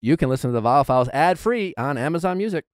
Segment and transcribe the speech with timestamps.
[0.00, 2.64] you can listen to the Viall Files ad free on Amazon Music.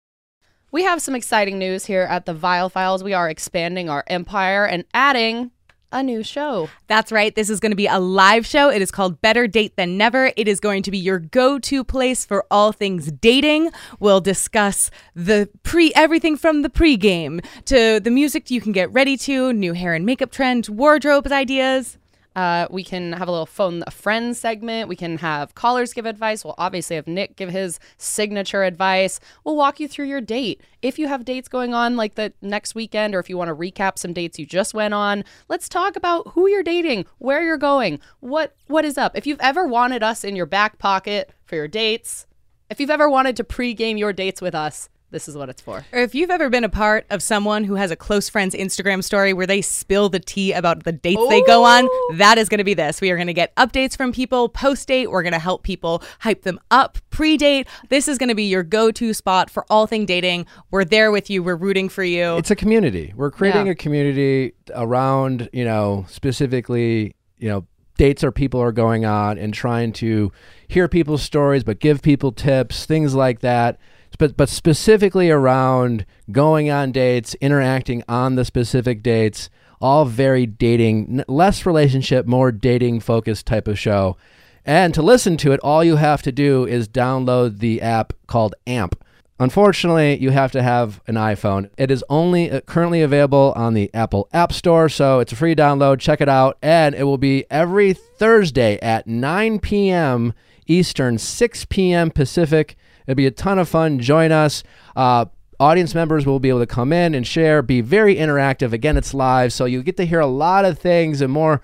[0.73, 3.02] We have some exciting news here at the Viall Files.
[3.02, 5.50] We are expanding our empire and adding
[5.92, 6.68] a new show.
[6.88, 7.34] That's right.
[7.34, 8.70] This is going to be a live show.
[8.70, 10.32] It is called Better Date Than Never.
[10.36, 13.71] It is going to be your go-to place for all things dating.
[14.01, 19.17] We'll discuss the pre everything from the pregame to the music you can get ready
[19.19, 21.99] to, new hair and makeup trends, wardrobe ideas.
[22.37, 24.91] Uh, we can have a little phone a friend segment.
[24.91, 26.45] We can have callers give advice.
[26.45, 29.19] We'll obviously have Nick give his signature advice.
[29.42, 30.61] We'll walk you through your date.
[30.83, 33.55] If you have dates going on like the next weekend, or if you want to
[33.55, 37.56] recap some dates you just went on, let's talk about who you're dating, where you're
[37.56, 39.16] going, what what is up.
[39.16, 42.27] If you've ever wanted us in your back pocket for your dates,
[42.69, 45.84] if you've ever wanted to pregame your dates with us, this is what it's for.
[45.92, 49.05] Or if you've ever been a part of someone who has a close friend's Instagram
[49.05, 52.14] story where they spill the tea about the dates they go on, oh.
[52.16, 53.01] that is going to be this.
[53.01, 55.11] We are going to get updates from people post date.
[55.11, 57.69] We're going to help people hype them up pre date.
[57.88, 60.47] This is going to be your go to spot for all thing dating.
[60.70, 61.42] We're there with you.
[61.42, 62.36] We're rooting for you.
[62.36, 63.12] It's a community.
[63.16, 63.72] We're creating Yeah.
[63.72, 67.66] a community around, you know, specifically, you know,
[67.97, 70.31] dates or people are going on and trying to
[70.69, 73.78] hear people's stories, but give people tips, things like that.
[74.19, 79.50] But but specifically around going on dates, interacting on the specific dates,
[79.81, 84.17] all very dating, less relationship, more dating focused type of show.
[84.64, 88.55] And to listen to it, all you have to do is download the app called
[88.67, 89.00] AMP.
[89.39, 91.69] Unfortunately, you have to have an iPhone.
[91.77, 95.55] It is only uh, currently available on the Apple App Store, so it's a free
[95.55, 96.00] download.
[96.00, 100.33] Check it out, and it will be every Thursday at 9 p.m.
[100.67, 102.11] Eastern, 6 p.m.
[102.11, 102.77] Pacific.
[103.07, 103.99] It'll be a ton of fun.
[103.99, 104.62] Join us.
[104.95, 105.27] Uh,
[105.59, 108.73] audience members will be able to come in and share, be very interactive.
[108.73, 111.62] Again, it's live, so you get to hear a lot of things and more.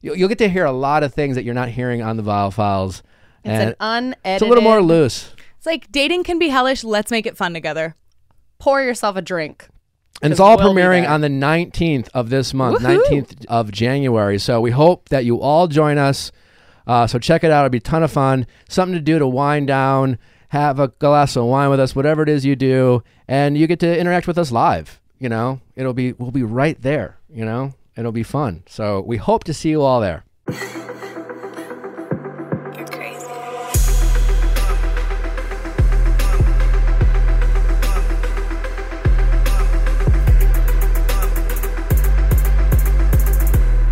[0.00, 2.22] You'll you'll get to hear a lot of things that you're not hearing on the
[2.22, 3.02] Viall Files.
[3.44, 4.18] It's and an unedited.
[4.24, 5.32] it's a little more loose.
[5.56, 6.84] It's like dating can be hellish.
[6.84, 7.94] Let's make it fun together.
[8.58, 9.68] Pour yourself a drink.
[10.22, 13.04] And it's all we'll premiering on the 19th of this month, Woohoo!
[13.06, 14.38] 19th of January.
[14.38, 16.32] So we hope that you all join us.
[16.86, 17.66] Uh, so check it out.
[17.66, 18.46] It'll be a ton of fun.
[18.68, 20.18] Something to do to wind down,
[20.56, 23.02] have a glass of wine with us, whatever it is you do.
[23.28, 25.00] And you get to interact with us live.
[25.18, 27.18] You know, it'll be, we'll be right there.
[27.32, 28.62] You know, it'll be fun.
[28.66, 30.24] So we hope to see you all there.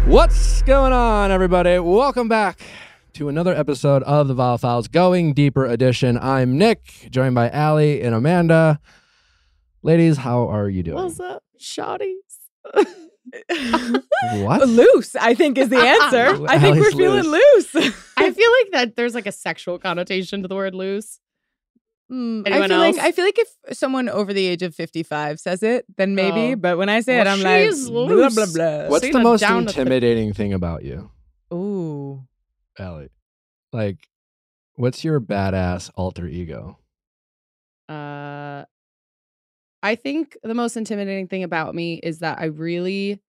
[0.06, 1.78] What's going on, everybody?
[1.78, 2.60] Welcome back
[3.14, 6.18] to another episode of the Viall Files Going Deeper Edition.
[6.18, 8.80] I'm Nick, joined by Allie and Amanda.
[9.82, 10.96] Ladies, how are you doing?
[10.96, 12.14] What's up, shawties?
[14.34, 14.68] What?
[14.68, 16.44] Loose, I think, is the answer.
[16.48, 17.74] I think we're feeling loose.
[18.16, 21.20] I feel like that there's like a sexual connotation to the word loose.
[22.10, 23.04] Mm, I Anyone feel like else?
[23.04, 26.52] I feel like if someone over the age of fifty-five says it, then maybe.
[26.52, 26.56] Oh.
[26.56, 28.88] But when I say Well, it, I'm like she's blah blah blah.
[28.88, 31.10] What's Seen the it most down to the- intimidating thing about you,
[31.52, 32.24] Ooh,
[32.78, 33.10] Allie?
[33.72, 33.98] Like,
[34.74, 36.78] what's your badass alter ego?
[37.88, 38.64] Uh,
[39.82, 43.20] I think the most intimidating thing about me is that I really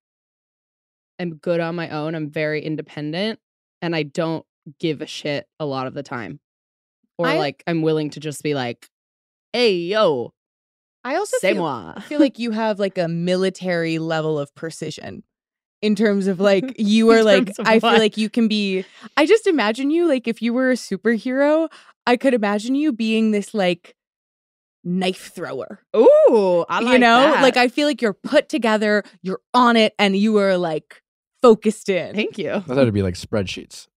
[1.19, 2.15] am good on my own.
[2.15, 3.39] I'm very independent
[3.81, 4.45] and I don't
[4.79, 6.39] give a shit a lot of the time.
[7.17, 8.89] Or I- like I'm willing to just be like,
[9.53, 10.33] hey, yo,
[11.03, 11.99] I also feel, moi.
[12.01, 15.23] Feel like you have like a military level of precision
[15.85, 18.85] in terms of like you are like terms of I feel like you can be
[19.15, 21.69] I just imagine you like if you were a superhero,
[22.07, 23.95] I could imagine you being this like
[24.83, 25.79] knife thrower.
[25.95, 27.41] Ooh, I like you know, that.
[27.41, 31.01] like I feel like you're put together, you're on it and you are like
[31.41, 32.15] focused in.
[32.15, 32.51] Thank you.
[32.51, 33.87] I thought it'd be like spreadsheets.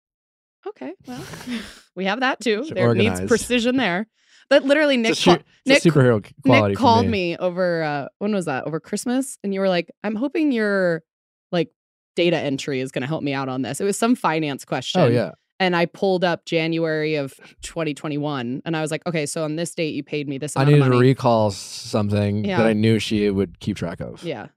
[0.67, 1.25] Okay, well,
[1.97, 2.61] we have that too.
[2.61, 4.07] It's there needs precision there.
[4.51, 6.73] But literally, Nick, it's a, su- ca- it's Nick, superhero quality.
[6.73, 7.33] Nick called me.
[7.33, 7.83] me over.
[7.83, 8.67] Uh, when was that?
[8.67, 11.03] Over Christmas, and you were like, "I'm hoping you're
[11.53, 11.71] like
[12.19, 15.01] data entry is going to help me out on this." It was some finance question.
[15.01, 19.45] Oh yeah, And I pulled up January of 2021, and I was like, "Okay, so
[19.45, 22.59] on this date, you paid me this I amount needed of to recall something Yeah.
[22.59, 24.23] that I knew she would keep track of.
[24.25, 24.49] yeah.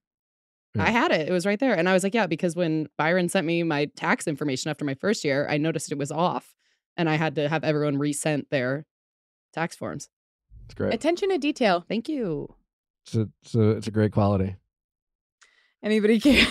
[0.74, 0.84] Yeah.
[0.84, 1.28] I had it.
[1.28, 1.78] It was right there.
[1.78, 4.94] And I was like, yeah, because when Byron sent me my tax information after my
[4.94, 6.56] first year, I noticed it was off.
[6.96, 8.86] And I had to have everyone resent their
[9.54, 10.08] tax forms.
[10.64, 10.94] It's great.
[10.94, 11.84] Attention to detail.
[11.86, 12.56] Thank you.
[13.06, 14.56] It's a, it's a, it's a great quality.
[15.84, 16.48] Anybody care?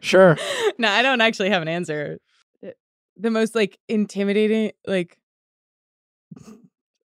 [0.00, 0.36] Sure.
[0.78, 2.18] no, I don't actually have an answer.
[2.64, 2.70] Uh,
[3.16, 5.18] The most like intimidating, like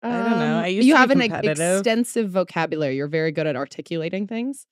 [0.03, 0.61] I don't know.
[0.61, 2.97] I used Um, you have an ex- extensive vocabulary.
[2.97, 4.67] You're very good at articulating things.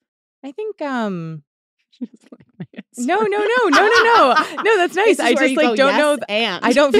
[0.44, 1.42] I think um
[1.98, 3.06] Just like my answer.
[3.06, 5.20] no no no no no no no that's nice.
[5.20, 6.16] I just like go, don't "Yes, know.
[6.16, 6.94] th- And I don't.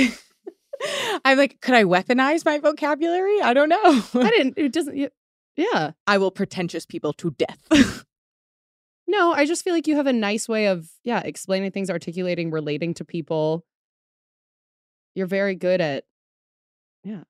[1.24, 3.40] I'm like, could I weaponize my vocabulary?
[3.40, 4.02] I don't know.
[4.14, 4.54] I didn't.
[4.58, 4.96] It doesn't.
[5.56, 5.90] Yeah.
[6.06, 8.04] I will pretentious people to death.
[9.08, 12.50] No, I just feel like you have a nice way of yeah explaining things, articulating,
[12.50, 13.64] relating to people.
[15.14, 16.04] You're very good at.
[17.02, 17.22] Yeah.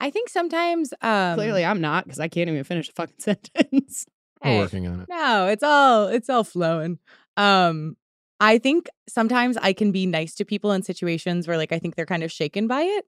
[0.00, 4.06] I think sometimes um Clearly, I'm not because I can't even finish a fucking sentence.
[4.42, 5.08] We're hey, working on it.
[5.08, 6.98] No, it's all it's all flowing.
[7.36, 7.96] Um
[8.40, 11.94] I think sometimes I can be nice to people in situations where like I think
[11.94, 13.06] they're kind of shaken by it.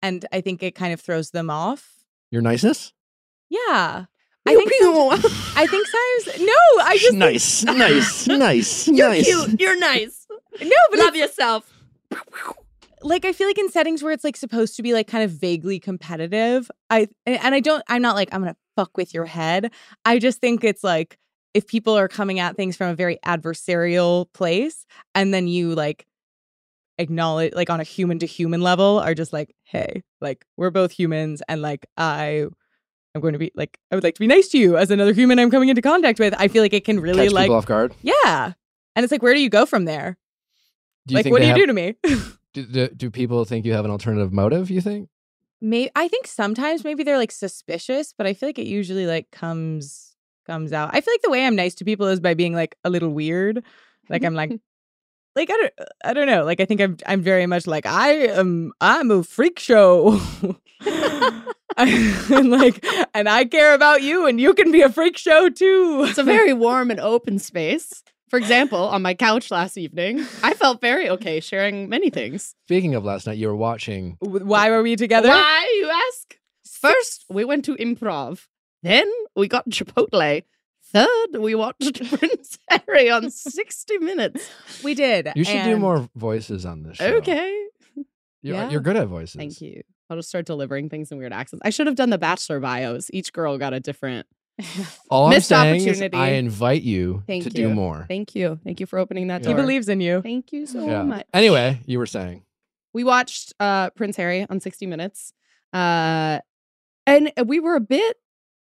[0.00, 2.04] And I think it kind of throws them off.
[2.30, 2.92] Your niceness?
[3.50, 4.04] Yeah.
[4.48, 8.88] I think some- I think sometimes no, I just nice, nice, nice, nice.
[8.88, 9.24] You're nice.
[9.24, 9.60] cute.
[9.60, 10.26] You're nice.
[10.62, 11.72] no, but Love yourself.
[13.02, 15.30] like I feel like in settings where it's like supposed to be like kind of
[15.30, 19.24] vaguely competitive, I and and I don't I'm not like I'm gonna fuck with your
[19.26, 19.72] head.
[20.04, 21.18] I just think it's like
[21.54, 24.84] if people are coming at things from a very adversarial place
[25.14, 26.06] and then you like
[26.98, 30.90] acknowledge like on a human to human level are just like, hey, like we're both
[30.92, 32.46] humans and like I
[33.14, 35.12] I'm going to be like I would like to be nice to you as another
[35.12, 36.34] human I'm coming into contact with.
[36.38, 37.94] I feel like it can really Catch like off guard.
[38.02, 38.52] yeah.
[38.96, 40.16] And it's like where do you go from there?
[41.06, 41.94] Do you like what do you have- do to me?
[42.54, 44.70] Do, do, do people think you have an alternative motive?
[44.70, 45.10] You think?
[45.60, 49.30] Maybe I think sometimes maybe they're like suspicious, but I feel like it usually like
[49.30, 50.16] comes
[50.46, 50.90] comes out.
[50.94, 53.10] I feel like the way I'm nice to people is by being like a little
[53.10, 53.62] weird.
[54.08, 54.50] Like I'm like
[55.36, 55.72] like I don't
[56.04, 56.44] I don't know.
[56.44, 60.18] Like I think I'm I'm very much like I am I'm a freak show.
[62.32, 62.84] and like
[63.14, 66.06] and I care about you and you can be a freak show too.
[66.08, 68.02] It's a very warm and open space.
[68.28, 72.54] For example, on my couch last evening, I felt very okay sharing many things.
[72.66, 74.18] Speaking of last night, you were watching.
[74.20, 75.28] Why were we together?
[75.28, 76.36] Why, you ask?
[76.66, 78.46] First, we went to improv.
[78.82, 80.42] Then we got Chipotle.
[80.92, 84.50] Third, we watched Prince Harry on 60 Minutes.
[84.82, 85.32] We did.
[85.34, 87.16] You should do more voices on this show.
[87.16, 87.66] Okay.
[88.42, 88.70] You're, Yeah.
[88.70, 89.36] you're good at voices.
[89.36, 89.82] Thank you.
[90.10, 91.62] I'll just start delivering things in weird accents.
[91.64, 93.10] I should have done the bachelor bios.
[93.12, 94.26] Each girl got a different.
[95.10, 96.02] All Missed I'm saying is.
[96.14, 97.68] I invite you Thank to you.
[97.68, 98.06] do more.
[98.08, 98.58] Thank you.
[98.64, 99.48] Thank you for opening that Yeah.
[99.48, 99.62] He door.
[99.62, 100.20] believes in you.
[100.22, 101.02] Thank you so Yeah.
[101.02, 101.26] much.
[101.32, 102.42] Anyway, you were saying.
[102.94, 105.32] we watched uh Prince Harry on 60 Minutes.
[105.72, 106.40] Uh
[107.06, 108.16] and we were a bit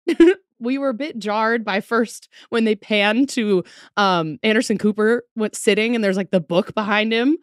[0.60, 3.63] we were a bit jarred by first when they panned to
[3.95, 7.38] um Anderson Cooper what's sitting and there's like the book behind him.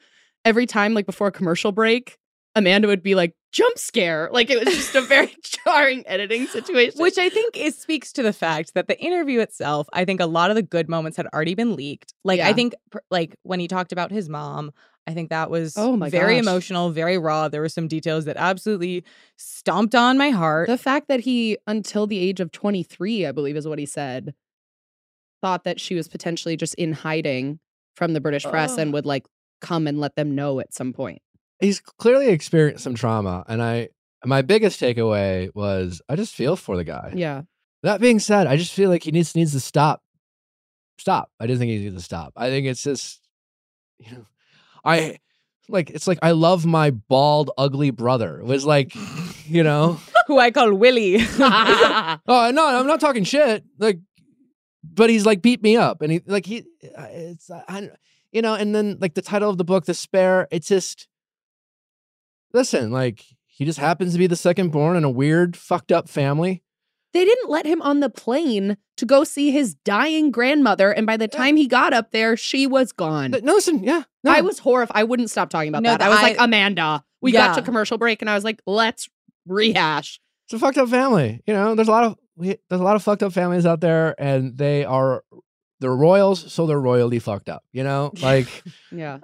[0.44, 2.18] Every time like before a commercial break,
[2.56, 4.28] Amanda would be like jump scare.
[4.32, 5.34] Like it was just a very
[5.64, 7.00] jarring editing situation.
[7.00, 10.26] Which I think is speaks to the fact that the interview itself, I think a
[10.26, 12.14] lot of the good moments had already been leaked.
[12.24, 12.74] Like I think
[13.10, 14.72] like when he talked about his mom,
[15.06, 16.42] I think that was Oh my very gosh.
[16.42, 17.48] emotional, very raw.
[17.48, 19.04] There were some details that absolutely
[19.36, 20.68] stomped on my heart.
[20.68, 24.34] the fact that he until the age of 23, I believe is what he said,
[25.42, 27.58] thought that she was potentially just in hiding
[27.96, 28.78] from the British press Ugh.
[28.80, 29.26] and would like
[29.60, 31.20] come and let them know at some point.
[31.60, 33.88] He's clearly experienced some trauma, and I.
[34.26, 37.12] My biggest takeaway was I just feel for the guy.
[37.14, 37.42] Yeah.
[37.82, 40.00] That being said, I just feel like he needs needs to stop.
[40.96, 41.30] Stop.
[41.38, 42.32] I didn't think he needs to stop.
[42.34, 43.20] I think it's just,
[43.98, 44.26] you know,
[44.82, 45.18] I
[45.68, 48.40] like it's like I love my bald, ugly brother.
[48.40, 48.94] It was like,
[49.46, 51.18] you know, who I call Willie.
[51.38, 53.64] oh no, I'm not talking shit.
[53.78, 53.98] Like,
[54.82, 56.60] but he's like beat me up, and he like he,
[56.96, 57.90] uh, it's I,
[58.32, 60.48] you know, and then like the title of the book, The Spare.
[60.50, 61.06] It's just,
[62.54, 66.08] listen, like he just happens to be the second born in a weird, fucked up
[66.08, 66.62] family.
[67.12, 70.90] They didn't let him on the plane to go see his dying grandmother.
[70.90, 71.38] And by the Yeah.
[71.38, 73.30] time he got up there, she was gone.
[73.30, 74.32] But no, listen, yeah, no.
[74.32, 74.96] I was horrified.
[74.96, 76.00] I wouldn't stop talking about No, that.
[76.02, 78.20] I the- was like, Amanda, we got to commercial break.
[78.22, 79.08] And I was like, let's
[79.46, 80.20] rehash.
[80.46, 81.40] it's a fucked up family.
[81.46, 83.80] You know, there's a lot of we, there's a lot of fucked up families out
[83.80, 85.22] there, and they are
[85.80, 87.62] they're royals, so they're royally fucked up.
[87.72, 88.48] You know, like
[88.92, 89.18] Yeah.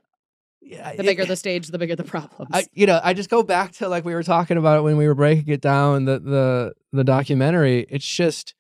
[0.63, 2.51] Yeah, The it- bigger the stage, the bigger the problems.
[2.53, 4.97] I, you know, I just go back to like we were talking about it when
[4.97, 7.87] we were breaking it down the the the documentary.
[7.89, 8.55] It's just,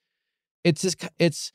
[0.64, 1.52] it's just, it's.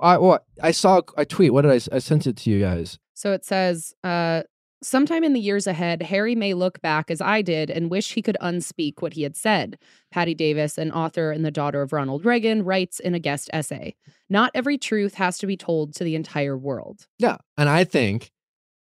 [0.00, 1.52] I what I saw a tweet.
[1.52, 1.96] What did I?
[1.96, 2.98] I sent it to you guys.
[3.14, 4.42] So it says, uh,
[4.82, 8.22] sometime in the years ahead, Harry may look back as I did and wish he
[8.22, 9.76] could unspeak what he had said.
[10.12, 13.96] Patti Davis, an author and the daughter of Ronald Reagan, writes in a guest essay
[14.30, 18.30] Not every truth has to be told to the entire world Yeah, and I think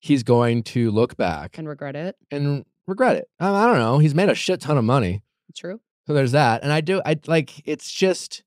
[0.06, 2.16] he's going to look back and regret it.
[2.30, 3.28] and regret it.
[3.40, 3.98] I, I don't know.
[3.98, 5.24] He's made a shit ton of money.
[5.56, 5.80] True.
[6.06, 6.62] So there's that.
[6.62, 8.44] And I do, I like, it's just,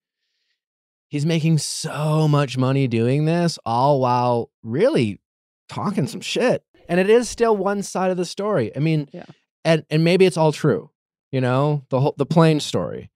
[1.08, 5.20] he's making so much money doing this, all while really
[5.68, 6.62] talking some shit.
[6.88, 8.70] And it is still one side of the story.
[8.76, 9.24] I mean, Yeah.
[9.64, 10.90] and, and maybe it's all true,
[11.32, 13.10] you know, the whole, the plain story,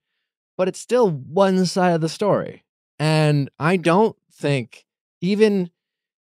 [0.57, 2.65] but it's still one side of the story.
[2.99, 4.85] And I don't think
[5.21, 5.71] even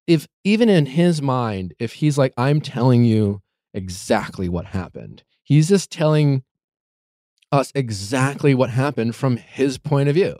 [0.08, 3.42] if, even in his mind, if he's like, I'm telling you
[3.74, 6.44] exactly what happened, He's just telling
[7.54, 10.36] us exactly what happened from his point of view.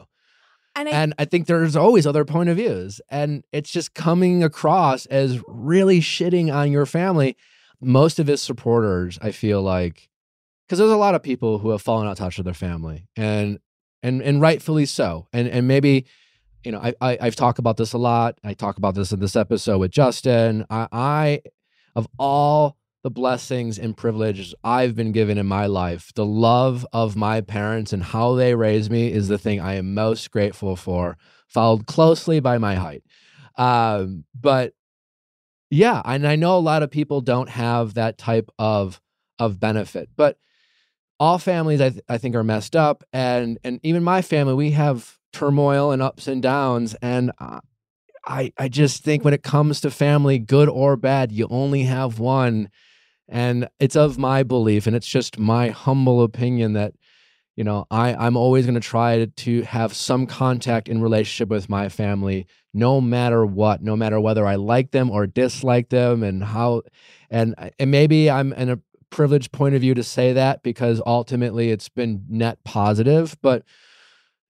[0.76, 3.00] And I, And I think there's always other point of views.
[3.08, 7.38] And it's just coming across as really shitting on your family.
[7.80, 10.10] Most of his supporters, I feel like,
[10.66, 13.08] because there's a lot of people who have fallen out of touch with their family.
[13.16, 13.60] And
[14.02, 15.26] and and rightfully so.
[15.32, 16.04] And and maybe,
[16.64, 18.38] you know, I, I I've talked about this a lot.
[18.44, 20.66] I talk about this in this episode with Justin.
[20.70, 21.42] I, I
[21.94, 27.16] of all the blessings and privileges I've been given in my life, the love of
[27.16, 31.16] my parents and how they raised me is the thing I am most grateful for,
[31.46, 33.04] followed closely by my height.
[33.56, 34.74] Um, but
[35.70, 39.00] yeah, and I know a lot of people don't have that type of
[39.38, 40.38] of benefit, but
[41.20, 44.72] all families I, th- I think are messed up, and and even my family, we
[44.72, 47.32] have turmoil and ups and downs, and
[48.26, 52.18] I I just think when it comes to family, good or bad, you only have
[52.18, 52.68] one
[53.28, 56.94] and it's of my belief and it's just my humble opinion that
[57.56, 61.68] you know i i'm always going to try to have some contact in relationship with
[61.68, 66.42] my family no matter what no matter whether i like them or dislike them and
[66.42, 66.82] how
[67.30, 68.80] and and maybe i'm in a
[69.10, 73.62] privileged point of view to say that because ultimately it's been net positive but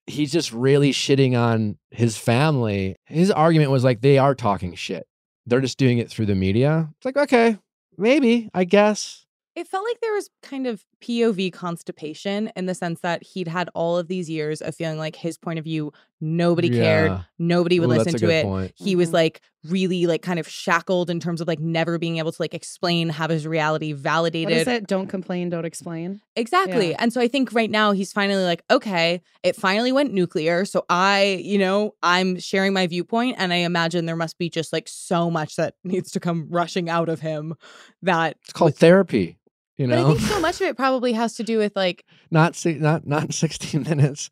[0.09, 2.95] he's just really shitting on his family.
[3.05, 5.07] His argument was like they are talking shit.
[5.45, 6.89] They're just doing it through the media.
[6.97, 7.57] It's like okay
[7.99, 9.25] maybe i guess.
[9.55, 13.69] It felt like there was kind of POV constipation in the sense that he'd had
[13.73, 15.91] all of these years of feeling like his point of view,
[16.21, 18.43] nobody cared, nobody would Ooh, listen to it.
[18.43, 18.73] point.
[18.75, 19.13] He was Mhm.
[19.13, 22.53] like really like kind of shackled in terms of like never being able to like
[22.53, 24.49] explain, have his reality validated.
[24.51, 24.87] What is it?
[24.87, 26.21] Don't complain, don't explain.
[26.35, 26.91] Exactly.
[26.91, 26.97] Yeah.
[26.99, 30.65] And so I think right now he's finally like, okay, it finally went nuclear.
[30.65, 33.35] So I, you know, I'm sharing my viewpoint.
[33.37, 36.89] And I imagine there must be just like so much that needs to come rushing
[36.89, 37.55] out of him
[38.01, 38.37] that.
[38.41, 39.37] it's called therapy
[39.79, 42.55] you But I think so much of it probably has to do with like, not
[42.55, 44.29] si- not not in 16 minutes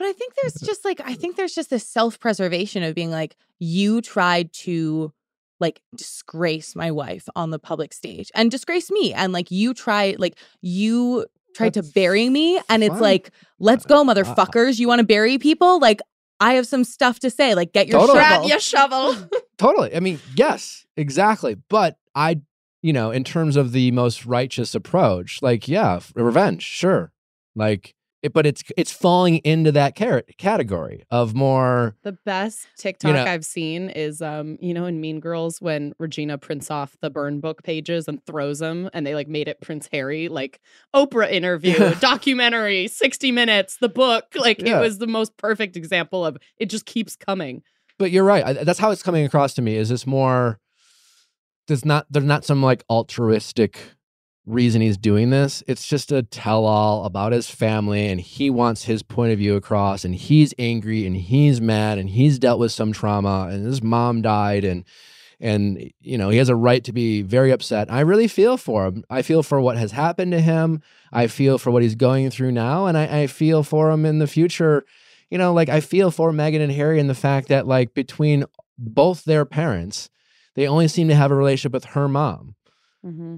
[0.00, 3.10] but I think there's just like, I think there's just this self preservation of being
[3.10, 5.12] like, you tried to
[5.60, 9.12] like disgrace my wife on the public stage and disgrace me.
[9.12, 12.58] And like, you tried, like, you tried to bury me.
[12.70, 14.78] And it's like, let's go, motherfuckers.
[14.78, 15.78] You want to bury people?
[15.78, 16.00] Like,
[16.40, 17.54] I have some stuff to say.
[17.54, 18.48] Like, get your Totally.
[18.48, 18.58] shovel.
[18.58, 19.28] shovel.
[19.58, 22.40] totally i mean yes exactly but i
[22.82, 27.12] you know in terms of the most righteous approach like yeah revenge sure
[27.54, 33.14] like it, but it's it's falling into that car- category of more The best TikTok
[33.14, 37.08] know- I've seen is, um, you know, in Mean Girls when Regina prints off the
[37.08, 40.60] burn book pages and throws them, and they like made it Prince Harry, like
[40.94, 41.94] Oprah interview, Yeah.
[42.00, 44.26] documentary, sixty minutes, the book.
[44.34, 44.76] Like Yeah.
[44.76, 46.66] it was the most perfect example of it.
[46.66, 47.62] Just keeps coming.
[47.98, 50.58] but you're right I, that's how it's coming across to me is this more
[51.70, 53.78] there's not there's not some like altruistic
[54.44, 55.62] reason he's doing this.
[55.68, 60.04] It's just a tell-all about his family and he wants his point of view across
[60.04, 64.20] and he's angry and he's mad and he's dealt with some trauma and his mom
[64.20, 64.84] died and
[65.38, 67.90] and you know he has a right to be very upset.
[67.90, 69.04] I really feel for him.
[69.08, 70.82] I feel for what has happened to him.
[71.12, 74.18] I feel for what he's going through now and i, I feel for him in
[74.18, 74.84] the future.
[75.30, 78.44] You know like i feel for meghan and harry and the fact that like between
[78.76, 80.10] both their parents
[80.54, 82.54] they only seem to have a relationship with her mom.
[83.04, 83.36] Mm-hmm.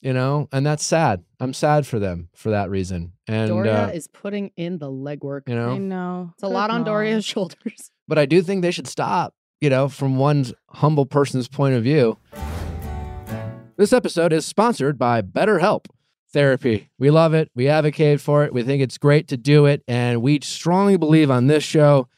[0.00, 0.48] you know?
[0.52, 1.22] And that's sad.
[1.38, 3.12] I'm sad for them for that reason.
[3.28, 5.48] And Doria uh, is putting in the legwork.
[5.48, 6.22] you know, I know.
[6.24, 6.30] Know.
[6.34, 7.90] It's a lot on Doria's shoulders.
[8.08, 11.82] but i do think they should stop you know from one humble person's point of
[11.82, 12.18] view.
[13.76, 15.86] This episode is sponsored by betterhelp
[16.32, 16.90] therapy.
[16.98, 17.50] We love it.
[17.54, 18.52] We advocate for it.
[18.52, 19.82] We think it's great to do it.
[19.86, 22.08] And we strongly believe on this show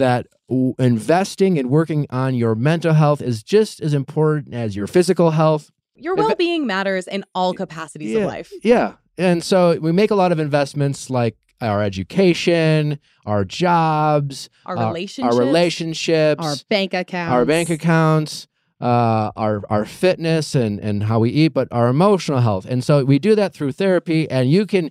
[0.00, 4.86] that w- investing and working on your mental health is just as important as your
[4.86, 8.50] physical health Your well being matters in all capacities of life.
[8.62, 8.94] Yeah.
[9.18, 14.86] And so we make a lot of investments like our education, our jobs, Our our-
[14.88, 15.34] relationships.
[15.36, 17.32] our relationships, Our bank accounts.
[17.32, 18.46] our bank accounts,
[18.80, 22.64] uh, our our fitness and and how we eat, but our emotional health.
[22.66, 24.90] And so we do that through therapy, and you can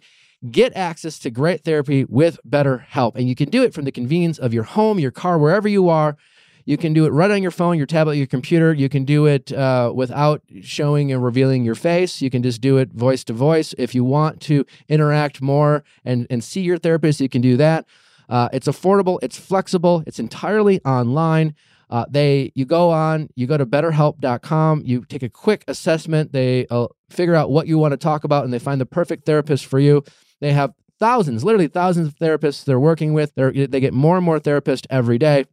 [0.50, 4.38] get access to great therapy with BetterHelp, and you can do it from the convenience
[4.38, 6.18] of your home, your car, wherever you are.
[6.66, 8.72] You can do it right on your phone, your tablet, your computer.
[8.72, 12.22] You can do it uh, without showing and revealing your face.
[12.22, 13.74] You can just do it voice to voice.
[13.78, 17.86] If you want to interact more and, and see your therapist, you can do that.
[18.30, 21.56] Uh, it's affordable, it's flexible, it's entirely online.
[21.90, 26.68] Uh, they you go on, you go to betterhelp.com, you take a quick assessment, they
[26.70, 29.66] uh, figure out what you want to talk about, and they find the perfect therapist
[29.66, 30.04] for you.
[30.42, 33.34] They have thousands, literally thousands of therapists they're working with.
[33.36, 35.46] They're, they get more and more therapists every day.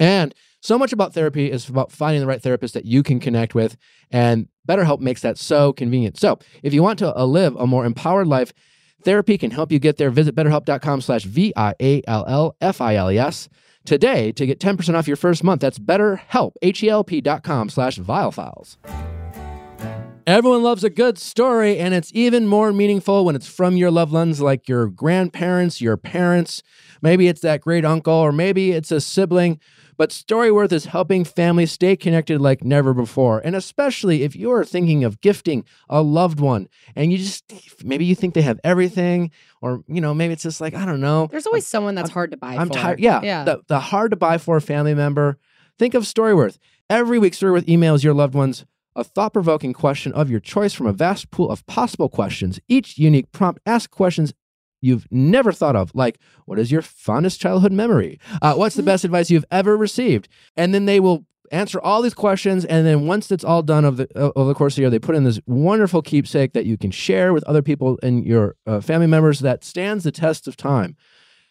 [0.00, 3.52] And So much about therapy is about finding the right therapist that you can connect
[3.52, 3.76] with,
[4.12, 6.20] and BetterHelp makes that so convenient.
[6.20, 8.52] So, if you want to uh, live a more empowered life,
[9.02, 10.10] therapy can help you get there.
[10.10, 13.48] Visit betterhelp.com slash V-I-A-L-L-F-I-L-E-S
[13.84, 15.62] today to get 10% off your first month.
[15.62, 17.68] That's betterhelp, H-E-L-P dot com.
[20.26, 24.12] Everyone loves a good story, and it's even more meaningful when it's from your loved
[24.12, 26.62] ones like your grandparents, your parents.
[27.00, 29.58] Maybe it's that great uncle, or maybe it's a sibling.
[29.96, 33.40] But Storyworth is helping families stay connected like never before.
[33.44, 37.52] And especially if you're thinking of gifting a loved one and you just
[37.84, 41.00] maybe you think they have everything, or you know, maybe it's just like, I don't
[41.00, 41.28] know.
[41.30, 42.74] There's always someone that's hard to buy I'm for.
[42.74, 43.00] tired.
[43.00, 43.20] Yeah.
[43.22, 43.44] Yeah.
[43.44, 45.38] The, the hard to buy for family member.
[45.78, 46.58] Think of Storyworth.
[46.88, 48.64] Every week, Storyworth emails your loved ones
[48.94, 52.60] a thought provoking question of your choice from a vast pool of possible questions.
[52.68, 54.32] Each unique prompt asks questions
[54.80, 58.18] you've never thought of, like, what is your fondest childhood memory?
[58.42, 60.28] Uh, what's the best advice you've ever received?
[60.56, 62.64] And then they will answer all these questions.
[62.64, 64.90] And then once it's all done of the, uh, over the course of the year,
[64.90, 68.56] they put in this wonderful keepsake that you can share with other people and your
[68.66, 70.96] uh, family members that stands the test of time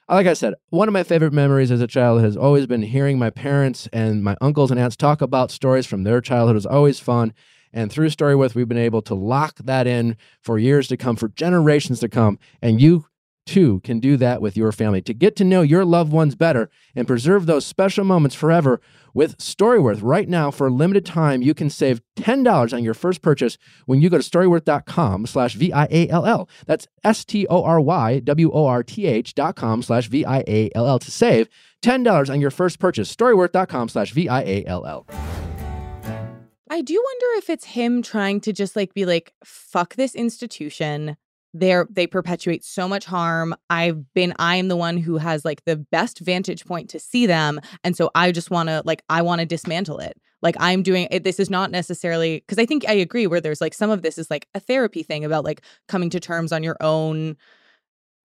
[0.09, 3.17] like I said, one of my favorite memories as a child has always been hearing
[3.17, 6.55] my parents and my uncles and aunts talk about stories from their childhood.
[6.55, 7.33] It was always fun.
[7.73, 11.29] And through Storyworth, we've been able to lock that in for years to come, for
[11.29, 12.37] generations to come.
[12.61, 13.05] And you
[13.45, 16.69] too can do that with your family to get to know your loved ones better
[16.95, 18.81] and preserve those special moments forever
[19.13, 19.99] with Storyworth.
[20.01, 24.01] Right now, for a limited time, you can save $10 on your first purchase when
[24.01, 26.49] you go to storyworth.com slash V-I-A-L-L.
[26.65, 31.47] That's S-T-O-R-Y-W-O-R-T-H dot com slash V-I-A-L-L to save
[31.81, 33.15] $10 on your first purchase.
[33.15, 35.07] Storyworth.com slash V-I-A-L-L.
[36.69, 41.17] I do wonder if it's him trying to just like be like, fuck this institution.
[41.53, 43.53] They're they perpetuate so much harm.
[43.69, 47.25] I've been I am the one who has like the best vantage point to see
[47.25, 47.59] them.
[47.83, 50.17] And so I just wanna like I wanna dismantle it.
[50.41, 51.23] Like I'm doing it.
[51.23, 54.17] This is not necessarily because I think I agree where there's like some of this
[54.17, 57.35] is like a therapy thing about like coming to terms on your own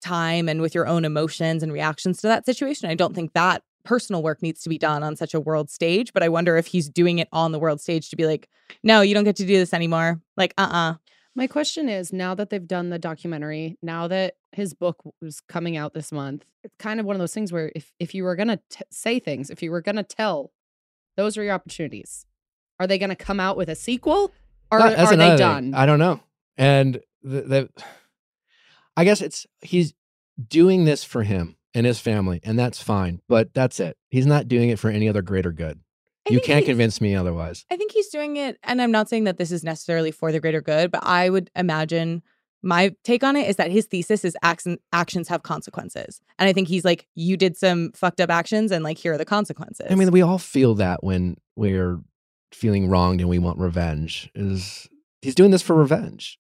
[0.02, 2.90] time and with your own emotions and reactions to that situation.
[2.90, 6.12] I don't think that personal work needs to be done on such a world stage,
[6.12, 8.48] but I wonder if he's doing it on the world stage to be like,
[8.82, 10.20] no, you don't get to do this anymore.
[10.36, 10.94] Like, uh uh
[11.36, 15.76] My question is now that they've done the documentary, now that his book was coming
[15.76, 18.36] out this month, it's kind of one of those things where if, if you were
[18.36, 20.52] going to say things, if you were going to tell,
[21.16, 22.26] those are your opportunities.
[22.78, 24.32] Are they going to come out with a sequel
[24.70, 25.38] or that's are they thing.
[25.38, 25.74] done?
[25.74, 26.20] I don't know.
[26.56, 27.68] And the, the,
[28.96, 29.94] I guess it's he's
[30.48, 33.20] doing this for him and his family, and that's fine.
[33.28, 33.96] But that's it.
[34.08, 35.80] He's not doing it for any other greater good.
[36.28, 37.64] I you can't convince me otherwise.
[37.70, 40.40] I think he's doing it, and I'm not saying that this is necessarily for the
[40.40, 42.22] greater good, but I would imagine
[42.62, 46.22] my take on it is that his thesis is action, actions have consequences.
[46.38, 49.18] And I think he's like, you did some fucked up actions, and like, here are
[49.18, 49.86] the consequences.
[49.90, 52.00] I mean, we all feel that when we're
[52.54, 54.30] feeling wronged and we want revenge.
[54.34, 54.88] Is
[55.20, 56.38] he's doing this for revenge?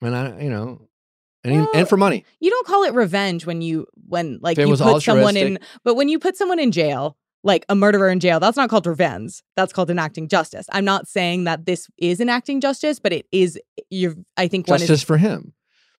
[0.00, 0.88] And I, you know,
[1.44, 2.24] and, Well, and for money.
[2.40, 6.08] you don't call it revenge when you when like you put someone in but when
[6.08, 9.72] you put someone in jail like a murderer in jail that's not called revenge that's
[9.72, 13.58] called enacting justice i'm not saying that this is enacting justice but it is
[13.90, 15.52] you're i think one Justice is for him,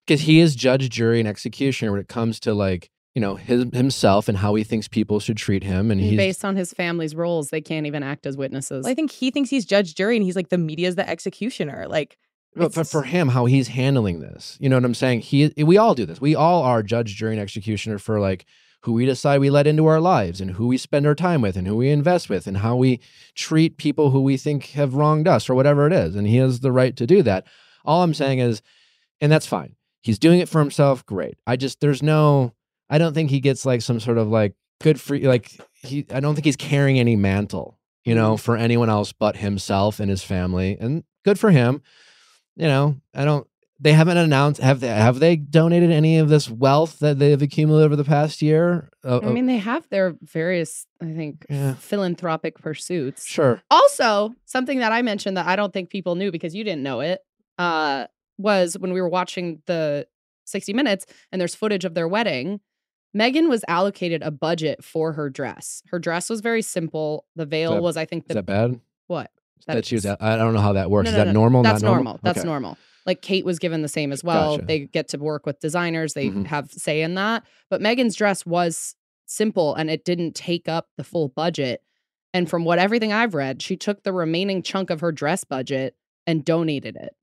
[0.05, 3.65] because he is judge, jury, and executioner when it comes to like you know his,
[3.73, 5.91] himself and how he thinks people should treat him.
[5.91, 8.85] And And he's based on his family's roles, they can't even act as witnesses.
[8.85, 12.17] i think he thinks he's judge jury and he's like the media's the executioner like
[12.55, 15.21] But for, for him, how he's handling this, you know what I'm saying?
[15.21, 16.21] He, we all do this.
[16.21, 18.45] We all are judge, jury, and executioner for like
[18.83, 21.55] who we decide we let into our lives, and who we spend our time with,
[21.55, 22.99] and who we invest with, and how we
[23.35, 26.15] treat people who we think have wronged us, or whatever it is.
[26.15, 27.45] And he has the right to do that.
[27.85, 28.61] All I'm saying is,
[29.21, 29.75] and that's fine.
[30.01, 31.05] He's doing it for himself.
[31.05, 31.37] Great.
[31.47, 32.53] I just there's no.
[32.89, 36.05] I don't think he gets like some sort of like good for like he.
[36.11, 40.09] I don't think he's carrying any mantle, you know, for anyone else but himself and
[40.09, 40.77] his family.
[40.79, 41.81] And good for him
[42.55, 43.47] you know, I don't.
[43.83, 44.61] They haven't announced.
[44.61, 44.87] Have they?
[44.87, 48.89] Have they donated any of this wealth that they've accumulated over the past year?
[49.03, 51.73] Uh, I mean, they have their various, I think, Yeah.
[51.75, 53.25] philanthropic pursuits.
[53.27, 53.61] sure.
[53.69, 57.01] Also, something that I mentioned that I don't think people knew because you didn't know
[57.01, 57.19] it
[57.57, 60.07] uh, was when we were watching the
[60.45, 62.61] 60 Minutes and there's footage of their wedding.
[63.15, 65.83] Meghan was allocated a budget for her dress.
[65.91, 67.25] Her dress was very simple.
[67.35, 68.79] The veil that- was, I think, Is the that bad?
[69.07, 69.29] what?
[69.67, 70.05] That, she was.
[70.05, 71.05] I don't know how that works.
[71.05, 71.63] No, Is that no, normal?
[71.63, 72.19] That's Not normal.
[72.23, 72.47] That's Okay.
[72.47, 72.77] normal.
[73.05, 74.55] Like Kate was given the same as well.
[74.57, 74.65] Gotcha.
[74.67, 76.13] They get to work with designers.
[76.13, 76.45] They Mhm.
[76.47, 77.43] have say in that.
[77.69, 81.81] But Meghan's dress was simple and it didn't take up the full budget.
[82.33, 85.95] And from what everything I've read, she took the remaining chunk of her dress budget
[86.25, 87.15] and donated it.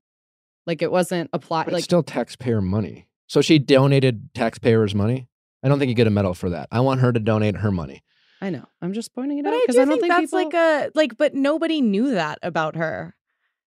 [0.67, 1.65] Like it wasn't applied.
[1.65, 3.07] But Like it's still taxpayer money.
[3.27, 5.27] So she donated taxpayers' money.
[5.63, 6.67] I don't think you get a medal for that.
[6.71, 8.03] I want her to donate her money.
[8.41, 8.65] I know.
[8.81, 10.53] I'm just pointing it But out I because do I, don't think, think, that's like
[10.53, 13.15] a like, but nobody knew that about her.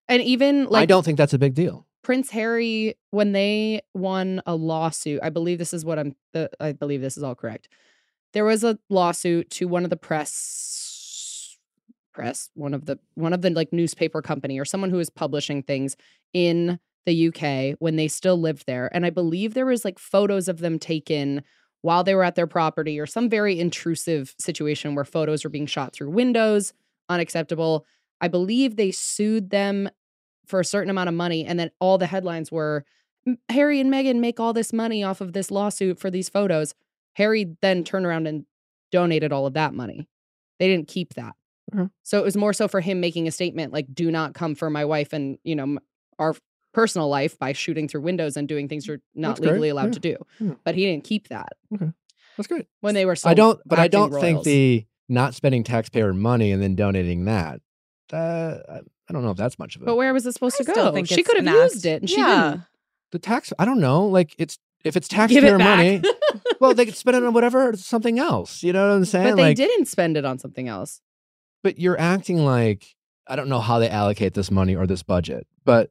[0.09, 1.87] and even like I don't think that's a big deal.
[2.04, 5.20] Prince Harry when they won a lawsuit.
[5.22, 6.14] I believe this is what I'm.
[6.32, 7.68] The, I believe this is all correct.
[8.32, 10.94] There was a lawsuit to one of the press
[12.12, 15.62] press one of the one of the like newspaper company or someone who was publishing
[15.62, 15.96] things
[16.32, 20.48] in the UK when they still lived there and I believe there was like photos
[20.48, 21.42] of them taken
[21.82, 25.66] while they were at their property or some very intrusive situation where photos were being
[25.66, 26.72] shot through windows
[27.08, 27.84] unacceptable
[28.20, 29.90] I believe they sued them
[30.46, 32.85] for a certain amount of money and then all the headlines were
[33.48, 36.74] Harry and Meghan make all this money off of this lawsuit for these photos.
[37.14, 38.44] Harry then turned around and
[38.92, 40.07] donated all of that money.
[40.59, 41.35] They didn't keep that.
[41.74, 41.90] Mhm.
[42.02, 44.68] So it was more so for him making a statement like do not come for
[44.68, 45.78] my wife and, you know,
[46.18, 46.35] our
[46.74, 49.50] personal life by shooting through windows and doing things you're not That's great.
[49.52, 49.92] legally allowed Yeah.
[49.92, 50.16] to do.
[50.40, 50.54] Yeah.
[50.64, 51.54] But he didn't keep that
[52.37, 52.66] That's great.
[52.80, 56.50] when they were so I don't, but I don't think the not spending taxpayer money
[56.52, 57.61] and then donating that.
[58.12, 58.59] Uh,
[59.08, 59.84] I- I don't know if that's much of it.
[59.86, 60.92] But where was it supposed I to still go?
[60.92, 62.50] think she could have used it and she yeah.
[62.50, 62.62] didn't.
[63.12, 63.52] the tax.
[63.58, 64.06] I don't know.
[64.06, 66.02] Like it's if it's Give taxpayer it money,
[66.60, 68.62] well, they could spend it on whatever something else.
[68.62, 69.30] You know what I'm saying?
[69.30, 71.00] but they like, didn't spend it on something else.
[71.62, 72.94] but you're acting like
[73.26, 75.90] I don't know how they allocate this money or this budget, but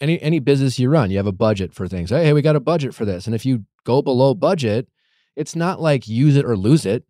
[0.00, 2.10] any any business you run, you have a budget for things.
[2.10, 4.88] Hey, we got a budget for this, and if you go below budget,
[5.36, 7.04] it's not like use it or lose it.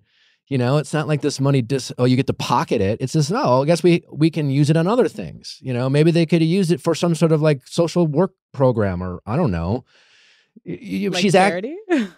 [0.52, 3.00] You know, it's not like this money dis oh you get to pocket it.
[3.00, 5.58] It's just no, I guess we we can use it on other things.
[5.62, 8.32] You know, maybe they could have used it for some sort of like social work
[8.52, 9.86] program or I don't know.
[10.66, 11.76] Like she's act, charity.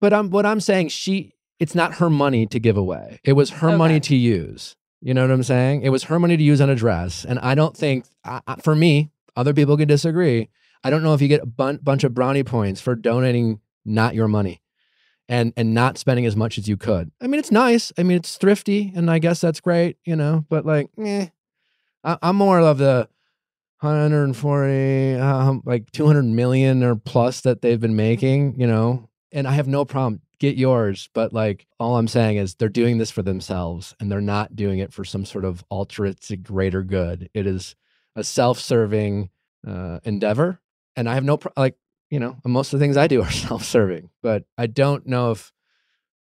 [0.00, 0.90] but I'm what I'm saying.
[0.90, 3.18] She it's not her money to give away.
[3.24, 4.76] It was her money to use.
[5.02, 5.82] You know what I'm saying?
[5.82, 8.60] It was her money to use on a dress, and I don't think I, I-
[8.60, 10.48] for me, other people can disagree.
[10.84, 14.14] I don't know if you get a bun- bunch of brownie points for donating not
[14.14, 14.59] your money,
[15.30, 17.12] and and not spending as much as you could.
[17.22, 17.92] I mean, it's nice.
[17.96, 19.96] I mean, it's thrifty, and I guess that's great.
[20.04, 21.28] You know, but like, eh,
[22.04, 23.08] I, I'm more of the
[23.80, 28.60] 140, um, like 200 million or plus that they've been making.
[28.60, 30.20] You know, and I have no problem.
[30.40, 34.20] Get yours, but like all I'm saying is they're doing this for themselves, and they're
[34.20, 37.30] not doing it for some sort of altruistic greater good.
[37.34, 37.76] It is
[38.16, 39.28] a self-serving
[39.68, 40.60] uh, endeavor,
[40.96, 41.76] and I have no pro- like
[42.10, 45.52] you know most of the things I do are self-serving, but I don't know if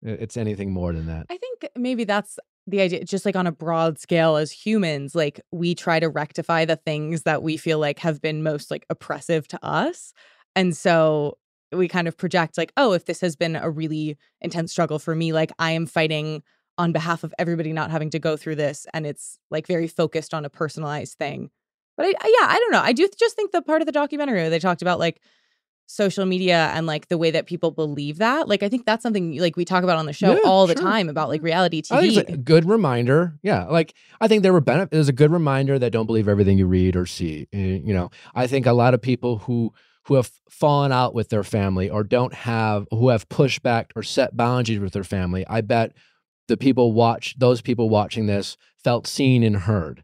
[0.02, 1.26] it's anything more than that.
[1.30, 5.40] I think maybe that's the idea, just like on a broad scale as humans, like
[5.50, 9.48] we try to rectify the things that we feel like have been most like oppressive
[9.48, 10.12] to us.
[10.54, 11.38] And so
[11.72, 15.14] we kind of project like, oh, if this has been a really intense struggle for
[15.14, 16.42] me, like I am fighting
[16.78, 18.86] on behalf of everybody not having to go through this.
[18.94, 21.50] And it's like very focused on a personalized thing.
[21.96, 22.80] But I, I- yeah, I don't know.
[22.82, 25.20] I do just think the part of the documentary where they talked about like
[25.92, 29.38] social media and like the way that people believe that, like I think that's something
[29.38, 31.92] like we talk about on the show Yeah, all the time about like reality TV.
[31.96, 33.38] I think it's a good reminder.
[33.42, 34.94] Yeah, like I think there were benefits.
[34.94, 37.46] It was a good reminder that don't believe everything you read or see.
[37.52, 39.72] Eh, You know, I think a lot of people who
[40.06, 44.02] who have fallen out with their family or don't have who have pushed back or
[44.02, 45.46] set boundaries with their family.
[45.46, 45.92] I bet
[46.48, 50.02] the people watch those people watching this felt seen and heard.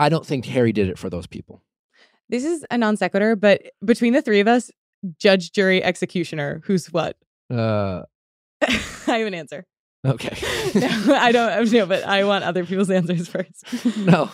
[0.00, 1.62] I don't think Harry did it for those people.
[2.28, 4.70] This is a non sequitur, but between the three of us,
[5.18, 7.16] judge, jury, executioner, who's what?
[7.50, 8.02] Uh,
[8.62, 8.70] I
[9.18, 9.64] have an answer.
[10.06, 10.36] okay.
[10.78, 13.96] no, I don't know, but I want other people's answers first.
[13.96, 14.30] no.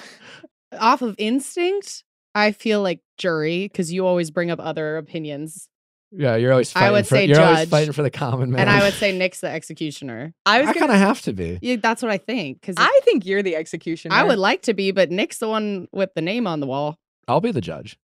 [0.78, 5.68] Off of instinct, I feel like jury because you always bring up other opinions,
[6.12, 7.68] Yeah, you're always I would for say you're always judge.
[7.70, 8.60] fighting for the common man.
[8.62, 10.34] and I would say Nick's the executioner.
[10.44, 11.58] I was I kind of have to be.
[11.62, 14.14] Yeah, that's what I think because I think you're the executioner.
[14.14, 16.98] I would like to be, but Nick's the one with the name on the wall.
[17.28, 17.96] I'll be the judge.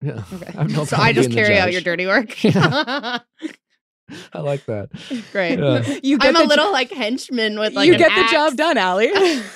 [0.00, 0.22] Yeah.
[0.32, 2.36] Okay, I have no so I just carry out your dirty work.
[4.32, 4.88] I like that.
[5.32, 5.58] Great.
[5.58, 5.82] Yeah.
[6.02, 8.20] You get I'm the a jo- little like henchman with like you an get the
[8.20, 8.32] axe.
[8.32, 9.10] job done, Allie.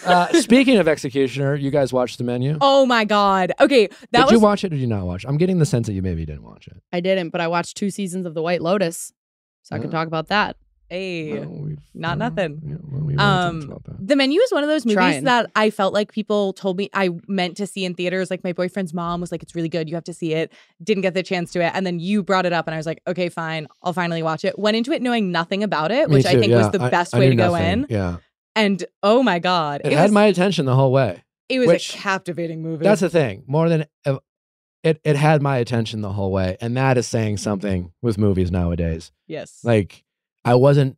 [0.04, 2.58] Uh, speaking of executioner, you guys watched the menu.
[2.60, 3.52] oh my god.
[3.60, 5.24] Okay, that did was you watch it or did you not watch?
[5.24, 5.28] it?
[5.28, 6.82] I'm getting the sense that you maybe didn't watch it.
[6.92, 9.12] I didn't, but I watched two seasons of The White Lotus,
[9.62, 10.56] so I can talk about that.
[10.92, 12.60] A Well, we've- not well, nothing.
[12.64, 14.06] yeah, well, we Um, talked about that.
[14.06, 15.24] The menu is one of those movies Trying.
[15.24, 18.30] that I felt like people told me I meant to see in theaters.
[18.30, 19.88] Like my boyfriend's mom was like, "It's really good.
[19.88, 20.52] You have to see it."
[20.82, 22.86] Didn't get the chance to it, and then you brought it up, and I was
[22.86, 23.66] like, "Okay, fine.
[23.82, 26.48] I'll finally watch it." Went into it knowing nothing about it, Me which I think
[26.48, 26.58] yeah.
[26.58, 27.66] was the I- best I way knew to go nothing.
[27.82, 27.86] in.
[27.88, 28.16] Yeah,
[28.54, 31.22] And oh my god, it, it, had was my attention the whole way.
[31.48, 32.84] it was which- a captivating movie.
[32.84, 33.44] That's the thing.
[33.46, 33.86] More than
[34.84, 38.50] it, it had my attention the whole way, and that is saying something with movies
[38.50, 39.12] nowadays.
[39.28, 39.60] yes.
[39.62, 40.04] Like
[40.44, 40.96] I wasn't,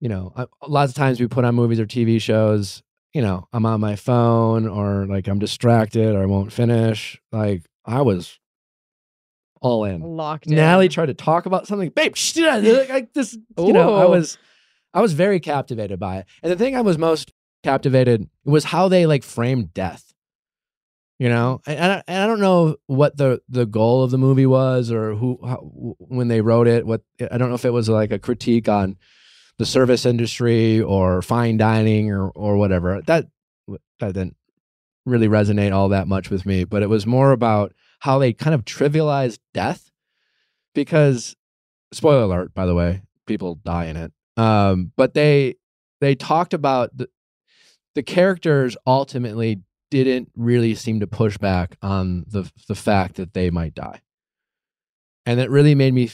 [0.00, 2.82] you know, I, lots of times we put on movies or TV shows.
[3.12, 7.20] You know, I'm on my phone or like I'm distracted or I won't finish.
[7.32, 8.38] Like I was
[9.60, 10.00] all in.
[10.00, 10.54] locked in.
[10.54, 12.16] Natalie tried to talk about something, babe.
[12.16, 14.38] Shh, like this, you know, I was,
[14.94, 16.26] I was very captivated by it.
[16.42, 20.09] And the thing I was most captivated was how they like framed death.
[21.20, 24.46] You know, and, I, and I don't know what the the goal of the movie
[24.46, 25.58] was or who how,
[25.98, 26.86] when they wrote it.
[26.86, 28.96] What I don't know if it was like a critique on
[29.58, 33.02] the service industry or fine dining or or whatever.
[33.02, 33.26] That
[33.68, 34.36] that didn't
[35.04, 36.64] really resonate all that much with me.
[36.64, 39.90] But it was more about how they kind of trivialized death
[40.74, 41.36] because
[41.92, 44.12] spoiler alert, by the way, people die in it.
[44.38, 45.56] Um, but they
[46.00, 47.10] they talked about the
[47.94, 53.50] the characters ultimately didn't really seem to push back on the the fact that they
[53.50, 54.00] might die,
[55.26, 56.10] and it really made me.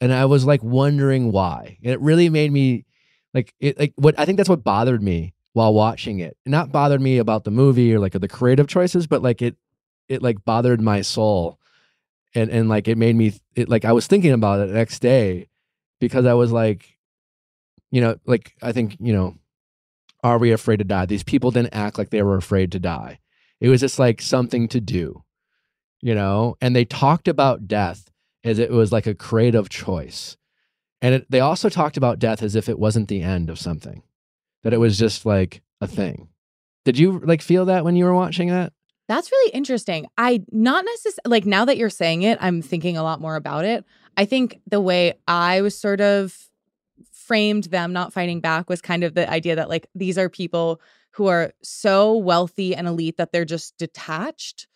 [0.00, 1.78] And I was like wondering why.
[1.82, 2.84] And it really made me
[3.32, 3.78] like it.
[3.78, 6.36] Like what I think that's what bothered me while watching it.
[6.44, 9.56] Not bothered me about the movie or like the creative choices, but like it
[10.08, 11.58] it like bothered my soul
[12.34, 15.00] and and like it made me it like I was thinking about it the next
[15.00, 15.48] day
[15.98, 16.96] because I was like,
[17.90, 19.36] you know, like I think you know,
[20.26, 21.06] are we afraid to die?
[21.06, 23.20] These people didn't act like they were afraid to die.
[23.60, 25.22] It was just like something to do,
[26.00, 26.56] you know.
[26.60, 28.10] And they talked about death
[28.44, 30.36] as it was like a creative choice,
[31.00, 34.02] and it, they also talked about death as if it wasn't the end of something,
[34.62, 36.28] that it was just like a thing.
[36.84, 38.72] Did you like feel that when you were watching that?
[39.08, 40.06] That's really interesting.
[40.18, 43.64] I not necessarily like now that you're saying it, I'm thinking a lot more about
[43.64, 43.84] it.
[44.16, 46.36] I think the way I was sort of
[47.26, 50.80] framed them not fighting back was kind of the idea that like these are people
[51.12, 54.66] who are so wealthy and elite that they're just detached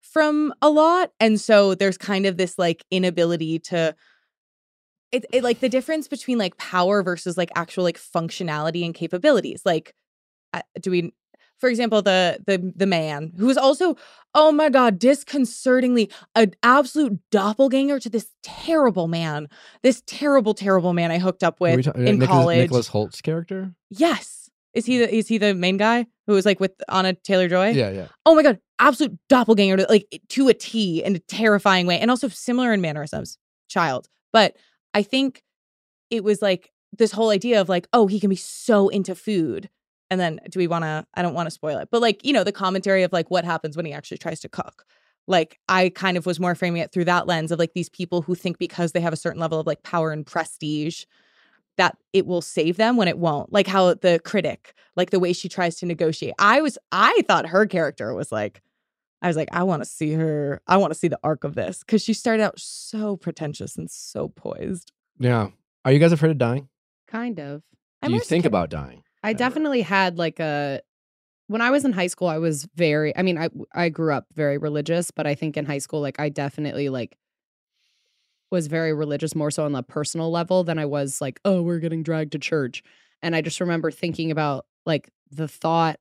[0.00, 1.12] from a lot.
[1.20, 3.94] And so there's kind of this like inability to
[5.12, 9.62] it, it like the difference between like power versus like actual like functionality and capabilities.
[9.64, 9.94] Like
[10.52, 11.12] uh, do we
[11.60, 13.96] for example, the the the man who is also,
[14.34, 19.48] oh my god, disconcertingly an absolute doppelganger to this terrible man,
[19.82, 22.58] this terrible, terrible man I hooked up with ta- uh, in Nicholas, college.
[22.58, 23.74] Nicholas Hoult's character?
[23.90, 27.70] Yes, is he the is he the main guy who was like with Anya Taylor-Joy?
[27.70, 28.06] Yeah, yeah.
[28.24, 32.10] Oh my god, absolute doppelganger to like to a T in a terrifying way, and
[32.10, 33.38] also similar in mannerisms.
[33.68, 34.56] Child, but
[34.94, 35.44] I think
[36.10, 39.70] it was like this whole idea of like, oh, he can be so into food
[40.10, 42.32] and then do we want to i don't want to spoil it but like you
[42.32, 44.84] know the commentary of like what happens when he actually tries to cook
[45.26, 48.22] like i kind of was more framing it through that lens of like these people
[48.22, 51.04] who think because they have a certain level of like power and prestige
[51.76, 55.32] that it will save them when it won't like how the critic like the way
[55.32, 58.60] she tries to negotiate i was i thought her character was like
[59.22, 61.54] i was like i want to see her i want to see the arc of
[61.54, 65.48] this because she started out so pretentious and so poised Yeah.
[65.84, 66.68] Are you guys afraid of dying?
[67.08, 67.60] Kind of.
[67.62, 67.66] Do
[68.02, 69.02] I'm you think scared- about dying?
[69.22, 70.80] I definitely had like a
[71.48, 74.26] when I was in high school I was very I mean I I grew up
[74.34, 77.16] very religious but I think in high school like I definitely like
[78.50, 81.78] was very religious more so on the personal level than I was like oh we're
[81.78, 82.82] getting dragged to church.
[83.22, 85.98] And I just remember thinking about like the thought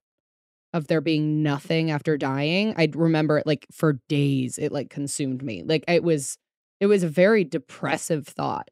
[0.74, 5.44] of there being nothing after dying I remember it like for days it like consumed
[5.44, 5.64] me.
[5.64, 6.38] Like it was
[6.80, 8.70] it was a very depressive thought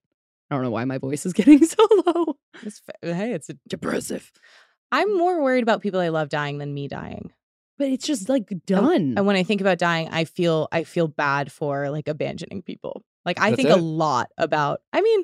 [0.50, 3.56] I don't know why my voice is getting so low It's fa- hey it's a
[3.68, 4.32] depressive
[4.92, 7.32] i'm more worried about people i love dying than me dying
[7.78, 9.14] but it's just like done.
[9.18, 13.04] And when I think about dying, I feel I feel bad for like abandoning people.
[13.26, 14.82] Like I That's think a lot about.
[14.94, 15.24] I mean,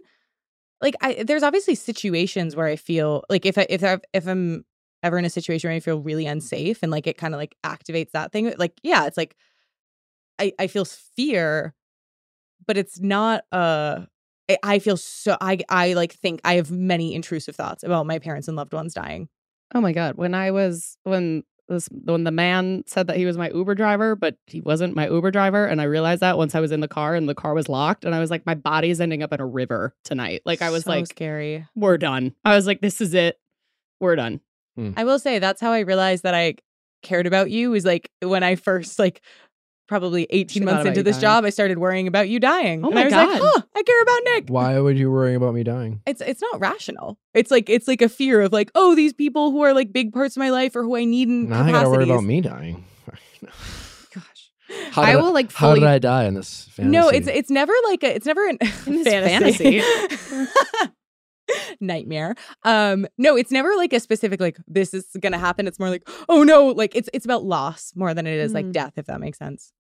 [0.82, 4.66] like I there's obviously situations where I feel like if I if I if I'm
[5.02, 7.56] ever in a situation where I feel really unsafe and like it kind of like
[7.66, 8.54] activates that thing.
[8.58, 9.36] Like yeah, it's like
[10.38, 11.74] I I feel fear,
[12.68, 14.02] but it's not uh
[14.50, 18.20] I- I feel so I I like think I have many intrusive thoughts about my
[18.20, 19.30] parents and loved ones dying.
[19.76, 23.38] oh my god, when I was when this when the man said that he was
[23.38, 26.60] my Uber driver, but he wasn't my Uber driver, and I realized that once I
[26.60, 29.00] was in the car and the car was locked, and I was like, my body's
[29.00, 30.42] ending up in a river tonight.
[30.46, 31.66] Like I was So like, scary.
[31.74, 32.36] we're done.
[32.44, 33.40] I was like, this is it.
[34.02, 34.42] We're done.
[34.76, 34.92] Hmm.
[34.98, 36.56] I will say that's how I realized that I
[37.02, 39.22] cared about you was like when I first like
[40.00, 41.22] probably 18 months into this dying.
[41.22, 42.84] job, I started worrying about you dying.
[42.84, 43.30] Oh and my I was God.
[43.30, 44.50] like, huh, I care about Nick.
[44.50, 46.02] Why would you worry about me dying?
[46.08, 47.18] It's it's not rational.
[47.34, 50.12] It's like it's like a fear of like, oh, these people who are like big
[50.14, 52.42] parts of my life or who I need in Now I gotta worry about me
[52.42, 52.84] dying.
[54.14, 54.52] Gosh,
[54.92, 55.82] How I did will like How fully.
[55.82, 56.92] did I die in this fantasy?
[56.92, 59.82] No, it's it's never like a it's never an In this fantasy.
[61.82, 62.36] Nightmare.
[62.64, 65.68] Um, no, it's never like a specific like this is gonna happen.
[65.68, 68.66] It's more like, oh no, like it's it's about loss more than it is like
[68.68, 68.72] Mm.
[68.72, 69.74] death, if that makes sense.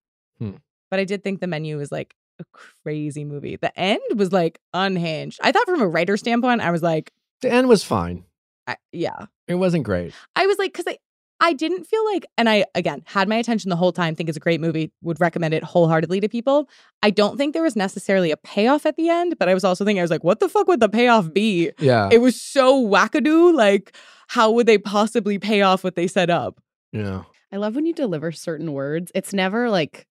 [0.44, 0.58] Hmm.
[0.92, 2.46] But I did think the menu was like a
[2.84, 3.56] crazy movie.
[3.56, 5.40] The end was like unhinged.
[5.44, 8.26] I thought from a writer standpoint, I was like, the end was fine.
[8.68, 9.26] I, yeah.
[9.48, 10.14] It wasn't great.
[10.36, 10.98] I was like, because I
[11.40, 14.16] I didn't feel like, and I again had my attention the whole time.
[14.16, 14.92] Think it's a great movie.
[15.02, 16.70] Would recommend it wholeheartedly to people.
[17.02, 19.84] I don't think there was necessarily a payoff at the end, but I was also
[19.84, 21.72] thinking I was like, what the fuck would the payoff be?
[21.80, 22.08] Yeah.
[22.12, 23.54] It was so wackadoo.
[23.54, 23.96] Like,
[24.28, 26.62] how would they possibly pay off what they set up?
[26.92, 27.24] yeah.
[27.52, 29.12] I love when you deliver certain words.
[29.14, 30.08] It's never like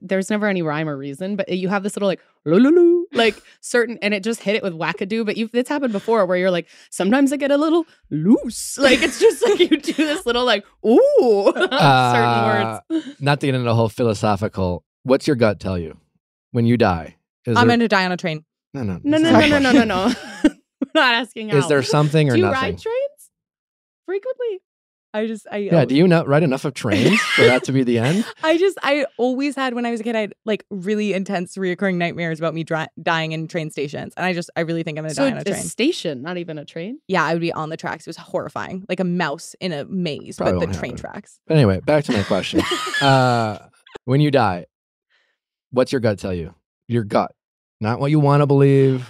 [0.00, 3.98] there's never any rhyme or reason, but you have this little like "Lululu," like certain,
[4.02, 5.24] and it just hit it with wackadoo.
[5.26, 8.78] But you've it's happened before where you're like, sometimes I get a little loose.
[8.78, 12.12] Like it's just like you do this little like ooh Uh,
[12.90, 13.16] certain words.
[13.20, 14.84] Not to get into the whole philosophical.
[15.02, 15.96] What's your gut tell you
[16.52, 17.16] when you die?
[17.46, 18.44] Is I'm there, going to die on a train.
[18.72, 20.14] no, no, No, no, no, no, no, no, no.
[20.44, 21.50] We're not asking.
[21.50, 22.60] Is there something or Do you nothing?
[22.60, 23.30] ride trains
[24.06, 24.60] frequently?
[25.14, 25.84] I just, I, Yeah.
[25.84, 28.24] Do you not ride enough of trains for that to be the end?
[28.42, 31.56] I just, I always had when I was a kid, I had like really intense,
[31.56, 34.98] reoccurring nightmares about me dri- dying in train stations, and I just, I really think
[34.98, 35.62] I'm gonna So die on a it's a train.
[35.64, 36.98] station, not even a train.
[37.08, 38.06] yeah, I would be on the tracks.
[38.06, 41.10] It was horrifying, like a mouse in a maze, Probably but the train happen.
[41.12, 41.38] tracks.
[41.46, 42.60] But anyway, back to my question.
[43.00, 43.58] uh,
[44.06, 44.66] when you die,
[45.70, 46.54] what's your gut tell you?
[46.88, 47.32] Your gut,
[47.80, 49.08] not what you want to believe.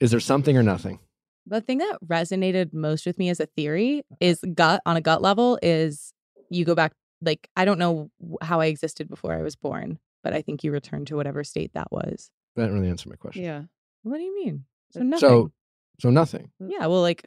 [0.00, 0.98] Is there something or nothing?
[1.46, 5.22] The thing that resonated most with me as a theory is gut on a gut
[5.22, 6.12] level is
[6.50, 8.10] you go back like I don't know
[8.42, 11.70] how I existed before I was born, but I think you return to whatever state
[11.74, 12.30] that was.
[12.56, 13.44] That didn't really answer my question.
[13.44, 13.62] Yeah.
[14.02, 14.64] What do you mean?
[14.92, 15.28] So So- nothing.
[15.28, 15.52] So,
[16.00, 16.50] so nothing.
[16.62, 17.24] Uh, yeah, well, like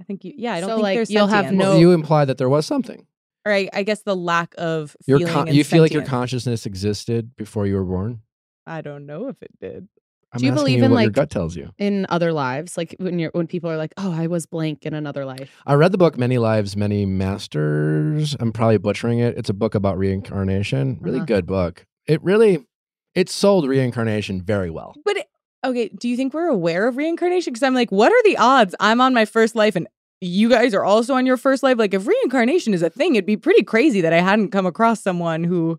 [0.00, 0.32] I think you.
[0.36, 2.48] Yeah, I don't So, think like, there's you'll have no- Well, you imply that there
[2.48, 3.06] was something.
[3.44, 5.32] or I, I guess the lack of Your feeling.
[5.32, 8.20] con- and you feel like your consciousness existed before you were born.
[8.66, 9.88] I don't know if it did.
[10.32, 11.70] I'm Do you believe you in, what your like- gut tells you?
[11.78, 14.94] In other lives, like when you're when people are like, "Oh, I was blank in
[14.94, 18.36] another life." I read the book Many Lives, Many Masters.
[18.40, 19.36] I'm probably butchering it.
[19.36, 20.98] It's a book about reincarnation.
[21.00, 21.26] Really Uh-huh.
[21.26, 21.86] good book.
[22.06, 22.66] It really
[23.14, 24.94] it sold reincarnation very well.
[25.04, 25.26] But it,
[25.64, 27.52] okay, do you think we're aware of reincarnation?
[27.52, 28.74] Because I'm like, what are the odds?
[28.80, 29.86] I'm on my first life and
[30.22, 31.76] you guys are also on your first life.
[31.78, 35.02] Like, if reincarnation is a thing, it'd be pretty crazy that I hadn't come across
[35.02, 35.78] someone who,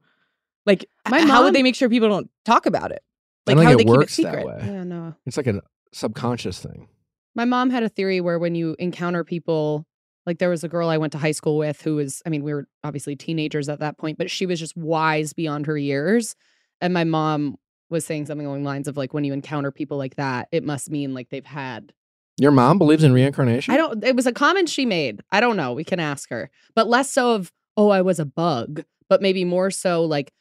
[0.67, 3.01] like, My how mom- would they make sure people don't talk about it?
[3.47, 4.45] I Like, don't how think would it they keep it works that secret?
[4.45, 4.73] way.
[4.73, 5.15] Yeah, no.
[5.25, 5.61] It's like a
[5.93, 6.87] subconscious thing.
[7.35, 9.85] My mom had a theory where when you encounter people,
[10.25, 12.43] like there was a girl I went to high school with who was, I mean,
[12.43, 16.35] we were obviously teenagers at that point, but she was just wise beyond her years.
[16.79, 17.57] And my mom
[17.89, 20.63] was saying something along the lines of like, when you encounter people like that, it
[20.63, 21.91] must mean like they've had.
[22.37, 23.73] Your mom believes in reincarnation?
[23.73, 25.21] I don't, it was a comment she made.
[25.31, 25.73] I don't know.
[25.73, 29.43] We can ask her, but less so of, oh, I was a bug, but maybe
[29.43, 30.31] more so like,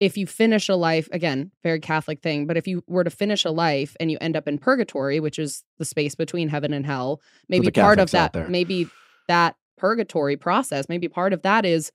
[0.00, 3.44] if you finish a life, again, very Catholic thing, but if you were to finish
[3.44, 6.84] a life and you end up in purgatory, which is the space between heaven and
[6.84, 8.88] hell, maybe part of Catholics out that, maybe
[9.28, 11.92] that purgatory process, maybe part of that is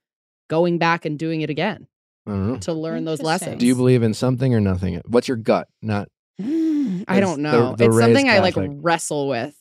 [0.50, 1.88] going back and doing it again
[2.26, 3.60] I don't to learn those lessons.
[3.60, 5.02] Do you believe in something or nothing?
[5.08, 5.68] What's your gut?
[5.82, 6.08] Not
[6.40, 7.76] Mm, I don't know.
[7.76, 9.56] the it's something raised I like wrestle with.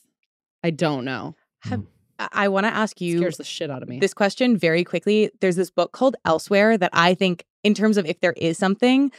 [0.62, 1.35] I don't know.
[1.61, 1.85] Have,
[2.18, 4.00] I, want to ask you scares the shit out of me.
[4.00, 5.31] this question very quickly.
[5.40, 9.12] There's this book called Elsewhere that I think, in terms of if there is something,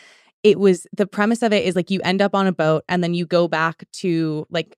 [0.43, 3.03] it was the premise of it is like you end up on a boat and
[3.03, 4.77] then you go back to like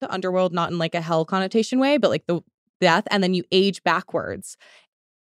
[0.00, 2.40] the underworld, not in like a hell connotation way, but like the
[2.80, 4.56] death, and then you age backwards.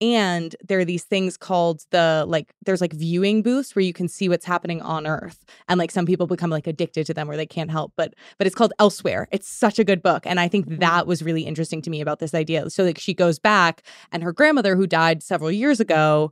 [0.02, 4.08] And there are these things called the like, there's like viewing booths where you can
[4.08, 5.46] see what's happening on Earth.
[5.70, 7.94] And like some people become like addicted to them where they can't help.
[7.96, 9.28] But but it's called Elsewhere.
[9.32, 10.26] It's such a good book.
[10.26, 10.80] And I think mm-hmm.
[10.80, 12.70] that was really interesting to me about this idea.
[12.72, 16.32] So like she goes back and her grandmother who died several years ago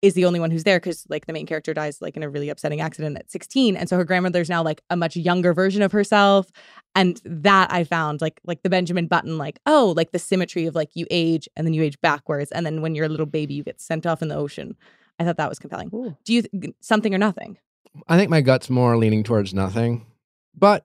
[0.00, 2.28] is the only one who's there because like the main character dies like in a
[2.28, 5.82] really upsetting accident at 16 and so her grandmother's now like a much younger version
[5.82, 6.50] of herself
[6.94, 10.74] and that i found like like the benjamin button like oh like the symmetry of
[10.74, 13.54] like you age and then you age backwards and then when you're a little baby
[13.54, 14.76] you get sent off in the ocean
[15.18, 16.16] i thought that was compelling Ooh.
[16.24, 17.58] do you th- something or nothing
[18.06, 20.06] I think my gut's more leaning towards nothing.
[20.54, 20.84] But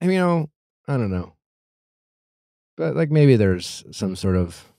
[0.00, 0.50] I mean, you know,
[0.88, 1.34] I don't know.
[2.76, 4.71] But like maybe there's some sort of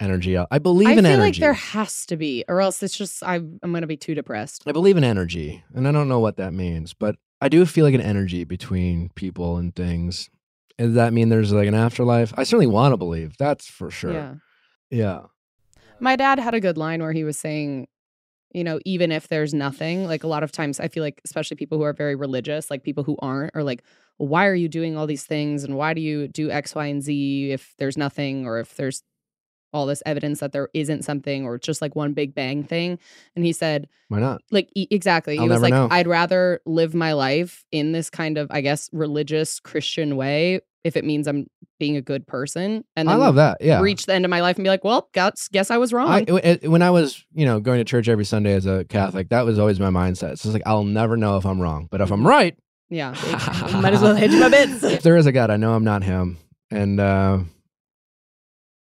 [0.00, 0.36] energy.
[0.36, 1.20] Uh, out- I believe I in feel energy.
[1.20, 4.14] like there has to be, or else it's just I, I'm going to be too
[4.14, 4.62] depressed.
[4.66, 7.84] I believe in energy, and I don't know what that means, but I do feel
[7.84, 10.30] like an energy between people and things.
[10.78, 12.32] Does that mean there's like an afterlife?
[12.36, 13.36] I certainly want to believe.
[13.38, 14.12] That's for sure.
[14.12, 14.34] Yeah.
[14.90, 15.20] Yeah.
[16.00, 17.86] My dad had a good line where he was saying,
[18.52, 21.56] you know, even if there's nothing, like a lot of times I feel like, especially
[21.56, 23.82] people who are very religious, like people who aren't, are like,
[24.16, 25.64] why are you doing all these things?
[25.64, 29.02] And why do you do X, Y, and Z if there's nothing or if there's
[29.74, 32.98] all this evidence that there isn't something or just like one big bang thing?
[33.36, 34.40] And he said, Why not?
[34.50, 35.34] like e- exactly.
[35.34, 35.88] He I'll was never like, know.
[35.90, 40.96] I'd rather live my life in this kind of, I guess, religious Christian way if
[40.96, 41.46] it means I'm
[41.80, 42.84] being a good person.
[42.94, 43.58] And I love that.
[43.60, 43.80] Yeah.
[43.80, 46.30] reach the end of my life and be like, well, guess, guess I was wrong.
[46.30, 49.44] I, when I was, you know, going to church every Sunday as a Catholic, that
[49.44, 50.32] was always my mindset.
[50.32, 52.56] It's just like I'll never know if I'm wrong, but if I'm right,
[52.90, 53.10] yeah.
[53.80, 56.04] might as well hedge my bets if there is a God, I know I'm not
[56.04, 56.36] him,
[56.70, 57.38] and uh,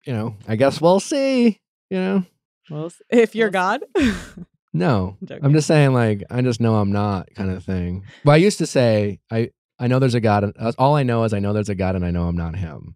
[0.06, 1.60] you know, I guess we'll see.
[1.90, 2.26] You know,
[2.70, 3.84] Well, if you're God.
[4.74, 5.18] no.
[5.42, 8.04] I'm just saying, like, I just know I'm not kind of thing.
[8.24, 10.44] But I used to say, I I know there's a God.
[10.46, 12.38] and- uh, All I know is I know there's a God, and I know I'm
[12.38, 12.96] not Him.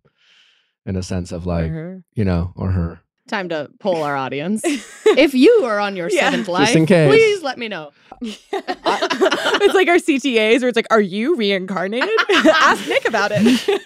[0.85, 1.71] In a sense of like,
[2.13, 3.01] you know, or her.
[3.27, 4.61] Time to poll our audience.
[5.05, 6.29] if you are on your Yeah.
[6.29, 7.91] seventh life, please let me know.
[8.21, 12.09] it's like our CTAs where it's like, are you reincarnated?
[12.29, 13.43] Ask Nick about it.
[13.43, 13.81] Send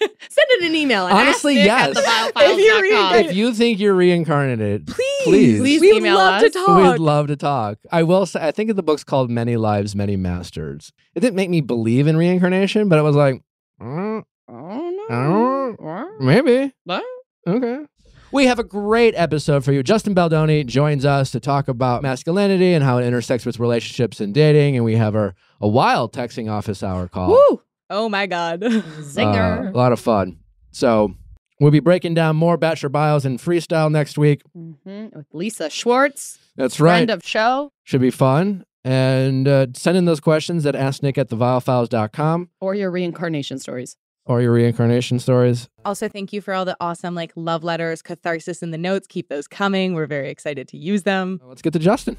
[0.50, 1.06] it an email.
[1.06, 1.96] at Honestly, asknick yes.
[1.98, 2.82] If you're theviallfiles.com.
[2.82, 5.58] reincarnated- If you think you're reincarnated, Please, Please.
[5.60, 6.42] Please We'd email love us.
[6.44, 6.92] to talk.
[6.92, 7.78] We'd love to talk.
[7.90, 10.92] I will say, I think the book's called Many Lives, Many Masters.
[11.14, 13.42] It didn't make me believe in reincarnation, but it was like,
[13.80, 15.76] mm, Oh Oh.
[15.80, 16.08] no.
[16.20, 16.72] maybe.
[16.84, 17.04] What?
[17.46, 17.84] Okay.
[18.32, 19.82] We have a great episode for you.
[19.82, 24.32] Justin Baldoni joins us to talk about masculinity and how it intersects with relationships and
[24.32, 24.74] dating.
[24.76, 27.28] And we have our a wild texting office hour call.
[27.28, 27.62] Woo!
[27.90, 28.62] Oh my God.
[28.64, 28.70] Uh,
[29.00, 29.72] Zinger.
[29.74, 30.38] a lot of fun.
[30.70, 31.14] So
[31.60, 34.40] we'll be breaking down more bachelor bios and freestyle next week.
[34.54, 34.70] hmm
[35.12, 36.96] With Lisa Schwartz, That's right.
[36.98, 38.64] friend of show, Should be fun.
[38.84, 43.96] And uh, send in those questions at asknick at theviallfiles.com or your reincarnation stories.
[44.24, 45.68] Or your reincarnation stories.
[45.84, 49.06] Also, thank you for all the awesome like love letters, catharsis in the notes.
[49.06, 49.94] Keep those coming.
[49.94, 51.40] We're very excited to use them.
[51.44, 52.16] Let's get to Justin.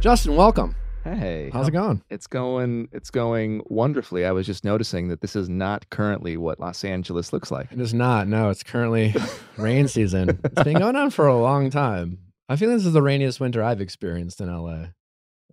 [0.00, 0.74] Justin, welcome.
[1.04, 2.02] Hey, How's it going?
[2.10, 2.88] It's going.
[2.92, 4.26] It's going wonderfully.
[4.26, 7.72] I was just noticing that this is not currently what Los Angeles looks like.
[7.72, 8.28] It is not.
[8.28, 9.14] No, it's currently
[9.56, 10.38] rain season.
[10.44, 12.18] It's been going on for a long time.
[12.48, 14.86] I feel this is the rainiest winter I've experienced in LA.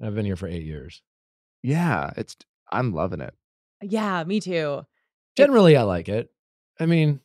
[0.01, 1.01] I've been here for eight years.
[1.63, 2.36] Yeah, it's.
[2.72, 3.34] I'm loving it.
[3.82, 4.86] Yeah, me too.
[5.38, 6.32] Generally, I like it.
[6.80, 7.20] I mean,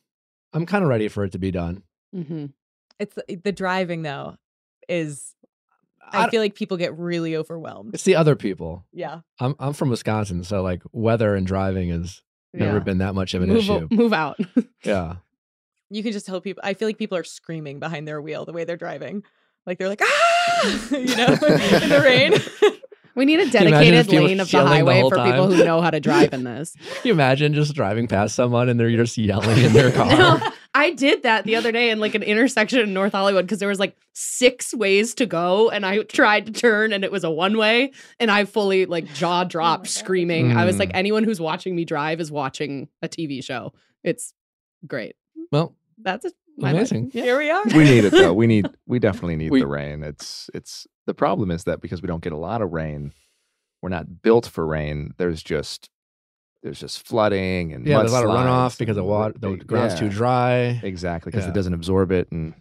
[0.53, 1.83] I'm kind of ready for it to be done.
[2.15, 2.47] Mm-hmm.
[2.99, 4.37] It's the driving though
[4.89, 5.33] is
[6.11, 7.93] I I feel like people get really overwhelmed.
[7.93, 8.85] It's the other people.
[8.93, 9.21] Yeah.
[9.39, 12.21] I'm I'm from Wisconsin, so like weather and driving has
[12.53, 12.83] never Yeah.
[12.83, 13.87] been that much of an Move, issue.
[13.91, 14.39] move out.
[14.83, 15.15] Yeah.
[15.89, 18.53] You can just tell people I feel like people are screaming behind their wheel the
[18.53, 19.23] way they're driving.
[19.65, 22.33] Like they're like, ah you know, in the rain.
[23.15, 25.15] We need a you imagine if dedicated lane of the yelling the highway whole for
[25.23, 26.75] people who know how to drive in this.
[26.95, 30.07] Can you imagine just driving past someone and they're just yelling in their car?
[30.17, 30.39] No,
[30.73, 33.67] I did that the other day in like an intersection in North Hollywood because there
[33.69, 37.31] was like six ways to go, and I tried to turn and it was a
[37.31, 40.55] one way, and I fully like jaw dropped screaming.
[40.55, 40.95] I was like, Mm.
[40.95, 43.73] anyone who's watching me drive is watching a TV show.
[44.03, 44.33] It's
[44.87, 45.15] great.
[45.51, 46.33] Well, That's it.
[46.57, 46.91] My life.
[46.91, 47.11] Amazing.
[47.13, 47.23] Yeah.
[47.23, 47.63] Here we are.
[47.65, 48.33] We need it though.
[48.33, 48.67] We need.
[48.85, 50.03] We definitely need We- the rain.
[50.03, 50.49] It's.
[50.53, 50.85] It's.
[51.11, 53.11] The problem is that because we don't get a lot of rain,
[53.81, 55.13] we're not built for rain.
[55.17, 55.89] There's just.
[56.63, 59.67] There's just flooding and yeah, there's a lot of runoff because the water, the big-
[59.67, 60.79] ground's too dry.
[60.83, 61.49] Exactly, because Yeah.
[61.51, 62.53] it doesn't absorb it, and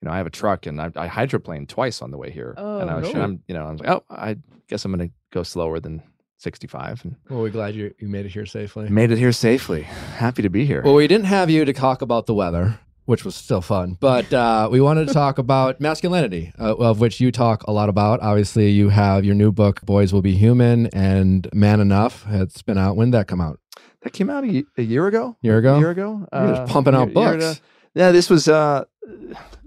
[0.00, 2.54] you know, I have a truck, and I, I hydroplaned twice on the way here,
[2.56, 3.00] oh, and I Oh.
[3.00, 4.36] was, I'm, you know, I was like, oh, I
[4.68, 6.02] guess I'm going to go slower than
[6.36, 8.88] 65, and Well, we're glad you, you made it here safely.
[8.90, 9.82] made it here safely.
[9.84, 10.82] Happy to be here.
[10.84, 12.78] Well, we didn't have you to talk about the weather,
[13.08, 17.20] which was still fun, but uh, we wanted to talk about masculinity, uh, of which
[17.20, 18.20] you talk a lot about.
[18.20, 22.26] Obviously, you have your new book, Boys Will Be Human, and Man Enough.
[22.28, 22.96] It's been out.
[22.96, 23.58] When did that come out?
[24.02, 25.36] that came out a, a year ago.
[25.40, 25.76] Year ago?
[25.76, 26.26] A year ago.
[26.32, 27.44] You're just Uh, pumping out year- year books.
[27.58, 27.66] ago.
[27.94, 28.46] Yeah, this was.
[28.46, 28.84] uh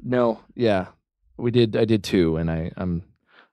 [0.03, 0.87] No, yeah,
[1.37, 1.75] we did.
[1.75, 3.03] I did two, and I, I'm,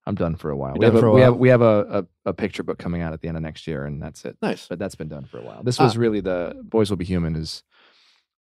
[0.07, 0.75] I'm done for a while.
[0.79, 3.13] We have, a, a we have we have a, a a picture book coming out
[3.15, 4.37] at the end of next year, and that's it.
[4.43, 4.67] Nice.
[4.69, 5.63] But that's been done for a while.
[5.63, 5.85] This Ah.
[5.85, 7.63] was really the Boys Will Be Human is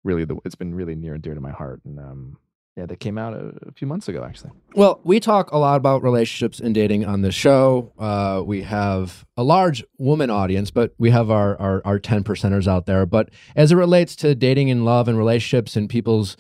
[0.05, 0.37] really the.
[0.45, 2.39] It's been really near and dear to my heart, and um,
[2.77, 4.51] yeah, that came out a, a few months ago actually.
[4.75, 7.93] Well, we talk a lot about relationships and dating on the show.
[7.99, 12.67] Uh, we have a large woman audience, but we have our, our our ten percenters
[12.67, 13.05] out there.
[13.05, 16.37] But as it relates to dating and love and relationships and people's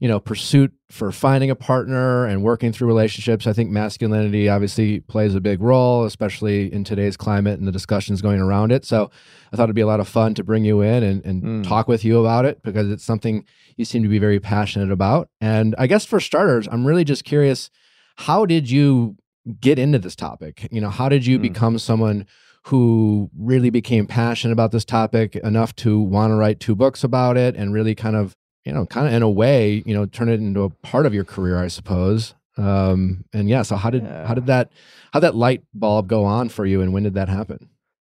[0.00, 5.00] you know pursuit for finding a partner and working through relationships, I think masculinity obviously
[5.00, 8.84] plays a big role, especially in today's climate and the discussions going around it.
[8.84, 9.10] So
[9.52, 11.64] I thought it'd be a lot of fun to bring you in and, and Mm.
[11.68, 13.44] talk with you about it because it's something
[13.76, 15.28] you seem to be very passionate about.
[15.40, 17.68] And I guess for starters, I'm really just curious
[18.16, 19.16] how did you
[19.60, 20.68] get into this topic?
[20.70, 21.42] You know, how did you Hmm.
[21.42, 22.24] become someone
[22.64, 27.36] who really became passionate about this topic enough to want to write two books about
[27.36, 28.34] it and really kind of,
[28.64, 31.14] you know, kind of in a way, you know, turn it into a part of
[31.14, 32.34] your career, I suppose.
[32.56, 34.70] Um, and yeah, so how did how did that
[35.12, 37.68] how that light bulb go on for you and when did that happen?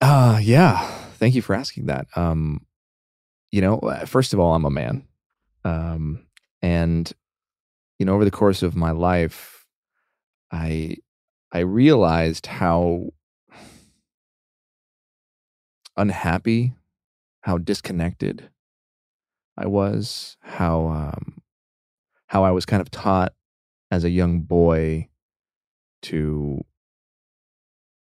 [0.00, 0.86] Uh yeah.
[1.18, 2.06] Thank you for asking that.
[2.14, 2.64] Um,
[3.50, 5.06] you know, uh, first of all, I'm a man,
[5.64, 6.24] um,
[6.62, 7.12] and
[7.98, 9.66] you know, over the course of my life,
[10.52, 10.98] I
[11.50, 13.10] I realized how
[15.96, 16.74] unhappy,
[17.40, 18.48] how disconnected
[19.58, 21.42] I was, how um,
[22.28, 23.34] how I was kind of taught
[23.90, 25.08] as a young boy
[26.02, 26.64] to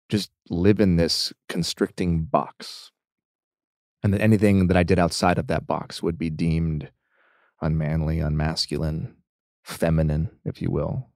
[0.09, 2.91] just live in this constricting box
[4.03, 6.91] and that anything that I did outside of that box would be deemed
[7.63, 9.15] unmanly, unmasculine,
[9.63, 11.09] feminine, if you will.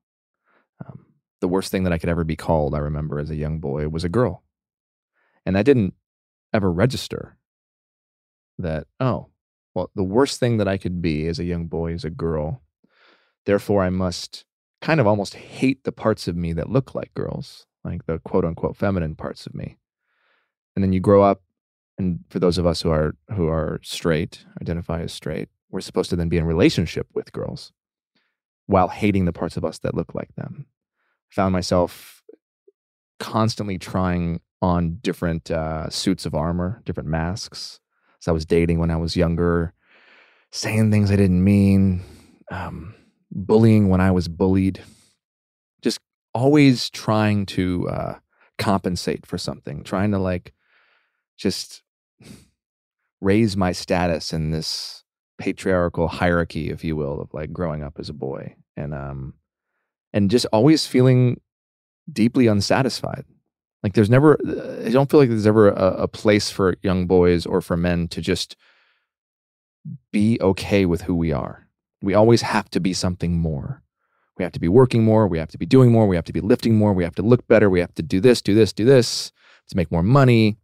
[0.86, 1.06] Um,
[1.40, 3.88] the worst thing that I could ever be called, I remember as a young boy,
[3.88, 4.44] was a girl.
[5.44, 5.94] And I didn't
[6.52, 7.36] ever register
[8.58, 9.28] that, oh,
[9.78, 12.62] well, the worst thing that I could be as a young boy is a girl.
[13.46, 14.44] Therefore, I must
[14.80, 18.44] kind of almost hate the parts of me that look like girls, like the quote
[18.44, 19.78] unquote feminine parts of me.
[20.74, 21.42] And then you grow up,
[21.96, 26.10] and for those of us who are who are straight, identify as straight, we're supposed
[26.10, 27.72] to then be in relationship with girls
[28.66, 30.66] while hating the parts of us that look like them.
[31.30, 32.24] I found myself
[33.20, 37.78] constantly trying on different uh, suits of armor, different masks.
[38.20, 39.72] As I was dating when I was younger,
[40.50, 42.02] saying things I didn't mean,
[42.50, 42.94] um,
[43.30, 44.80] bullying when I was bullied,
[45.82, 46.00] just
[46.34, 48.18] always trying to uh,
[48.58, 50.52] compensate for something, trying to like
[51.36, 51.82] just
[53.20, 55.04] raise my status in this
[55.38, 59.34] patriarchal hierarchy, if you will, of like growing up as a boy, and um,
[60.12, 61.40] and just always feeling
[62.10, 63.24] deeply unsatisfied.
[63.82, 64.38] Like there's never,
[64.84, 68.08] I don't feel like there's ever a, a place for young boys or for men
[68.08, 68.56] to just
[70.10, 71.68] be okay with who we are.
[72.02, 73.82] We always have to be something more.
[74.36, 75.26] We have to be working more.
[75.26, 76.06] We have to be doing more.
[76.06, 76.92] We have to be lifting more.
[76.92, 77.70] We have to look better.
[77.70, 79.32] We have to do this, do this, do this
[79.68, 80.58] to make more money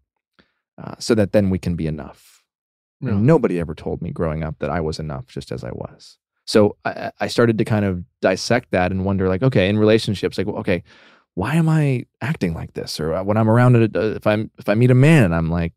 [0.78, 2.42] uh, so that then we can be enough.
[3.00, 3.12] Yeah.
[3.12, 6.18] Nobody ever told me growing up that I was enough just as I was.
[6.46, 10.38] So I, I started to kind of dissect that and wonder, like, okay, in relationships,
[10.38, 10.82] like, well, okay,
[11.34, 13.00] why am I acting like this?
[13.00, 15.50] Or uh, when I'm around it, uh, if I'm if I meet a man I'm
[15.50, 15.72] like,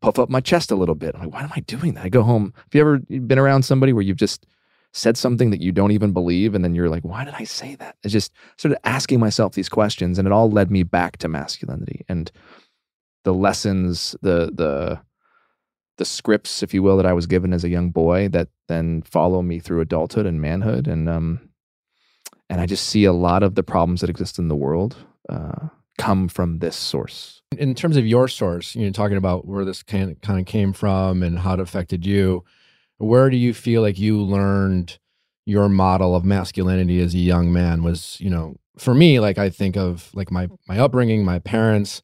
[0.00, 2.04] puff up my chest a little bit, I'm like, why am I doing that?
[2.04, 2.52] I go home.
[2.56, 4.46] Have you ever been around somebody where you've just
[4.92, 7.76] said something that you don't even believe, and then you're like, why did I say
[7.76, 7.96] that?
[8.04, 12.04] I just started asking myself these questions, and it all led me back to masculinity
[12.08, 12.30] and
[13.24, 15.00] the lessons, the the
[15.98, 19.02] the scripts, if you will, that I was given as a young boy that then
[19.02, 20.88] follow me through adulthood and manhood.
[20.88, 21.49] And um,
[22.50, 24.96] and I just see a lot of the problems that exist in the world
[25.28, 27.42] uh, come from this source.
[27.56, 30.46] In terms of your source, you know, talking about where this kind of, kind of
[30.46, 32.44] came from and how it affected you,
[32.98, 34.98] where do you feel like you learned
[35.46, 37.82] your model of masculinity as a young man?
[37.82, 42.02] Was you know, for me, like I think of like my my upbringing, my parents.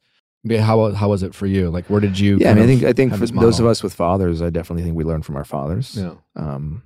[0.49, 1.70] How how was it for you?
[1.70, 2.38] Like, where did you?
[2.38, 4.84] Yeah, I mean, I think I think for those of us with fathers, I definitely
[4.84, 5.97] think we learn from our fathers.
[5.97, 6.14] Yeah.
[6.36, 6.84] um,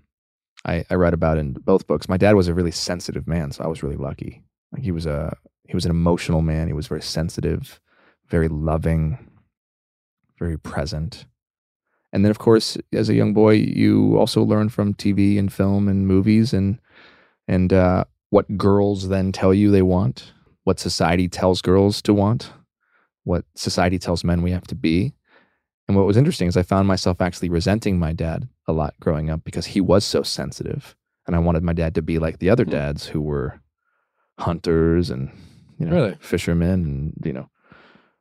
[0.64, 2.08] I, I read about in both books.
[2.08, 4.42] My dad was a really sensitive man, so I was really lucky.
[4.72, 5.36] Like he was a
[5.66, 6.66] he was an emotional man.
[6.66, 7.80] He was very sensitive,
[8.28, 9.30] very loving,
[10.38, 11.26] very present.
[12.12, 15.88] And then, of course, as a young boy, you also learn from TV and film
[15.88, 16.80] and movies and
[17.46, 20.32] and uh, what girls then tell you they want,
[20.64, 22.52] what society tells girls to want,
[23.24, 25.14] what society tells men we have to be.
[25.91, 29.28] And what was interesting is I found myself actually resenting my dad a lot growing
[29.28, 30.95] up because he was so sensitive.
[31.26, 32.70] And I wanted my dad to be like the other Hmm.
[32.70, 33.61] dads who were
[34.38, 35.30] hunters and
[35.80, 36.16] you know Really?
[36.20, 37.51] fishermen and you know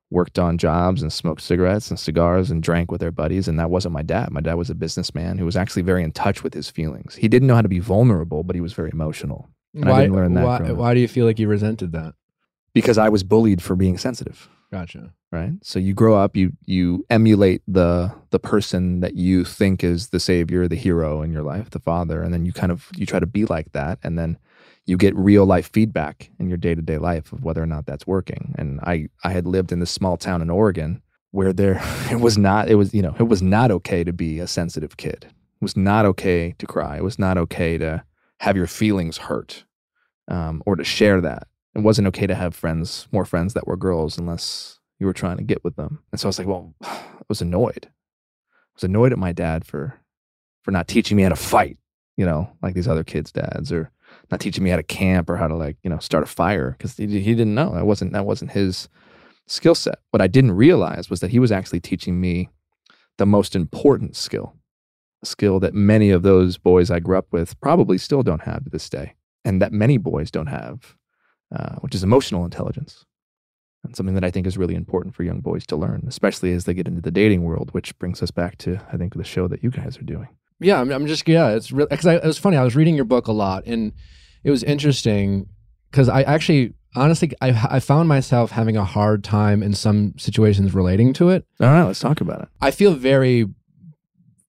[0.10, 3.70] worked on jobs and smoked cigarettes and cigars and drank with their buddies and that
[3.70, 4.32] wasn't my dad.
[4.32, 7.14] My dad was a businessman who was actually very in touch with his feelings.
[7.16, 9.48] He didn't know how to be vulnerable, but he was very emotional.
[9.76, 12.16] And I Why, didn't learn that why, why do you feel like you resented that?
[12.74, 14.50] Because I was bullied for being sensitive.
[14.72, 15.14] Gotcha.
[15.32, 15.54] right?
[15.64, 20.20] So you grow up you you emulate the the person that you think is the
[20.20, 23.20] savior the hero in your life the father and then you kind of you try
[23.20, 24.38] to be like that and then
[24.86, 28.56] you get real life feedback in your day-to-day life of whether or not that's working.
[28.58, 31.02] And i i had lived in this small town in oregon
[31.32, 34.40] where there it was not it was you know it was not okay to be
[34.40, 35.26] a sensitive kid.
[35.26, 36.98] It was not okay to cry.
[36.98, 38.04] It was not okay to
[38.40, 39.66] have your feelings hurt
[40.30, 43.78] um, or to share that it wasn't okay to have friends, more friends that were
[43.78, 46.00] girls, unless you were trying to get with them.
[46.12, 47.88] And so I was like, well, I was annoyed.
[47.88, 50.00] I was annoyed at my dad for
[50.64, 51.78] for not teaching me how to fight,
[52.18, 53.92] you know, like these other kids' dads, or
[54.30, 56.72] not teaching me how to camp or how to like, you know, start a fire
[56.72, 57.74] because he, he didn't know.
[57.74, 58.90] That wasn't that wasn't his
[59.48, 60.00] skill set.
[60.12, 62.50] What I didn't realize was that he was actually teaching me
[63.18, 64.56] the most important skill,
[65.22, 68.64] a skill that many of those boys I grew up with probably still don't have
[68.64, 69.16] to this day,
[69.46, 70.96] and that many boys don't have
[71.56, 73.06] uh, which is emotional intelligence.
[73.84, 76.66] And something that I think is really important for young boys to learn, especially as
[76.66, 79.48] they get into the dating world, which brings us back to, I think, the show
[79.48, 80.28] that you guys are doing.
[80.60, 81.52] Yeah, I'm, I'm just yeah.
[81.52, 82.58] It's really because it was funny.
[82.58, 83.94] I was reading your book a lot, and
[84.44, 85.48] it was interesting
[85.90, 90.74] because I actually, honestly, I I found myself having a hard time in some situations
[90.74, 91.46] relating to it.
[91.62, 92.50] All right, let's talk about it.
[92.60, 93.46] I feel very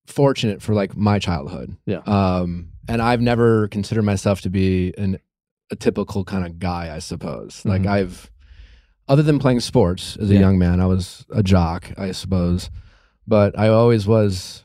[0.06, 1.76] fortunate for like my childhood.
[1.86, 1.98] Yeah.
[1.98, 5.18] Um, and I've never considered myself to be an
[5.70, 6.94] a typical kind of guy.
[6.94, 7.62] I suppose.
[7.64, 7.90] Like Mhm.
[7.90, 8.30] I've,
[9.08, 10.40] other than playing sports as a Yeah.
[10.40, 12.70] young man, I was a jock, I suppose.
[13.26, 14.64] but I always was.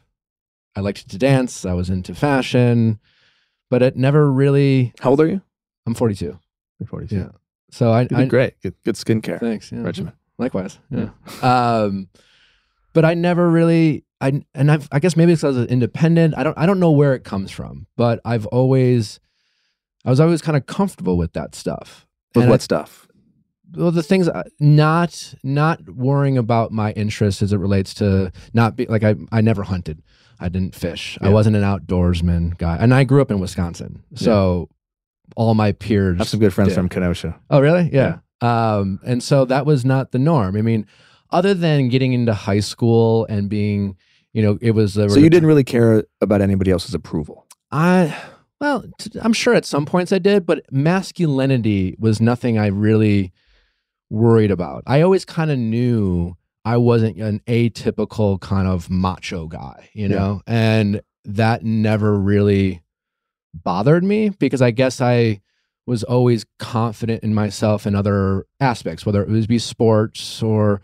[0.75, 1.65] I liked to dance.
[1.65, 2.99] I was into fashion,
[3.69, 4.93] but it never really.
[4.99, 5.41] How old are you?
[5.85, 6.37] I'm 42,
[6.79, 7.15] You're 42.
[7.15, 7.29] Yeah.
[7.69, 8.07] so I.
[8.13, 8.59] I great.
[8.61, 9.71] Good, good skincare Thanks.
[9.71, 9.81] Yeah.
[9.83, 10.13] regimen.
[10.39, 10.79] Likewise.
[10.89, 11.09] Yeah.
[11.43, 12.09] um,
[12.93, 14.03] but I never really.
[14.21, 16.33] I and I've, I guess maybe it's because I was independent.
[16.37, 16.57] I don't.
[16.57, 19.19] I don't know where it comes from, but I've always.
[20.05, 22.05] I was always kind of comfortable with that stuff.
[22.35, 23.07] With And I- what stuff?
[23.75, 28.75] well the things uh, not not worrying about my interests as it relates to not
[28.75, 30.03] be like i i never hunted
[30.39, 34.69] i didn't fish i wasn't an outdoorsman guy and i grew up in wisconsin so
[35.35, 36.75] all my peers I have some good friends did.
[36.75, 37.37] from Kenosha.
[37.49, 38.19] oh really yeah.
[38.41, 40.85] um and so that was not the norm i mean
[41.31, 43.97] other than getting into high school and being
[44.31, 47.47] you know it was the So you didn't really care about anybody else's approval.
[47.71, 48.15] I
[48.61, 53.31] well, t- I'm sure at some points I did, but masculinity was nothing I really
[54.09, 54.83] worried about.
[54.87, 60.15] I always kind of knew I wasn't an atypical kind of macho guy, you Yeah.
[60.15, 62.81] know, and that never really
[63.53, 65.41] bothered me because I guess I
[65.87, 70.81] was always confident in myself in other aspects, whether it was be sports or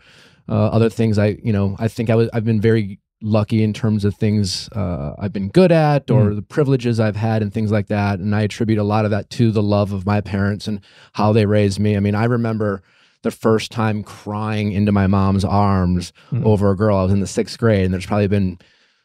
[0.48, 1.18] uh, other things.
[1.18, 4.68] I, you know, I think I was, I've been very lucky in terms of things
[4.72, 8.18] uh, I've been good at or the privileges I've had and things like that.
[8.18, 10.80] And I attribute a lot of that to the love of my parents and
[11.12, 11.96] how they raised me.
[11.96, 12.82] I mean, I remember
[13.22, 16.44] the first time crying into my mom's arms Mm.
[16.44, 16.96] over a girl.
[16.98, 18.58] I was in the sixth grade, and there's probably been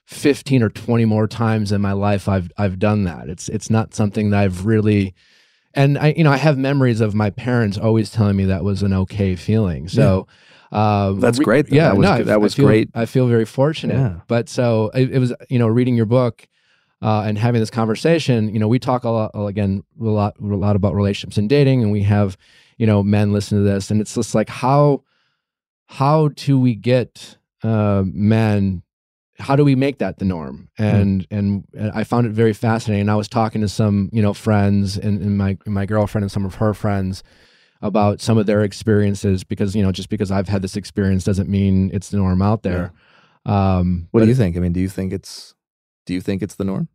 [0.08, 3.30] 15 or 20 more times in my life I've I've done that.
[3.30, 5.14] It's it's not something that I've really
[5.74, 8.82] and I you know I have memories of my parents always telling me that was
[8.84, 9.88] an okay feeling.
[9.90, 10.26] So
[10.72, 11.76] um, That's great, though.
[11.76, 12.90] Yeah, That was no, that was I feel, great.
[12.94, 13.96] I feel very fortunate.
[13.96, 14.22] Yeah.
[14.28, 16.48] But so it, it was you know reading your book
[17.02, 18.54] uh, and having this conversation.
[18.54, 21.84] You know we talk a lot again a lot a lot about relationships and dating,
[21.84, 22.38] and we have
[22.78, 25.04] you know men listen to this, and it's just like how
[25.88, 28.84] how do we get uh, men
[29.40, 33.08] how do we make that the norm and and, and i found it very fascinating
[33.08, 36.32] i was talking to some you know friends and, and my and my girlfriend and
[36.32, 37.22] some of her friends
[37.82, 41.50] about some of their experiences because you know just because i've had this experience doesn't
[41.50, 42.92] mean it's the norm out there
[43.46, 44.58] um What do you think?
[44.58, 45.54] I mean, do you think it's
[46.06, 46.88] do you think it's the norm?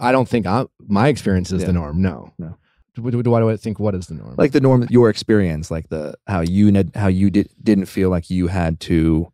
[0.00, 1.68] i don't think I, my experience is Yeah.
[1.68, 2.56] the norm no No.
[2.94, 5.88] do, do, do I think what is the norm Like the norm, your experience, like
[5.88, 9.32] the how you how you did didn't feel like you had to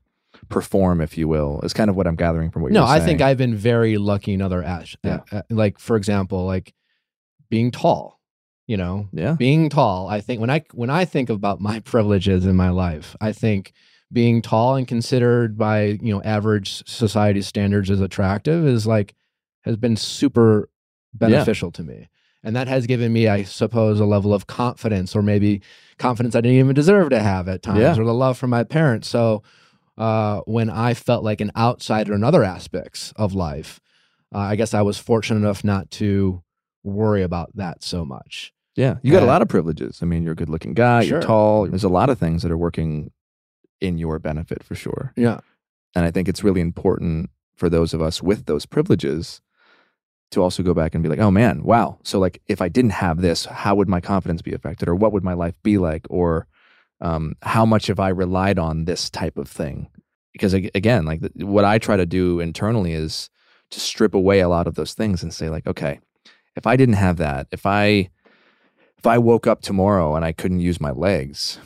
[0.49, 2.97] perform, if you will, is kind of what I'm gathering from what you're saying.
[2.99, 5.21] No, I think i've been very lucky in other ash Yeah.
[5.31, 6.75] uh, like for example like
[7.51, 8.19] being tall
[8.67, 9.33] you know yeah.
[9.35, 13.17] being tall i think when i when i think about my privileges in my life
[13.21, 13.73] i think
[14.13, 19.15] being tall and considered by you know average society standards as attractive is like
[19.63, 20.69] has been super
[21.15, 22.09] beneficial to me
[22.45, 25.61] and that has given me i suppose a level of confidence or maybe
[25.99, 27.99] confidence i didn't even deserve to have at times Yeah.
[27.99, 29.43] or the love from my parents so
[29.99, 33.81] uh, when i felt like an outsider in other aspects of life
[34.35, 36.43] uh, i guess i was fortunate enough not to
[36.83, 40.01] worry about that so much Yeah, you got a lot of privileges.
[40.03, 41.03] I mean, you're a good-looking guy.
[41.03, 41.67] You're tall.
[41.67, 43.13] There's a lot of things that are working
[43.81, 45.13] in your benefit for sure.
[45.17, 45.41] yeah
[45.95, 49.41] And I think it's really important for those of us with those privileges
[50.31, 51.99] to also go back and be like, oh man, wow.
[52.03, 55.13] So like, if I didn't have this, how would my confidence be affected, or what
[55.13, 56.47] would my life be like, or
[57.01, 59.89] um, how much have I relied on this type of thing?
[60.33, 63.29] Because again, like the, what I try to do internally is
[63.71, 66.01] to strip away a lot of those things and say like, okay,
[66.57, 68.11] if I didn't have that, if I
[68.99, 71.59] if I woke up tomorrow and I couldn't use my legs,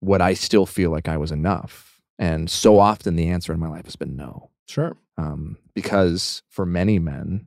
[0.00, 2.00] would I still feel like I was enough?
[2.18, 4.50] And so often the answer in my life has been no.
[4.68, 7.46] sure Um, because for many men,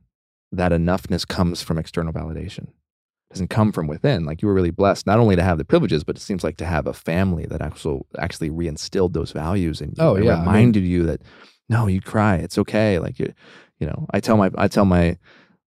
[0.50, 2.68] that enoughness comes from external validation.
[2.68, 4.24] It doesn't come from within.
[4.24, 6.56] Like you were really blessed not only to have the privileges, but it seems like
[6.58, 9.94] to have a family that actually actually reinstilled those values in you.
[9.98, 10.32] Oh, and yeah.
[10.32, 11.22] I mean- reminded you that
[11.68, 12.98] no, you cry, it's okay.
[12.98, 13.32] Like you,
[13.78, 15.18] you know, I tell my I tell my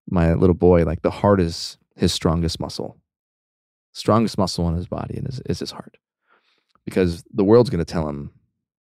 [0.09, 2.97] my little boy like the heart is his strongest muscle.
[3.93, 5.97] Strongest muscle in his body and is, is his heart.
[6.85, 8.31] Because the world's going to tell him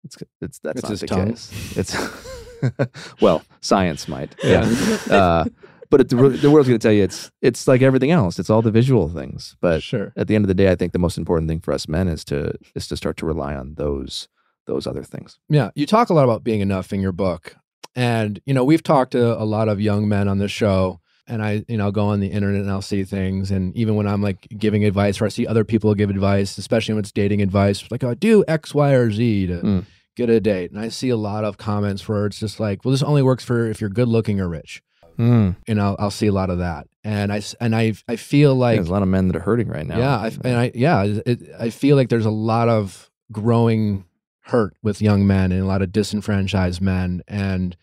[0.05, 1.29] it's it's that's It's not his the tongue.
[1.31, 1.77] case.
[1.77, 4.35] It's well, science might.
[4.43, 4.63] Yeah.
[5.11, 5.45] uh,
[5.91, 8.39] but the, the world's going to tell you it's it's like everything else.
[8.39, 9.57] It's all the visual things.
[9.61, 11.73] But sure at the end of the day, I think the most important thing for
[11.73, 14.29] us men is to is to start to rely on those
[14.67, 15.39] those other things.
[15.49, 17.57] Yeah, you talk a lot about being enough in your book.
[17.95, 21.01] And, you know, we've talked to a lot of young men on this show.
[21.29, 23.51] And I, you know, go on the internet and I'll see things.
[23.53, 26.95] And even when I'm like giving advice or I see other people give advice, especially
[26.95, 29.85] when it's dating advice, like, oh, do X, Y, or Z to Mm.
[30.17, 30.73] get a date.
[30.73, 33.45] And I see a lot of comments where it's just like, well, this only works
[33.45, 34.83] for if you're good looking or rich.
[35.19, 35.57] Mm.
[35.69, 36.89] And I'll, I'll see a lot of that.
[37.05, 39.69] And I, and I, I feel like, There's a lot of men that are hurting
[39.69, 39.99] right now.
[39.99, 44.05] yeah, I, and I, yeah, it, I feel like there's a lot of growing
[44.47, 47.23] hurt with young men and a lot of disenfranchised men.
[47.29, 47.77] And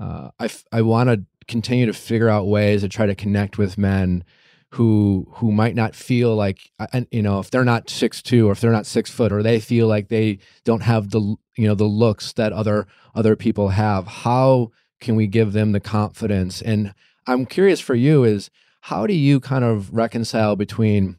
[0.00, 3.78] uh, I, I want to continue to figure out ways to try to connect with
[3.78, 4.24] men
[4.72, 6.70] who who might not feel like
[7.10, 9.60] you know if they're not six two or if they're not six foot or they
[9.60, 11.20] feel like they don't have the
[11.56, 14.70] you know the looks that other other people have how
[15.00, 16.92] can we give them the confidence and
[17.28, 18.50] i'm curious for you is
[18.82, 21.16] how do you kind of reconcile between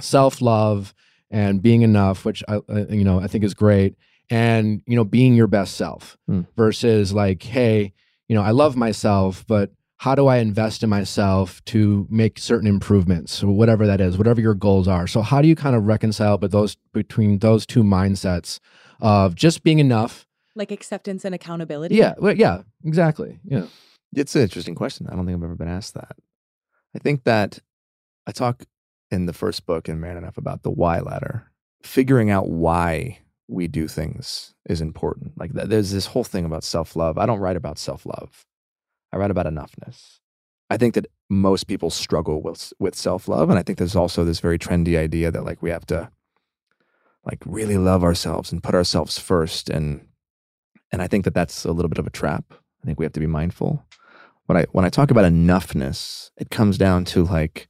[0.00, 0.94] self-love
[1.30, 3.96] and being enough which i you know i think is great
[4.30, 6.46] and you know being your best self Mm.
[6.56, 7.92] versus like hey
[8.28, 12.68] you know i love myself but how do I invest in myself to make certain
[12.68, 15.06] improvements, or whatever that is, whatever your goals are.
[15.06, 18.60] So how do you kind of reconcile but those between those two mindsets
[19.00, 20.26] of just being enough?
[20.54, 21.94] Like acceptance and accountability.
[21.94, 23.38] Yeah, well, yeah, exactly.
[23.44, 23.66] Yeah.
[24.14, 25.06] It's an interesting question.
[25.10, 26.16] I don't think I've ever been asked that.
[26.94, 27.58] I think that
[28.26, 28.64] I talk
[29.10, 31.50] in the first book in Man Enough about the why ladder.
[31.82, 35.38] Figuring out why we do things is important.
[35.38, 37.18] Like th- there's this whole thing about self love.
[37.18, 38.44] I don't write about self love.
[39.12, 40.18] I write about enoughness.
[40.68, 44.24] I think that most people struggle with with self love, and I think there's also
[44.24, 46.10] this very trendy idea that like we have to
[47.24, 50.06] like really love ourselves and put ourselves first, and
[50.92, 52.44] and I think that that's a little bit of a trap.
[52.50, 53.84] I think we have to be mindful.
[54.46, 57.68] When I when I talk about enoughness, it comes down to like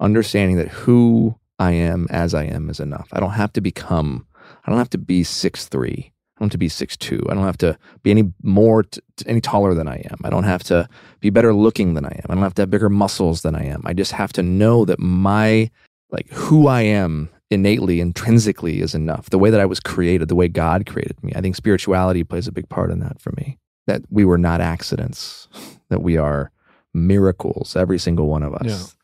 [0.00, 3.08] understanding that who I am as I am is enough.
[3.12, 4.26] I don't have to become.
[4.68, 6.12] I don't have to be six three.
[6.36, 7.24] I don't have to be six two.
[7.30, 10.18] I don't have to be any more t- any taller than I am.
[10.24, 10.86] I don't have to
[11.20, 12.26] be better looking than I am.
[12.28, 13.80] I don't have to have bigger muscles than I am.
[13.86, 15.70] I just have to know that my
[16.10, 19.30] like who I am innately, intrinsically is enough.
[19.30, 21.32] The way that I was created, the way God created me.
[21.34, 23.56] I think spirituality plays a big part in that for me.
[23.86, 25.48] That we were not accidents,
[25.88, 26.50] that we are
[26.92, 28.66] miracles, every single one of us.
[28.66, 28.97] Yeah.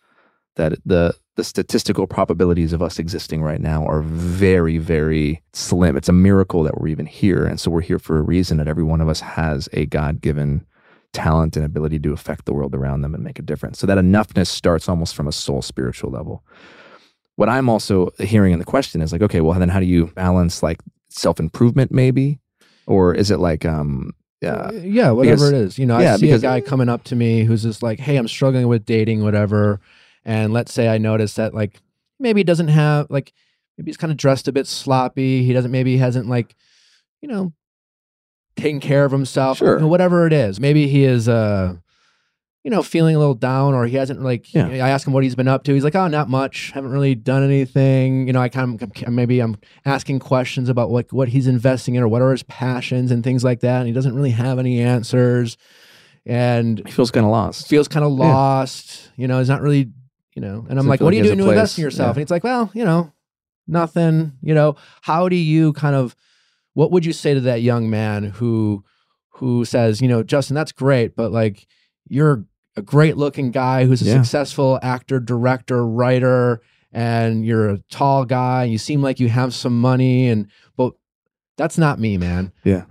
[0.57, 5.97] That the the statistical probabilities of us existing right now are very, very slim.
[5.97, 7.45] It's a miracle that we're even here.
[7.45, 10.21] And so we're here for a reason that every one of us has a God
[10.21, 10.65] given
[11.13, 13.79] talent and ability to affect the world around them and make a difference.
[13.81, 16.45] So that enoughness starts almost from a soul spiritual level.
[17.37, 20.07] What I'm also hearing in the question is like, okay, well, then how do you
[20.15, 22.39] balance like self improvement maybe?
[22.87, 25.79] Or is it like, um, yeah, yeah, whatever because- it is.
[25.79, 28.17] You know, yeah, I see a guy coming up to me who's just like, "Hey,
[28.17, 29.81] I'm struggling with dating, whatever."
[30.25, 31.81] And let's say I notice that like
[32.18, 33.33] maybe he doesn't have like
[33.77, 35.45] maybe he's kind of dressed a bit sloppy.
[35.45, 36.55] He doesn't maybe he hasn't like
[37.20, 37.53] you know
[38.57, 39.59] taken care of himself.
[39.59, 39.75] Sure.
[39.75, 40.61] you know, whatever it is.
[40.61, 41.75] Maybe he is uh
[42.62, 44.68] you know feeling a little down or he hasn't like Yeah.
[44.68, 45.75] I ask him what he's been up to.
[45.75, 46.70] He's like, "Oh, not much.
[46.72, 51.12] Haven't really done anything." You know, I kind of maybe I'm asking questions about what
[51.12, 53.93] what he's investing in or what are his passions and things like that and he
[53.93, 55.59] doesn't really have any answers
[56.25, 57.68] and he feels kind of lost.
[57.68, 59.91] feels kind of lost you know he's not really
[60.35, 62.09] you know and i'm Doesn't like what like are you doing to invest in yourself
[62.16, 62.20] Yeah.
[62.20, 63.12] and it's like well you know
[63.66, 66.14] nothing you know how do you kind of
[66.74, 68.85] what would you say to that young man who
[69.35, 71.66] who says you know justin that's great but like
[72.09, 72.45] you're
[72.76, 74.14] a great looking guy who's a Yeah.
[74.22, 76.61] successful actor director writer
[76.93, 80.93] and you're a tall guy and you seem like you have some money and but
[81.57, 82.85] that's not me man Yeah.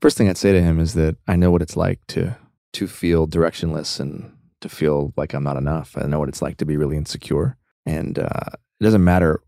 [0.00, 2.36] First thing I'd say to him is that I know what it's like to
[2.74, 4.32] to feel directionless and
[4.68, 5.96] to feel like I'm not enough.
[5.96, 8.50] I know what it's like to be really insecure, and uh,
[8.80, 9.40] it doesn't matter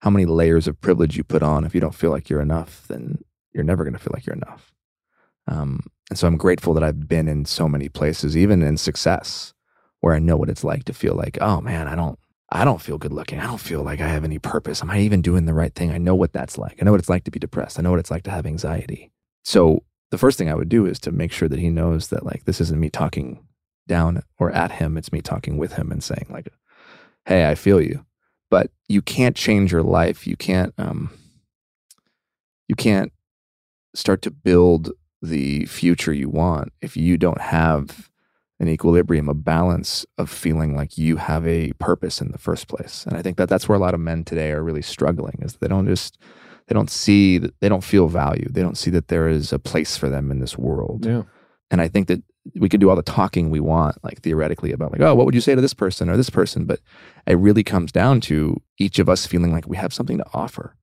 [0.00, 1.64] how many layers of privilege you put on.
[1.64, 3.22] If you don't feel like you're enough, then
[3.52, 4.72] you're never going to feel like you're enough.
[5.46, 9.54] Um, and so I'm grateful that I've been in so many places, even in success,
[10.00, 12.18] where I know what it's like to feel like, oh man, I don't.
[12.54, 13.40] I don't feel good looking.
[13.40, 14.82] I don't feel like I have any purpose.
[14.82, 15.90] Am I even doing the right thing?
[15.90, 16.76] I know what that's like.
[16.78, 17.78] I know what it's like to be depressed.
[17.78, 19.10] I know what it's like to have anxiety.
[19.42, 22.26] So the first thing I would do is to make sure that he knows that
[22.26, 23.42] like this isn't me talking
[23.86, 24.96] down or at him.
[24.96, 26.48] It's me talking with him and saying like,
[27.26, 28.04] "Hey, I feel you,"
[28.50, 30.26] but you can't change your life.
[30.26, 30.74] You can't.
[30.78, 31.10] Um,
[32.68, 33.12] you can't
[33.94, 38.10] start to build the future you want if you don't have
[38.58, 43.04] an equilibrium, a balance of feeling like you have a purpose in the first place.
[43.06, 45.54] And I think that that's where a lot of men today are really struggling is
[45.56, 46.16] they don't just
[46.68, 48.46] they don't see that they don't feel value.
[48.48, 51.04] They don't see that there is a place for them in this world.
[51.04, 51.22] yeah
[51.70, 52.22] And I think that
[52.54, 55.34] we can do all the talking we want, like theoretically about like, oh, what would
[55.34, 56.64] you say to this person or this person?
[56.64, 56.80] But
[57.26, 60.76] it really comes down to each of us feeling like we have something to offer.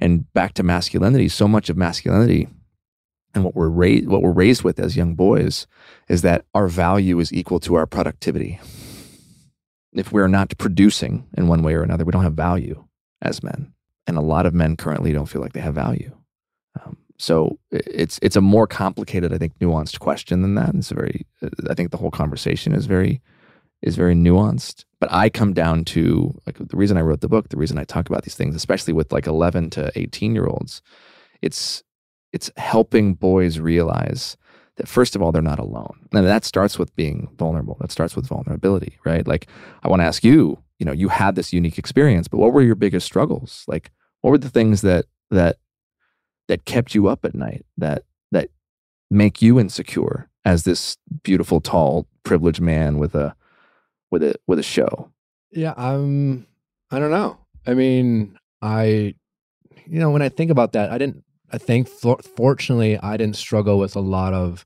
[0.00, 2.48] And back to masculinity, so much of masculinity
[3.34, 5.66] and what we're raised what we're raised with as young boys
[6.08, 8.60] is that our value is equal to our productivity.
[9.92, 12.84] If we're not producing in one way or another, we don't have value
[13.20, 13.72] as men.
[14.06, 16.14] And a lot of men currently don't feel like they have value.
[17.22, 20.74] So it's it's a more complicated, I think, nuanced question than that.
[20.74, 23.22] It's a very, uh, I think the whole conversation is very
[23.80, 24.84] is very nuanced.
[24.98, 27.84] But I come down to like the reason I wrote the book, the reason I
[27.84, 30.82] talk about these things, especially with like 11 to 18 year olds,
[31.42, 31.84] it's
[32.32, 34.36] it's helping boys realize
[34.74, 36.08] that first of all they're not alone.
[36.12, 37.76] And that starts with being vulnerable.
[37.80, 39.24] That starts with vulnerability, right?
[39.28, 39.46] Like
[39.84, 42.62] I want to ask you, you know, you had this unique experience, but what were
[42.62, 43.64] your biggest struggles?
[43.68, 43.92] Like
[44.22, 45.58] what were the things that that
[46.48, 48.50] that kept you up at night that that
[49.10, 53.34] make you insecure as this beautiful tall privileged man with a
[54.10, 55.10] with a with a show?
[55.50, 56.46] Yeah, I'm.
[56.90, 57.38] I don't know.
[57.66, 59.14] I mean, I,
[59.86, 61.24] you know, when I think about that, I didn't.
[61.50, 64.64] I think, for, fortunately, I didn't struggle with a lot of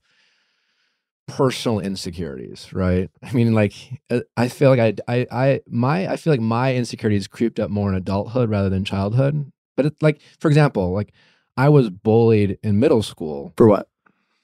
[1.26, 2.72] personal insecurities.
[2.72, 3.10] Right.
[3.22, 3.74] I mean, like,
[4.08, 7.70] uh, I feel like I, I, I, my, I feel like my insecurities creeped up
[7.70, 9.50] more in adulthood rather than childhood.
[9.76, 11.12] But it's like, for example, like,
[11.56, 13.52] I was bullied in middle school.
[13.56, 13.88] For what?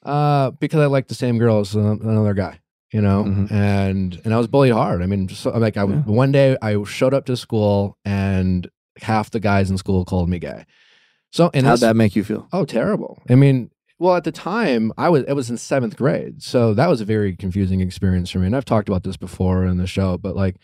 [0.02, 2.58] Uh, because I liked the same girl as another guy
[2.92, 3.50] you know, Mhm.
[3.50, 5.00] and and I was bullied hard.
[5.00, 6.02] I mean, so, like I Yeah.
[6.04, 8.68] one day I showed up to school and
[9.00, 10.66] half the guys in school called me gay.
[11.30, 12.48] So and How'd that make you feel?
[12.52, 13.22] oh terrible.
[13.30, 16.90] I mean, well at the time I was it was in seventh grade, so that
[16.90, 18.46] was a very confusing experience for me.
[18.46, 20.56] And I've talked about this before in the show, but like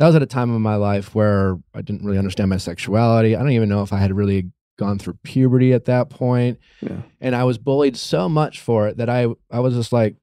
[0.00, 3.36] that was at a time of my life where I didn't really understand my sexuality.
[3.36, 7.02] I don't even know if I had really gone through puberty at that point Yeah.
[7.20, 10.16] and I was bullied so much for it that I I was just like,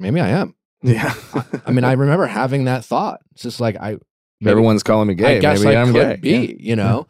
[0.00, 0.54] maybe I am.
[0.82, 1.12] Yeah.
[1.66, 3.20] I mean, I remember having that thought.
[3.32, 3.96] It's just like I,
[4.40, 5.36] maybe, Everyone's calling me gay.
[5.36, 6.46] I guess Maybe I I'm could gay.
[6.46, 7.06] be, you know.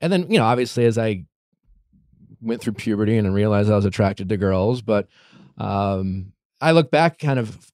[0.00, 1.24] And then you know, obviously, as I
[2.40, 5.08] went through puberty and realized I was attracted to girls, but
[5.58, 7.70] um, I look back kind of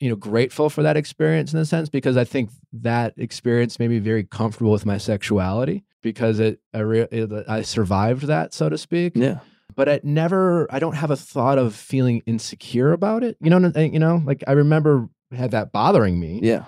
[0.00, 3.90] you know grateful for that experience in a sense because I think that experience made
[3.90, 8.68] me very comfortable with my sexuality because it I, re- it, I survived that so
[8.68, 9.40] to speak Yeah.
[9.74, 13.58] but it never i don't have a thought of feeling insecure about it you know
[13.74, 16.66] you know like i remember had that bothering me Yeah.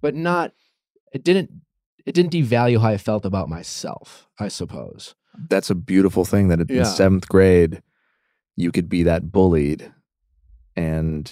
[0.00, 0.52] but not
[1.12, 1.50] it didn't
[2.06, 5.14] it didn't devalue how i felt about myself i suppose
[5.50, 6.84] That's a beautiful thing that in Yeah.
[6.84, 7.82] seventh grade,
[8.56, 9.92] you could be that bullied
[10.76, 11.30] and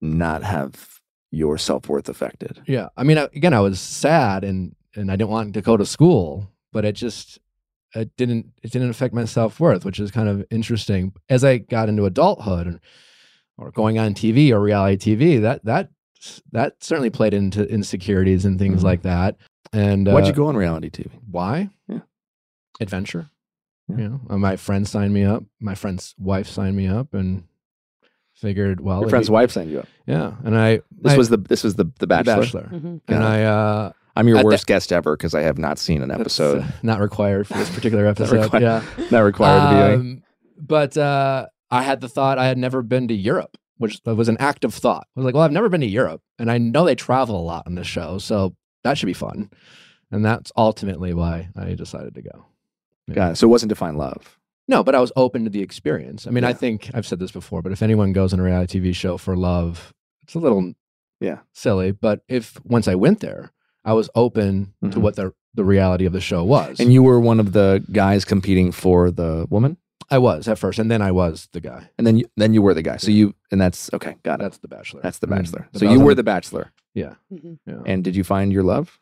[0.00, 1.00] not have
[1.30, 2.62] your self worth affected.
[2.66, 5.76] yeah i mean I, again i was sad and and i didn't want to go
[5.76, 7.38] to school but it just
[7.94, 11.88] it didn't it didn't affect my self-worth which is kind of interesting as i got
[11.88, 12.80] into adulthood and
[13.58, 15.90] or going on tv or reality tv that that
[16.52, 18.84] that certainly played into insecurities and things Mhm.
[18.84, 19.36] like that
[19.72, 21.10] and Why'd uh, you go on reality TV?
[21.28, 21.68] Why?
[21.88, 22.00] Yeah.
[22.80, 23.28] Adventure.
[23.88, 23.96] Yeah.
[23.96, 25.42] You know, my friend signed me up.
[25.60, 27.42] My friend's wife signed me up, and
[28.34, 29.88] figured, well, Your friend's you- wife signed you up.
[30.06, 32.36] Yeah, and I This I- was the this was the the The Bachelor.
[32.42, 33.00] Bachelor, Mhm.
[33.08, 33.26] And it.
[33.26, 36.10] I uh, I'm your At the- worst guest ever because I have not seen an
[36.10, 36.62] episode.
[36.62, 38.42] uh, not required for this particular episode.
[38.42, 38.62] required.
[38.62, 39.80] yeah, not required to be.
[39.80, 40.22] like- Um,
[40.56, 44.36] but uh, I had the thought I had never been to Europe, which was an
[44.38, 45.06] active thought.
[45.16, 47.42] I was like, well, I've never been to Europe, and I know they travel a
[47.42, 48.54] lot on the show, so
[48.84, 49.50] that should be fun.
[50.12, 52.46] And that's ultimately why I decided to go.
[53.08, 53.14] Yeah.
[53.14, 53.36] Got it.
[53.36, 54.38] So it wasn't to find love.
[54.68, 56.26] No, but I was open to the experience.
[56.26, 58.78] I mean, I think I've said this before, but if anyone goes on a reality
[58.80, 59.92] TV show for love,
[60.22, 60.72] it's a little
[61.20, 61.40] Yeah.
[61.52, 61.90] silly.
[61.90, 63.50] But if once I went there,
[63.84, 65.02] I was open to Mhm.
[65.02, 66.80] what the the reality of the show was.
[66.80, 69.76] And you were one of the guys competing for the woman,
[70.10, 71.90] I was at first, and then I was the guy.
[71.96, 72.96] and then you, then you were the guy.
[72.96, 74.16] So you and that's okay.
[74.24, 74.42] Got it.
[74.42, 75.00] That's the Bachelor.
[75.02, 75.68] That's the I mean, Bachelor.
[75.74, 77.14] So that you were the Bachelor, yeah.
[77.32, 77.58] Mhm.
[77.66, 77.82] yeah.
[77.86, 78.98] and did you find your love?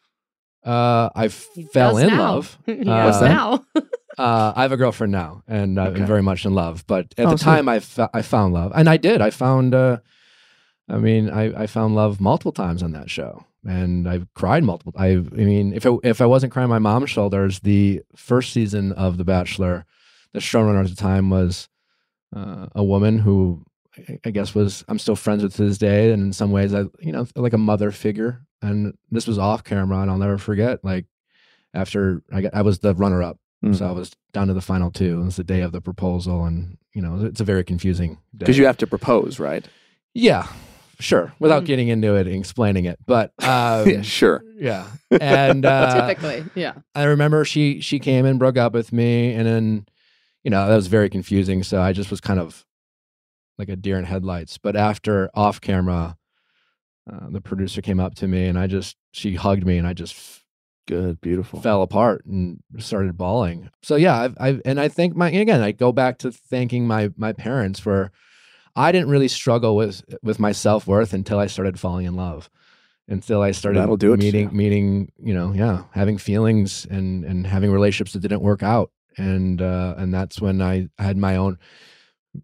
[0.64, 2.18] Uh, I He fell in now.
[2.34, 2.58] love.
[2.66, 3.28] He Uh, does that?
[3.28, 3.64] now.
[4.18, 6.04] Uh, I have a girlfriend now, and I'm Okay.
[6.04, 6.84] very much in love.
[6.86, 7.44] But at Oh, the sweet.
[7.50, 9.22] time, I fo- I found love, and I did.
[9.22, 9.74] I found.
[9.74, 9.96] Uh,
[10.86, 14.92] I mean, I, I found love multiple times on that show, and I've cried multiple.
[14.96, 18.92] I I mean, if it, if I wasn't crying my mom's shoulders, the first season
[18.92, 19.84] of The Bachelor,
[20.32, 21.68] the showrunner at the time was
[22.34, 23.64] uh, a woman who
[24.08, 26.72] I- I guess was I'm still friends with to this day, and in some ways,
[26.74, 28.42] I you know like a mother figure.
[28.64, 30.84] And this was off camera, and I'll never forget.
[30.84, 31.06] Like
[31.74, 33.38] after I got, I was the runner up.
[33.64, 33.76] Mm.
[33.76, 35.20] So I was down to the final two.
[35.20, 38.38] It was the day of the proposal, and you know, it's a very confusing day.
[38.46, 39.66] Because you have to propose, right?
[40.14, 40.46] yeah,
[41.02, 41.66] sure, without Mm.
[41.66, 44.42] getting into it and explaining it, but um, yeah, sure.
[44.56, 44.86] yeah.
[45.20, 46.74] And uh, Typically, yeah.
[46.94, 49.86] I remember she she came and broke up with me, and then
[50.44, 51.62] you know that was very confusing.
[51.62, 52.64] So I just was kind of
[53.58, 54.58] like a deer in headlights.
[54.58, 56.16] But after off camera,
[57.10, 59.92] uh, the producer came up to me, and I just she hugged me, and I
[59.92, 60.40] just
[60.88, 61.60] Good, beautiful.
[61.60, 63.70] fell apart and started bawling.
[63.82, 67.10] So yeah, I've, I've and I think my again I go back to thanking my
[67.16, 68.10] my parents for
[68.76, 72.48] I didn't really struggle with with my self worth until I started falling in love.
[73.08, 74.56] Until I started That'll do it meeting you.
[74.56, 79.60] meeting you know yeah having feelings and and having relationships that didn't work out and
[79.60, 81.58] uh and that's when I had my own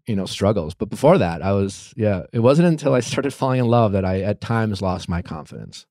[0.05, 3.61] you know struggles but before that I was yeah it wasn't until I started falling
[3.61, 5.85] in love that I at times lost my confidence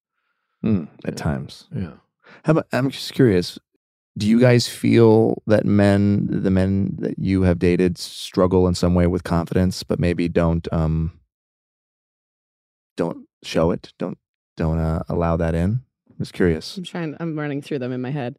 [0.64, 1.16] Mm, at Yeah.
[1.24, 1.66] times.
[1.74, 1.92] yeah
[2.44, 2.66] How about?
[2.72, 3.58] I'm just curious.
[4.18, 8.94] Do you guys feel that men, the men that you have dated, struggle in some
[8.94, 11.12] way with confidence, but maybe don't um
[12.96, 14.18] don't show it, don't
[14.56, 15.80] don't uh, allow that in?
[16.10, 16.76] I'm just curious.
[16.76, 17.16] I'm trying.
[17.20, 18.36] I'm running through them in my head.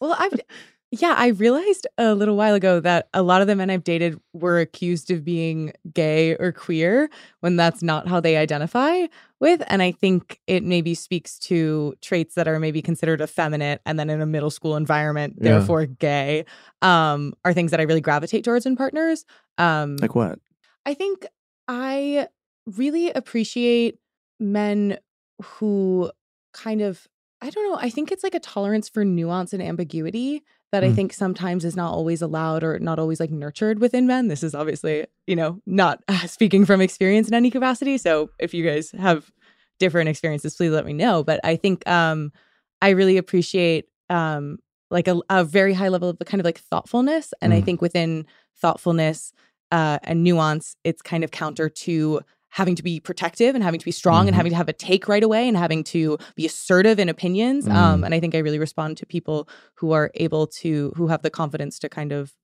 [0.00, 0.32] Well, I've
[0.94, 4.20] yeah, I realized a little while ago that a lot of the men I've dated
[4.34, 7.08] were accused of being gay or queer
[7.40, 9.06] when that's not how they identify
[9.40, 9.62] with.
[9.68, 14.10] And I think it maybe speaks to traits that are maybe considered effeminate and then
[14.10, 15.52] in a middle school environment, Yeah.
[15.52, 16.44] therefore gay,
[16.82, 19.24] um, are things that I really gravitate towards in partners.
[19.56, 20.38] Um, Like what?
[20.84, 21.26] I think
[21.68, 22.28] I
[22.66, 23.98] really appreciate
[24.38, 24.98] men
[25.42, 26.12] who
[26.52, 27.08] kind of
[27.40, 30.90] I don't know, I think it's like a tolerance for nuance and ambiguity that I
[30.90, 30.94] Mm.
[30.96, 34.28] think sometimes is not always allowed or not always like nurtured within men.
[34.28, 37.98] This is obviously, you know, not speaking from experience in any capacity.
[37.98, 39.30] So if you guys have
[39.78, 41.22] different experiences, please let me know.
[41.22, 42.32] But I think um
[42.80, 44.58] I really appreciate um
[44.90, 47.32] like a, a very high level of the kind of like thoughtfulness.
[47.40, 47.64] And I Mm.
[47.64, 49.32] think within thoughtfulness
[49.70, 52.20] uh, and nuance, it's kind of counter to
[52.54, 54.36] having to be protective and having to be strong and Mhm.
[54.36, 57.66] having to have a take right away and having to be assertive in opinions.
[57.66, 58.04] Um, Mm.
[58.06, 61.30] and I think I really respond to people who are able to, who have the
[61.30, 62.34] confidence to kind of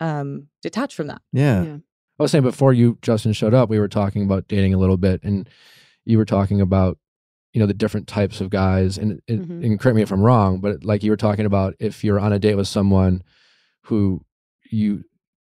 [0.00, 1.22] um, detach from that.
[1.32, 1.62] Yeah.
[1.62, 1.76] Yeah.
[2.18, 4.96] I was saying before you, Justin, showed up, we were talking about dating a little
[4.96, 5.48] bit, and
[6.04, 6.98] you were talking about,
[7.52, 9.64] you know, the different types of guys, and and, Mhm.
[9.64, 12.32] and correct me if I'm wrong, but like you were talking about, if you're on
[12.32, 13.22] a date with someone
[13.82, 14.24] who
[14.72, 15.04] you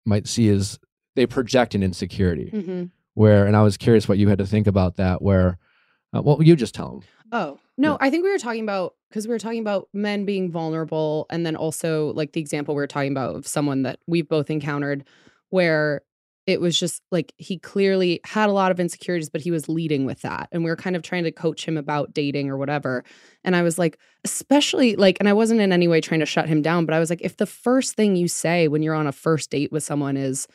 [0.06, 0.80] might see as
[1.16, 2.84] they project an insecurity, Mm-hmm.
[3.18, 5.24] Where, and I was curious what you had to think about that.
[5.24, 5.58] Where,
[6.16, 7.02] uh, well, you just tell them.
[7.32, 7.98] Oh, no, Yeah.
[8.00, 11.46] I think we were talking about because we were talking about men being vulnerable and
[11.46, 15.04] then also like the example we were talking about of someone that we've both encountered
[15.50, 16.04] where
[16.46, 20.06] it was just like he clearly had a lot of insecurities, but he was leading
[20.06, 20.48] with that.
[20.52, 23.04] And we were kind of trying to coach him about dating or whatever.
[23.44, 26.48] And I was like, especially like, and I wasn't in any way trying to shut
[26.48, 29.08] him down, but I was like, if the first thing you say when you're on
[29.08, 30.48] a first date with someone is,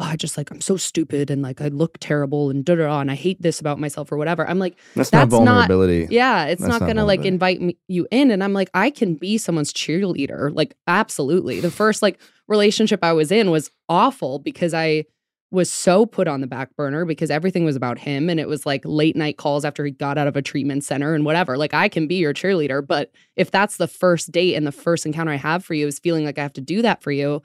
[0.00, 2.98] oh, I just like, I'm so stupid and like I look terrible and da da
[3.00, 4.44] and I hate this about myself or whatever.
[4.48, 6.08] I'm like, That's, That's not not- vulnerability.
[6.10, 8.30] yeah, it's That's not not gonna like invite me, you in.
[8.32, 10.52] And I'm like, I can be someone's cheerleader.
[10.54, 11.60] Like, absolutely.
[11.60, 12.18] The first like
[12.48, 15.04] relationship I was in was awful because I
[15.52, 18.66] was so put on the back burner because everything was about him and it was
[18.66, 21.56] like late night calls after he got out of a treatment center and whatever.
[21.56, 25.06] Like I can be your cheerleader, but if that's the first date and the first
[25.06, 27.40] encounter I have for you is feeling like I have to do that for you,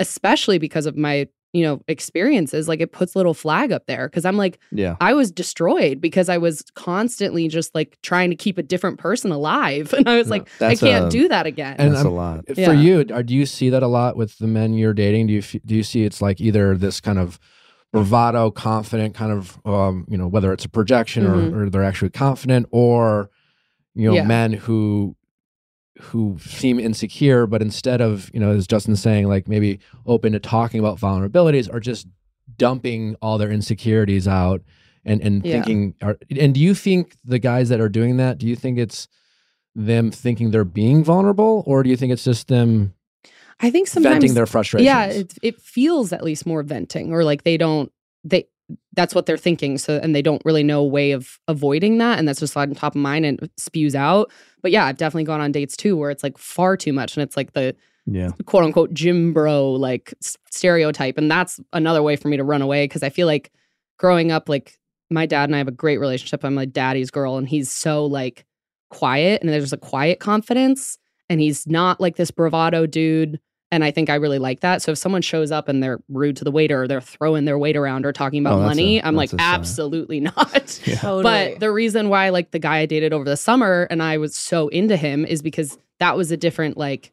[0.00, 4.08] especially because of my, you know, experiences, like it puts a little flag up there
[4.08, 4.96] because I'm like Yeah.
[5.00, 9.30] I was destroyed because I was constantly just like trying to keep a different person
[9.30, 9.94] alive.
[9.96, 11.76] And I was Yeah, like, that's I can't a- do that again.
[11.78, 12.44] And That's I'm- a lot.
[12.46, 12.72] For Yeah.
[12.72, 15.28] you, are, do you see that a lot with the men you're dating?
[15.28, 17.38] Do you do you see it's like either this kind of
[17.92, 21.52] bravado, confident kind of, um, you know, whether it's a projection Mhm.
[21.54, 23.30] or, or they're actually confident, or
[23.94, 24.24] you know, Yeah.
[24.24, 25.14] men who
[26.00, 30.38] who seem insecure, but instead of you know, as Justin's saying, like maybe open to
[30.40, 32.06] talking about vulnerabilities, or just
[32.56, 34.62] dumping all their insecurities out
[35.04, 35.52] and and Yeah.
[35.52, 35.94] thinking.
[36.02, 38.38] Are, and do you think the guys that are doing that?
[38.38, 39.08] Do you think it's
[39.74, 42.94] them thinking they're being vulnerable, or do you think it's just them
[43.60, 44.86] I think sometimes venting their frustrations?
[44.86, 47.92] Yeah, it, it feels at least more venting or like they don't
[48.24, 48.46] they
[48.94, 49.76] that's what they're thinking.
[49.78, 52.18] So and they don't really know a way of avoiding that.
[52.18, 54.30] And that's just on top of mind and spews out.
[54.62, 57.22] But yeah, I've definitely gone on dates too where it's like far too much and
[57.22, 58.30] it's like the Yeah.
[58.46, 60.14] quote unquote gym bro like
[60.50, 63.50] stereotype and that's another way for me to run away because i feel like
[63.98, 64.78] growing up like
[65.10, 68.04] my dad and i have a great relationship i'm like daddy's girl and he's so
[68.06, 68.44] like
[68.90, 70.98] quiet and there's a quiet confidence
[71.28, 73.40] and he's not like this bravado dude
[73.74, 76.36] and i think i really like that so if someone shows up and they're rude
[76.36, 78.98] to the waiter or they're throwing their weight around or talking about Oh, that's money
[78.98, 79.54] a- i'm like that's a sign.
[79.54, 80.96] absolutely not Yeah.
[80.96, 81.22] Totally.
[81.22, 84.34] but the reason why like the guy I dated over the summer and I was
[84.34, 87.12] so into him is because that was a different like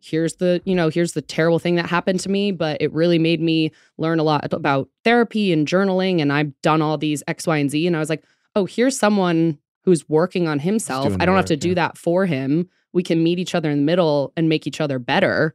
[0.00, 3.18] here's the you know here's the terrible thing that happened to me but it really
[3.18, 7.46] made me learn a lot about therapy and journaling and I've done all these X
[7.46, 8.24] Y and Z and I was like
[8.56, 12.26] oh here's someone who's working on himself I don't have work, to do that for
[12.26, 15.54] him we can meet each other in the middle and make each other better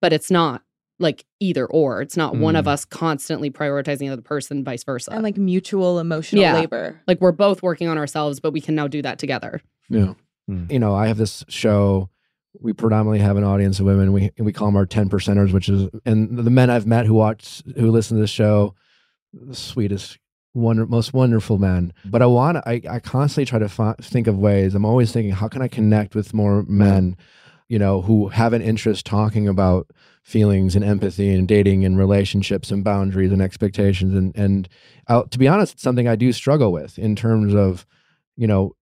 [0.00, 0.62] but it's not
[1.00, 2.68] like either or it's not one of Mm.
[2.72, 6.54] us constantly prioritizing the other person vice versa and like mutual emotional Yeah.
[6.54, 7.00] labor.
[7.06, 10.14] like we're both working on ourselves but we can now do that together Yeah.
[10.50, 10.72] Mm.
[10.72, 12.08] You know, I have this show.
[12.60, 14.12] We predominantly have an audience of women.
[14.14, 17.12] We we call them our ten percenters, which is and the men I've met who
[17.14, 18.74] watch who listen to this show,
[19.32, 20.18] the sweetest,
[20.54, 21.92] wonder, most wonderful men.
[22.06, 22.66] But I want to.
[22.68, 24.74] I I constantly try to fi- think of ways.
[24.74, 27.16] I'm always thinking, how can I connect with more men,
[27.68, 29.90] you know, who have an interest talking about
[30.22, 34.68] feelings and empathy and dating and relationships and boundaries and expectations and and
[35.06, 37.86] uh, to be honest, it's something I do struggle with in terms of,
[38.36, 38.74] you know,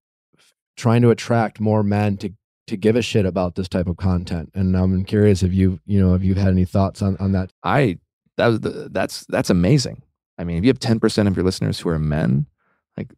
[0.76, 2.32] trying to attract more men to
[2.66, 4.50] to give a shit about this type of content.
[4.54, 7.52] And I'm curious if you you know if you've had any thoughts on on that.
[7.62, 7.98] I
[8.36, 10.02] that was the, that's that's amazing.
[10.38, 12.46] I mean, if you have ten percent of your listeners who are men,
[12.96, 13.12] like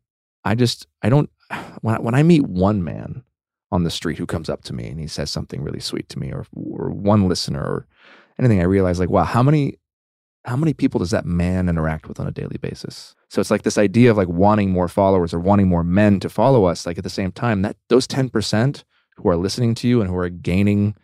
[0.45, 1.31] I just I don't
[1.81, 3.25] when I, when I meet one man
[3.71, 6.19] on the street who comes up to me and he says something really sweet to
[6.19, 7.87] me, or or one listener or
[8.39, 9.79] anything, I realize like wow, how many
[10.45, 13.15] how many people does that man interact with on a daily basis?
[13.29, 16.29] So it's like this idea of like wanting more followers or wanting more men to
[16.29, 16.87] follow us.
[16.87, 18.85] Like at the same time, that those ten percent
[19.17, 20.95] who are listening to you and who are gaining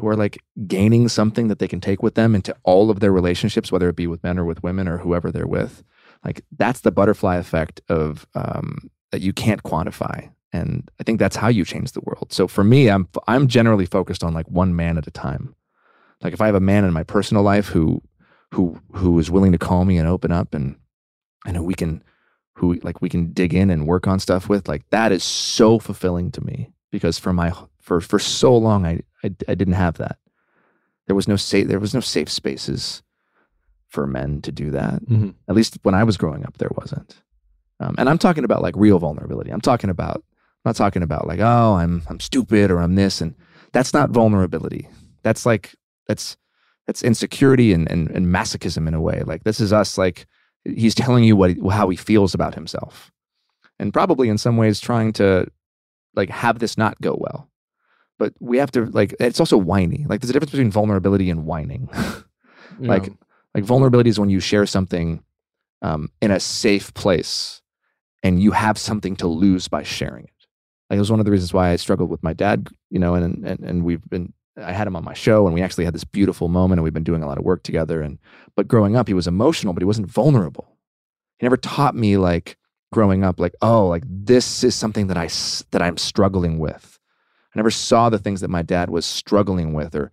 [0.00, 3.12] who are like gaining something that they can take with them into all of their
[3.12, 5.84] relationships, whether it be with men or with women or whoever they're with.
[6.24, 11.36] Like that's the butterfly effect of um, that you can't quantify, and I think that's
[11.36, 12.32] how you change the world.
[12.32, 15.54] So for me, I'm I'm generally focused on like one man at a time.
[16.22, 18.02] Like if I have a man in my personal life who
[18.52, 20.76] who who is willing to call me and open up and
[21.46, 22.02] and who we can
[22.54, 25.78] who like we can dig in and work on stuff with, like that is so
[25.78, 29.98] fulfilling to me because for my for for so long I I, I didn't have
[29.98, 30.18] that.
[31.06, 33.02] There was no safe there was no safe spaces
[33.88, 35.02] for men to do that.
[35.02, 35.30] Mm-hmm.
[35.48, 37.22] At least when I was growing up, there wasn't.
[37.80, 39.50] Um, and I'm talking about like real vulnerability.
[39.50, 40.22] I'm talking about
[40.64, 43.34] I'm not talking about like oh I'm I'm stupid or I'm this and
[43.72, 44.88] that's not vulnerability.
[45.22, 45.74] That's like
[46.06, 46.36] that's
[46.86, 49.22] that's insecurity and, and and masochism in a way.
[49.24, 50.26] Like this is us like
[50.64, 53.10] he's telling you what how he feels about himself,
[53.78, 55.46] and probably in some ways trying to
[56.14, 57.48] like have this not go well.
[58.18, 60.04] But we have to like it's also whiny.
[60.08, 61.88] Like there's a difference between vulnerability and whining.
[62.78, 63.18] Like know,
[63.54, 65.22] like vulnerability is when you share something
[65.82, 67.60] um, in a safe place
[68.22, 70.39] and you have something to lose by sharing it.
[70.90, 73.14] Like it was one of the reasons why I struggled with my dad, you know,
[73.14, 75.94] and and and we've been I had him on my show and we actually had
[75.94, 78.18] this beautiful moment and we've been doing a lot of work together and
[78.56, 80.76] but growing up he was emotional but he wasn't vulnerable.
[81.38, 82.58] He never taught me like
[82.92, 85.28] growing up like oh like this is something that I
[85.70, 86.98] that I'm struggling with.
[87.54, 90.10] I never saw the things that my dad was struggling with or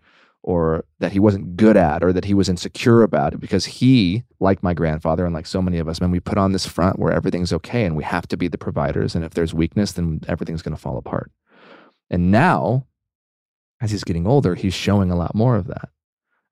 [0.47, 3.33] or that he wasn't good at or that he was insecure about.
[3.33, 6.37] It because he like my grandfather and like so many of us man we put
[6.37, 9.13] on this front where everything's okay and we have to be the providers.
[9.13, 11.31] And if there's weakness then everything's going to fall apart.
[12.09, 12.87] And now
[13.81, 15.89] as he's getting older he's showing a lot more of that.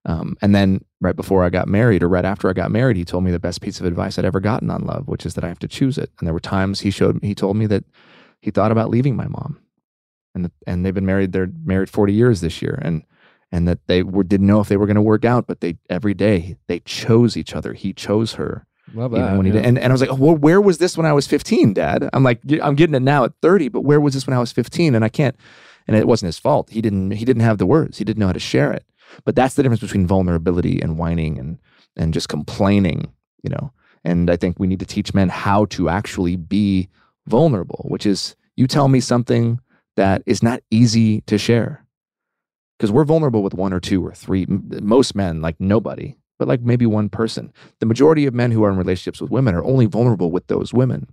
[0.04, 3.04] Um, and then right before i got married or right after i got married he
[3.04, 5.42] told me the best piece of advice i'd ever gotten on love which is that
[5.42, 6.10] i have to choose it.
[6.18, 7.84] And there were times he showed he told me that
[8.40, 9.58] he thought about leaving my mom.
[10.34, 12.78] And and they've been married they're married 40 years this year.
[12.82, 13.02] And
[13.56, 15.76] and that they were didn't know if they were going to work out but they
[15.90, 19.36] every day they chose each other he chose her love even that.
[19.36, 19.64] when he did.
[19.64, 22.08] And, and I was like, oh, well, where was this when I was 15, dad?
[22.12, 24.52] I'm like, I'm getting it now at 30, but where was this when I was
[24.52, 24.94] 15?
[24.94, 25.36] And I can't,
[25.86, 26.70] and it wasn't his fault.
[26.70, 27.98] He didn't, he didn't have the words.
[27.98, 28.84] He didn't know how to share it.
[29.24, 31.58] But that's the difference between vulnerability and whining and,
[31.96, 33.72] and just complaining, you know?
[34.04, 36.88] And I think we need to teach men how to actually be
[37.26, 39.60] vulnerable, which is you tell me something
[39.96, 41.84] that is not easy to share.
[42.78, 46.60] Because we're vulnerable with one or two or three, most men, like nobody, but like
[46.60, 47.52] maybe one person.
[47.80, 50.74] The majority of men who are in relationships with women are only vulnerable with those
[50.74, 51.06] women.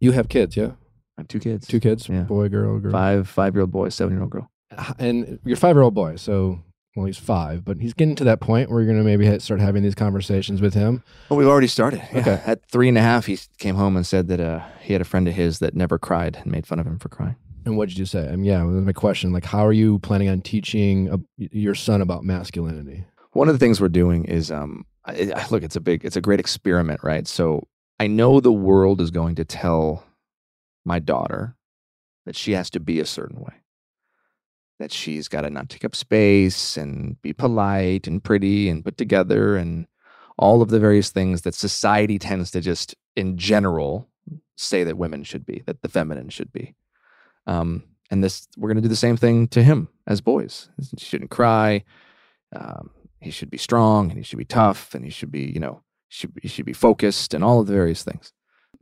[0.00, 0.72] you have kids, yeah,
[1.18, 2.22] I have two kids, two kids, Yeah.
[2.22, 2.92] boy, girl, girl.
[2.92, 4.50] five five year old boy, seven year old girl.
[4.98, 6.16] and your five year old boy.
[6.16, 6.60] So,
[6.96, 9.60] well, he's five, but he's getting to that point where you're going to maybe start
[9.60, 11.02] having these conversations with him.
[11.28, 12.02] Well, we've already started.
[12.14, 12.40] Okay.
[12.46, 15.04] At three and a half, he came home and said that uh, he had a
[15.04, 17.36] friend of his that never cried and made fun of him for crying.
[17.68, 18.26] And what did you say?
[18.26, 19.30] I mean, yeah, that was my question.
[19.30, 23.04] Like, how are you planning on teaching uh, your son about masculinity?
[23.32, 26.22] One of the things we're doing is, um, I- look, it's a big, it's a
[26.22, 27.28] great experiment, right?
[27.28, 27.68] So
[28.00, 30.02] I know the world is going to tell
[30.86, 31.56] my daughter
[32.24, 33.56] that she has to be a certain way,
[34.78, 38.96] that she's got to not take up space and be polite and pretty and put
[38.96, 39.86] together and
[40.38, 44.08] all of the various things that society tends to just, in general,
[44.56, 46.74] say that women should be, that the feminine should be.
[47.46, 50.68] Um, and this, we're going to do the same thing to him as boys.
[50.98, 51.84] He shouldn't cry.
[52.54, 52.90] Um,
[53.20, 55.82] he should be strong and he should be tough and he should be, you know,
[56.08, 58.32] should he should be focused and all of the various things.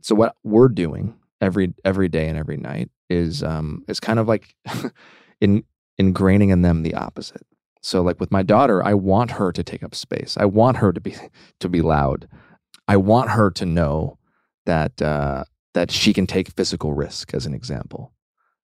[0.01, 4.27] So what we're doing every every day and every night is um is kind of
[4.27, 4.55] like
[5.41, 5.63] in
[5.99, 7.45] ingraining in them the opposite.
[7.81, 10.37] So like with my daughter, I want her to take up space.
[10.39, 11.15] I want her to be
[11.59, 12.27] to be loud.
[12.87, 14.17] I want her to know
[14.65, 15.43] that uh,
[15.73, 18.13] that she can take physical risk, as an example,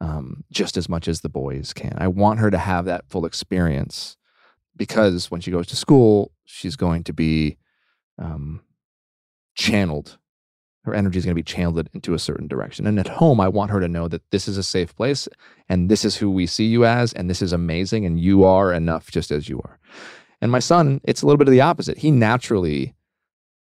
[0.02, 1.94] um, just as much as the boys can.
[1.96, 4.16] I want her to have that full experience
[4.76, 7.56] because when she goes to school, she's going to be
[8.18, 8.62] um,
[9.54, 10.18] channeled.
[10.82, 12.88] Her energy is going to be channeled into a certain direction.
[12.88, 15.28] And at home, I want her to know that this is a safe place
[15.68, 18.72] and this is who we see you as, and this is amazing, and you are
[18.72, 19.78] enough just as you are.
[20.40, 21.98] And my son, it's a little bit of the opposite.
[21.98, 22.96] He naturally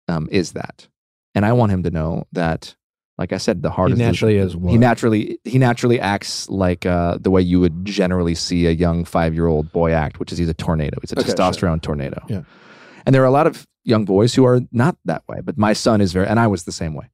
[0.09, 0.89] um, is that.
[1.33, 2.75] And I want him to know that
[3.17, 4.71] Like I said, the heart He naturally is what?
[4.71, 9.05] he naturally he naturally acts like uh, the way you would generally see a young
[9.05, 10.97] five year old boy act, which is he's a tornado.
[11.01, 11.35] He's a Okay, sure.
[11.35, 12.21] testosterone tornado.
[12.27, 12.41] Yeah.
[13.05, 15.71] And there are a lot of young boys who are not that way, but my
[15.73, 17.09] son is very, and I was the same way.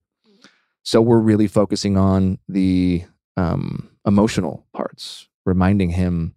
[0.84, 3.04] So we're really focusing on the
[3.38, 6.34] um, emotional parts, reminding him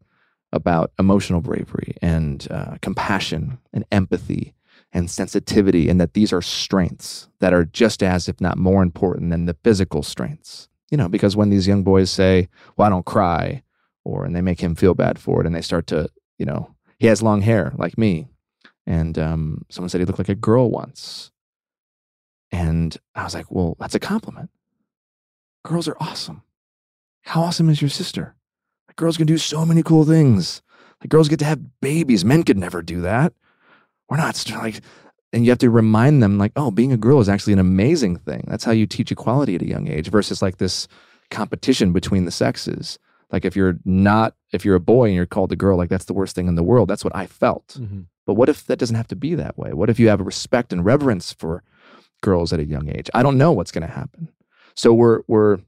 [0.53, 4.53] about emotional bravery and uh, compassion and empathy
[4.95, 9.31] and sensitivity, and that these are strengths that are just as, if not more important
[9.31, 10.69] than the physical strengths.
[10.91, 13.65] You know, because when these young boys say, Well, I don't cry,
[14.05, 16.09] or and they make him feel bad for it, and they start to,
[16.39, 18.29] you know, he has long hair like me.
[18.87, 21.33] And um, someone said he looked like a girl once.
[22.53, 24.51] And I was like, Well, that's a compliment.
[25.65, 26.43] Girls are awesome.
[27.23, 28.37] How awesome is your sister?
[28.87, 30.63] Like, girls can do so many cool things.
[31.01, 32.25] Like, girls get to have babies.
[32.25, 33.33] Men could never do that.
[34.09, 34.81] We're not like,
[35.33, 38.17] and you have to remind them, like, oh, being a girl is actually an amazing
[38.17, 38.45] thing.
[38.47, 40.87] That's how you teach equality at a young age versus like this
[41.31, 42.99] competition between the sexes.
[43.33, 46.05] Like, if you're not, if you're a boy and you're called a girl, like, that's
[46.05, 46.89] the worst thing in the world.
[46.89, 47.79] That's what I felt.
[47.81, 48.07] Mhm.
[48.27, 49.73] But what if that doesn't have to be that way?
[49.73, 51.63] What if you have a respect and reverence for
[52.23, 53.11] girls at a young age?
[53.13, 54.29] I don't know what's going to happen.
[54.77, 55.59] So we're we're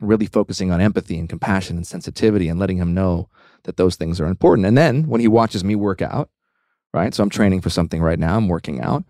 [0.00, 3.28] really focusing on empathy and compassion and sensitivity and letting him know
[3.62, 4.66] that those things are important.
[4.66, 6.30] And then when he watches me work out,
[6.94, 7.12] right?
[7.12, 7.36] So I'm mm-hmm.
[7.36, 9.04] training for something right now, I'm working out,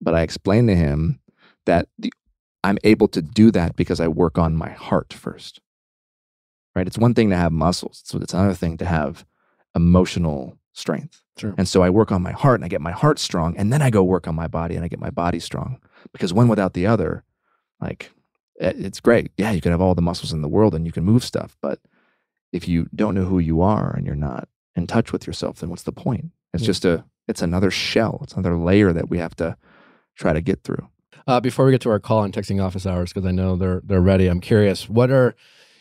[0.00, 1.18] but I explain to him
[1.66, 2.12] that the,
[2.62, 5.60] I'm able to do that because I work on my heart first.
[6.76, 6.86] Right?
[6.86, 9.24] It's one thing to have muscles, it's, it's another thing to have
[9.74, 11.22] emotional strength.
[11.38, 11.54] Sure.
[11.56, 13.80] And so I work on my heart and I get my heart strong and then
[13.80, 15.80] I go work on my body and I get my body strong
[16.12, 17.24] because one without the other
[17.80, 18.12] like
[18.56, 19.32] it's great.
[19.38, 21.56] Yeah, you can have all the muscles in the world and you can move stuff,
[21.62, 21.80] but
[22.52, 25.70] if you don't know who you are and you're not in touch with yourself, then
[25.70, 26.26] what's the point?
[26.52, 26.66] It's Yeah.
[26.66, 28.20] just a it's another shell.
[28.22, 29.56] It's another layer that we have to
[30.16, 30.88] try to get through.
[31.26, 33.80] Uh, before we get to our call and texting office hours, because I know they're
[33.84, 34.26] they're ready.
[34.26, 34.88] I'm curious.
[34.88, 35.34] What are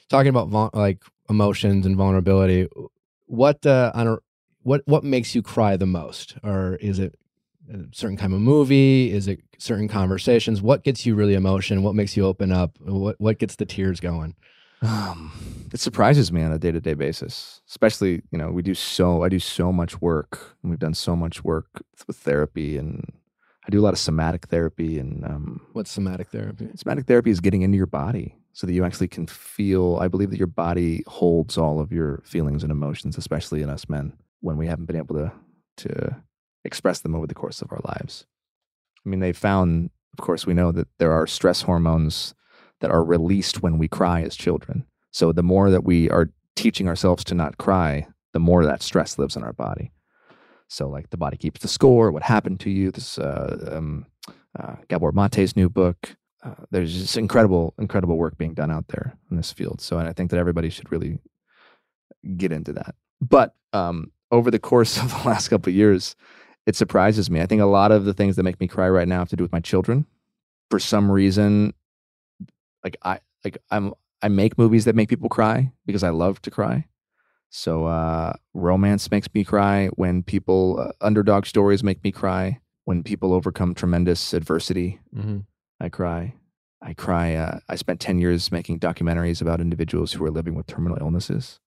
[0.09, 2.67] talking about like emotions and vulnerability?
[3.25, 4.17] What uh, on a,
[4.63, 7.17] what what makes you cry the most, or is it
[7.73, 9.11] a certain kind of movie?
[9.11, 10.61] Is it certain conversations?
[10.61, 11.83] What gets you really emotion?
[11.83, 12.77] What makes you open up?
[12.79, 14.35] What what gets the tears going?
[14.81, 15.31] Um,
[15.73, 19.23] it surprises me on a day to day basis, especially, you know, we do so,
[19.23, 23.11] I do so much work and we've done so much work with therapy and
[23.65, 26.69] I do a lot of somatic therapy and, um, What's somatic therapy?
[26.75, 30.31] somatic therapy is getting into your body so that you actually can feel, I believe
[30.31, 34.57] that your body holds all of your feelings and emotions, especially in us men when
[34.57, 35.31] we haven't been able to,
[35.77, 36.15] to
[36.65, 38.25] express them over the course of our lives.
[39.05, 42.33] I mean, they found, of course, we know that there are stress hormones
[42.81, 44.85] that are released when we cry as children.
[45.11, 49.17] So the more that we are teaching ourselves to not cry, the more that stress
[49.17, 49.91] lives in our body.
[50.67, 52.11] So like the body keeps the score.
[52.11, 52.91] What happened to you?
[52.91, 54.05] This uh, um,
[54.57, 56.15] uh, Gabor Mate's new book.
[56.43, 59.81] Uh, there's just incredible, incredible work being done out there in this field.
[59.81, 61.19] So and I think that everybody should really
[62.37, 62.95] get into that.
[63.19, 66.15] But um, over the course of the last couple years,
[66.65, 67.41] it surprises me.
[67.41, 69.35] I think a lot of the things that make me cry right now have to
[69.35, 70.05] do with my children.
[70.69, 71.73] For some reason,
[72.83, 76.51] like I like I'm I make movies that make people cry because I love to
[76.51, 76.85] cry.
[77.49, 83.03] So uh, romance makes me cry when people uh, underdog stories make me cry when
[83.03, 84.99] people overcome tremendous adversity.
[85.15, 85.39] Mm-hmm.
[85.79, 86.35] I cry.
[86.81, 87.35] I cry.
[87.35, 91.59] Uh, I spent 10 years making documentaries about individuals who are living with terminal illnesses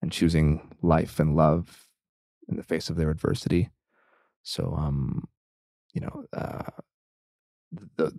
[0.00, 1.88] and choosing life and love
[2.48, 3.70] in the face of their adversity.
[4.42, 5.28] So, um,
[5.92, 6.70] you know, uh,
[7.96, 8.12] the,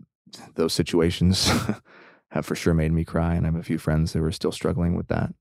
[0.55, 1.51] those situations
[2.37, 3.35] have for sure made me cry.
[3.35, 5.33] And I have a few friends who are still struggling with that.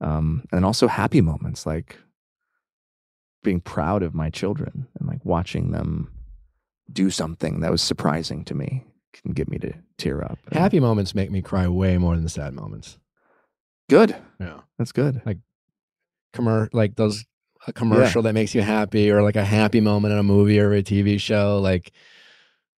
[0.00, 1.96] Um, and also happy moments like
[3.42, 6.12] being proud of my children and like watching them
[6.92, 10.38] do something that was surprising to me can get me to tear up.
[10.50, 12.98] And- Happy moments make me cry way more than the sad moments.
[13.88, 14.16] Good.
[14.40, 14.60] Yeah.
[14.78, 15.22] That's good.
[15.24, 15.38] Like
[16.34, 17.24] commer- like those
[17.68, 20.72] a commercial that makes you happy, or like a happy moment in a movie or
[20.72, 21.58] a TV show.
[21.58, 21.90] Like,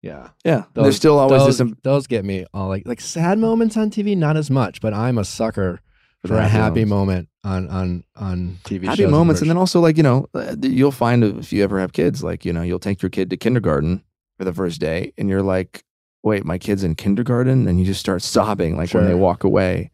[0.01, 0.63] yeah, Yeah.
[0.73, 3.75] Those- There's still always those, this some those get me all like like sad moments
[3.77, 5.79] on TV, not as much, but I'm a sucker
[6.25, 8.85] for a happy moment on on on TV.
[8.85, 11.93] happy moments, and then also like you know, uh, you'll find if you ever have
[11.93, 14.03] kids, like you know, you'll take your kid to kindergarten
[14.37, 15.83] for the first day, and you're like,
[16.23, 19.91] wait, my kid's in kindergarten, and you just start sobbing like when they walk away.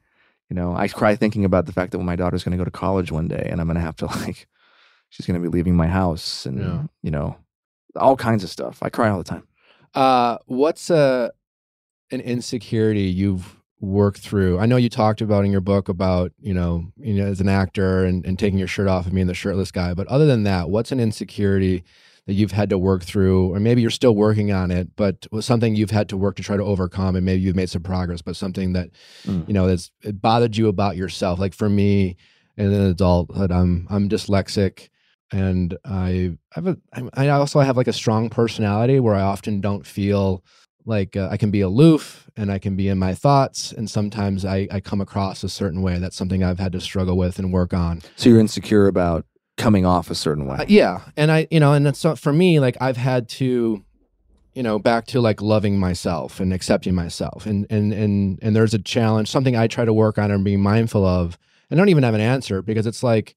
[0.49, 2.65] You know, I cry thinking about the fact that when my daughter's going to go
[2.65, 4.47] to college one day, and I'm going to have to like,
[5.09, 6.83] she's going to be leaving my house, and Yeah.
[7.03, 7.37] you know,
[7.95, 8.79] all kinds of stuff.
[8.81, 9.47] I cry all the time.
[9.93, 11.31] Uh, what's a
[12.11, 14.59] an insecurity you've worked through?
[14.59, 17.49] I know you talked about in your book about you know you know as an
[17.49, 20.43] actor and, and taking your shirt off and being the shirtless guy, but other than
[20.43, 21.83] that, what's an insecurity
[22.25, 25.45] that you've had to work through, or maybe you're still working on it, but was
[25.45, 28.21] something you've had to work to try to overcome, and maybe you've made some progress,
[28.21, 28.89] but something that
[29.25, 29.47] Mm.
[29.47, 31.37] you know that's it bothered you about yourself.
[31.39, 32.15] Like for me,
[32.57, 34.89] in adulthood, I'm I'm dyslexic,
[35.33, 36.77] and I have a
[37.13, 40.43] I also have like a strong personality where I often don't feel
[40.85, 44.45] like uh, I can be aloof and I can be in my thoughts, and sometimes
[44.45, 45.97] I I come across a certain way.
[45.97, 48.01] That's something I've had to struggle with and work on.
[48.15, 49.25] So you're insecure about
[49.57, 50.57] coming off a certain way.
[50.57, 52.59] Uh, yeah, and I, you know, and that's so for me.
[52.59, 53.83] Like I've had to,
[54.53, 58.73] you know, back to like loving myself and accepting myself, and and and and there's
[58.73, 61.39] a challenge, something I try to work on and be mindful of.
[61.71, 63.35] I don't even have an answer because it's like,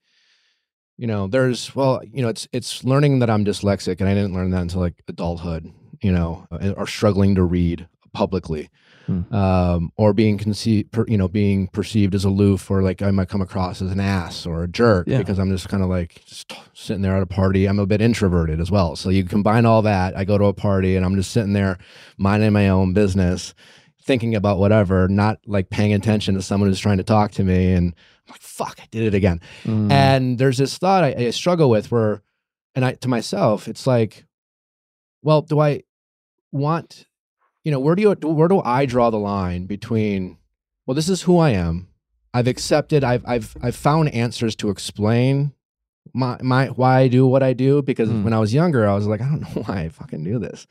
[0.99, 4.35] you know, there's well, you know, it's it's learning that I'm dyslexic, and I didn't
[4.35, 5.71] learn that until like adulthood,
[6.03, 6.47] you know,
[6.77, 8.71] or struggling to read publicly.
[9.07, 9.33] Hmm.
[9.33, 13.29] Um, or being conceived, per, you know, being perceived as aloof, or like I might
[13.29, 15.19] come across as an ass or a jerk Yeah.
[15.19, 17.67] because I'm just kind of like just sitting there at a party.
[17.69, 20.17] I'm a bit introverted as well, so you combine all that.
[20.17, 21.79] I go to a party and I'm just sitting there
[22.19, 23.55] minding my own business,
[24.03, 27.75] thinking about whatever, not like paying attention to someone who's trying to talk to me.
[27.75, 27.95] And
[28.29, 29.41] I'm like, fuck, I did it again.
[29.65, 29.91] Mm.
[29.91, 32.23] And there's this thought I, I struggle with where,
[32.75, 34.25] and I to myself, it's like,
[35.23, 35.83] well, do I
[36.53, 37.07] want,
[37.65, 40.39] you know, where do you where do I draw the line between,
[40.87, 41.89] well, this is who I am.
[42.35, 43.03] I've accepted.
[43.03, 45.53] I've I've I've found answers to explain
[46.13, 48.25] my my why I do what I do because Hmm.
[48.25, 50.67] when I was younger, I was like, I don't know why I fucking do this.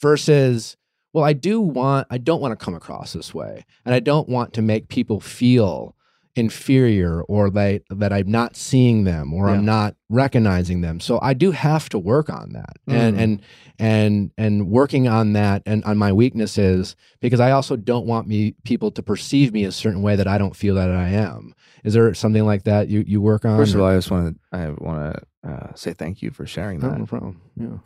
[0.00, 0.76] Versus,
[1.12, 2.06] well, I do want.
[2.10, 5.20] I don't want to come across this way, and I don't want to make people
[5.20, 5.96] feel
[6.36, 11.00] inferior or that that I'm not seeing them or I'm not recognizing them.
[11.00, 12.76] So I do have to work on that.
[12.86, 13.20] And Mm.
[13.22, 13.40] and
[13.78, 18.54] and and working on that and on my weaknesses because I also don't want me
[18.64, 21.54] people to perceive me a certain way that I don't feel that I am.
[21.82, 23.56] Is there something like that you you work on?
[23.58, 26.46] First of all, I just want to I want to uh, say thank you for
[26.46, 26.98] sharing that.
[26.98, 27.40] no problem.
[27.56, 27.78] Yeah.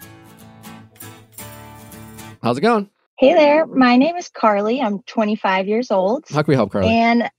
[2.42, 2.90] How's it going?
[3.16, 4.80] Hey there, my name is Carly.
[4.82, 6.24] I'm 25 years old.
[6.28, 6.88] How can we help, Carly?
[6.90, 7.30] And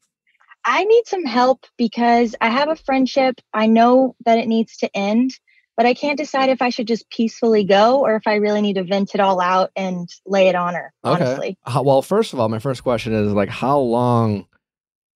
[0.66, 3.40] I need some help because I have a friendship.
[3.54, 5.32] I know that it needs to end,
[5.78, 8.76] but I can't decide if I should just peacefully go or if I really need
[8.76, 11.58] to vent it all out and lay it on her, honestly.
[11.66, 14.48] How, well, first of all, my first question is like, how long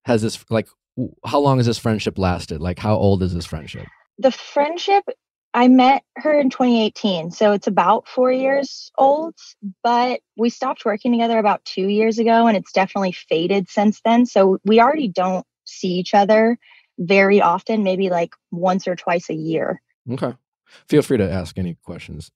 [0.05, 0.69] has this like?
[1.25, 2.61] How long has this friendship lasted?
[2.61, 3.87] Like, how old is this friendship?
[4.19, 5.05] The friendship,
[5.55, 9.35] I met her in 2018, so it's about four years old,
[9.83, 14.27] but we stopped working together about two years ago and it's definitely faded since then.
[14.27, 16.59] So we already don't see each other
[16.99, 19.81] very often, maybe like once or twice a year.
[20.11, 20.35] Okay.
[20.89, 22.31] Feel free to ask any questions.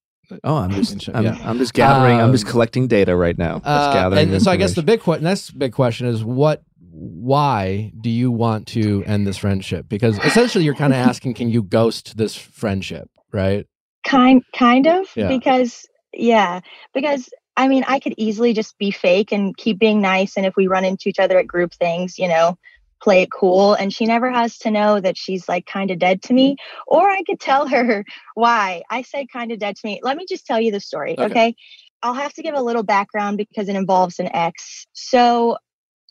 [0.45, 2.19] Oh, I'm just I'm, I'm just gathering.
[2.19, 3.61] I'm just Um, collecting data right now.
[3.63, 4.33] Uh, gathering.
[4.33, 6.63] and so I guess the big question, next big question is what,
[6.93, 9.87] why do you want to end this friendship?
[9.89, 13.67] Because essentially, you're kind of asking, can you ghost this friendship, right?
[14.07, 15.29] Kind kind of Yeah.
[15.29, 16.61] because yeah,
[16.95, 20.55] because I mean, I could easily just be fake and keep being nice and if
[20.57, 22.59] we run into each other at group things, you know,
[23.03, 26.23] play it cool and she never has to know that she's like kind of dead
[26.23, 26.57] to me
[26.87, 28.05] or I could tell her
[28.35, 30.01] why I say kind of dead to me.
[30.03, 31.25] Let me just tell you the story, Okay.
[31.27, 31.55] okay?
[32.03, 34.87] I'll have to give a little background because it involves an ex.
[34.93, 35.57] So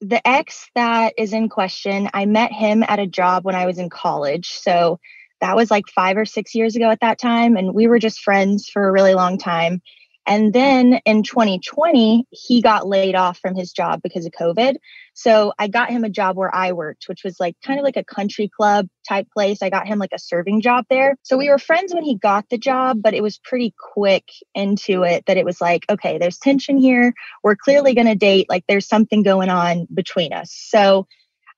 [0.02, 3.78] the ex that is in question, I met him at a job when I was
[3.78, 4.52] in college.
[4.54, 5.00] So
[5.42, 7.56] that was like five or six years ago at that time.
[7.56, 9.82] And we were just friends for a really long time.
[10.26, 14.76] And then in 2020, he got laid off from his job because of COVID.
[15.14, 17.98] So I got him a job where I worked, which was like kind of like
[17.98, 19.62] a country club type place.
[19.62, 21.16] I got him like a serving job there.
[21.24, 24.26] So we were friends when he got the job, but it was pretty quick
[24.56, 27.14] into it that it was like, okay, there's tension here.
[27.44, 28.48] We're clearly going to date.
[28.50, 30.52] Like there's something going on between us.
[30.52, 31.08] So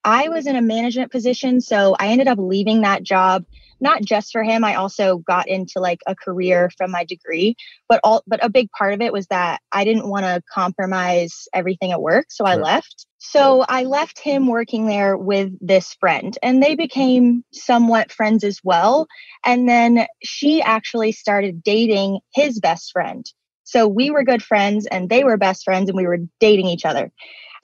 [0.03, 1.61] I was in a management position.
[1.61, 3.45] So I ended up leaving that job
[3.84, 7.55] not just for him i also got into like a career from my degree
[7.89, 11.47] but all but a big part of it was that i didn't want to compromise
[11.53, 13.05] everything at work so i left.
[13.19, 18.59] So i left him working there with this friend and they became somewhat friends as
[18.63, 19.07] well
[19.45, 23.25] and then she actually started dating his best friend.
[23.65, 26.85] So we were good friends and they were best friends and we were dating each
[26.85, 27.11] other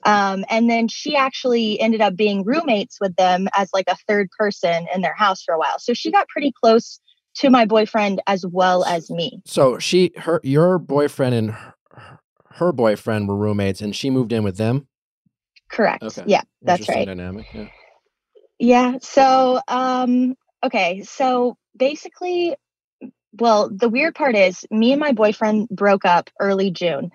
[0.04, 4.28] um, and then she actually ended up being roommates with them as like a third
[4.38, 5.78] person in their house for a while.
[5.78, 7.00] So she got pretty close
[7.36, 9.40] to my boyfriend as well as me.
[9.44, 11.74] So she, her, your boyfriend and her,
[12.52, 14.86] her boyfriend were roommates, and she moved in with them.
[15.70, 16.02] Correct.
[16.02, 16.24] Okay.
[16.26, 17.06] Yeah, that's right.
[17.06, 17.46] Dynamic.
[17.54, 17.66] Yeah.
[18.58, 18.98] Yeah.
[19.00, 21.02] So, um, okay.
[21.02, 22.56] So basically,
[23.32, 27.10] well, the weird part is me and my boyfriend broke up early June.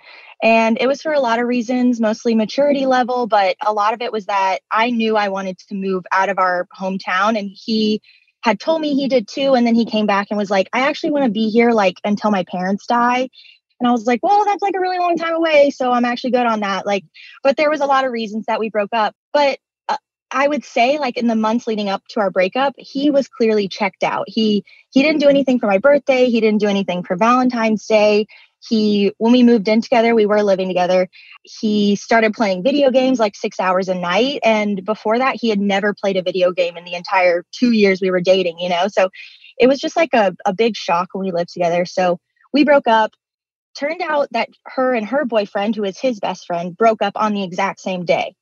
[0.45, 4.01] And it was for a lot of reasons, mostly maturity level, but a lot of
[4.03, 7.99] it was that I knew I wanted to move out of our hometown and he
[8.43, 9.55] had told me he did too.
[9.55, 11.95] And then he came back and was like, I actually want to be here like
[12.03, 13.27] until my parents die.
[13.79, 15.71] And I was like, well, that's like a really long time away.
[15.71, 16.85] So I'm actually good on that.
[16.85, 17.05] Like,
[17.41, 19.15] but there was a lot of reasons that we broke up.
[19.33, 19.57] But
[19.89, 19.97] uh,
[20.29, 23.67] I would say like in the months leading up to our breakup, he was clearly
[23.67, 24.25] checked out.
[24.27, 26.29] He he didn't do anything for my birthday.
[26.29, 28.27] He didn't do anything for Valentine's Day
[28.67, 31.07] he when we moved in together we were living together
[31.45, 34.39] he started playing video games like six hours a night.
[34.43, 38.01] And before that he had never played a video game in the entire two years
[38.01, 38.87] we were dating you know?
[38.87, 39.09] So
[39.57, 41.85] it was just like a, a big shock when we lived together.
[41.85, 42.19] So
[42.51, 43.11] we broke up.
[43.77, 47.33] Turned out that her and her boyfriend who is his best friend broke up on
[47.33, 48.33] the exact same day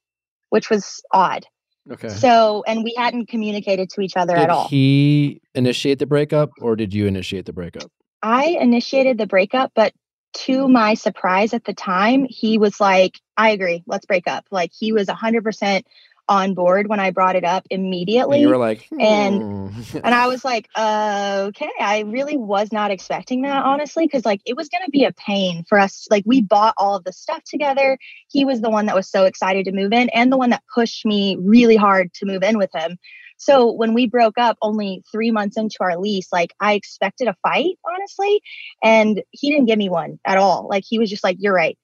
[0.50, 1.48] which was odd.
[1.92, 2.08] Okay.
[2.08, 4.68] so and we hadn't communicated to each other did at all.
[4.68, 7.92] he initiate the breakup or did you initiate the breakup?
[8.22, 9.92] I initiated the breakup, but
[10.34, 14.46] to my surprise at the time, he was like, I agree, let's break up.
[14.52, 15.84] Like he was 100%
[16.30, 18.38] on board when I brought it up immediately.
[18.38, 22.72] And you were like, and- "Hmm." and I was like, uh, okay, I really was
[22.72, 26.08] not expecting that, honestly, because like it was going to be a pain for us.
[26.10, 27.98] Like we bought all of the stuff together.
[28.30, 30.64] He was the one that was so excited to move in and the one that
[30.74, 32.98] pushed me really hard to move in with him.
[33.44, 37.36] So when we broke up only three months into our lease, like I expected a
[37.44, 38.42] fight, honestly.
[38.82, 40.68] And he didn't give me one at all.
[40.70, 41.78] Like he was just like, you're right.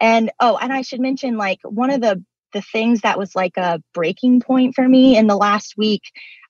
[0.00, 2.22] And oh, and I should mention like one of the
[2.52, 6.02] the things that was like a breaking point for me in the last week,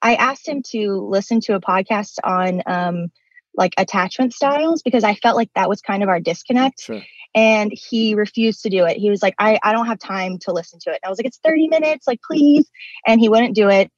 [0.02, 3.08] I asked him to listen to a podcast on um
[3.56, 7.02] like attachment styles because I felt like that was kind of our disconnect sure.
[7.34, 8.98] and he refused to do it.
[8.98, 11.00] He was like, I, I don't have time to listen to it.
[11.02, 12.70] And I was like, it's 30 minutes, like please.
[13.06, 13.90] And he wouldn't do it.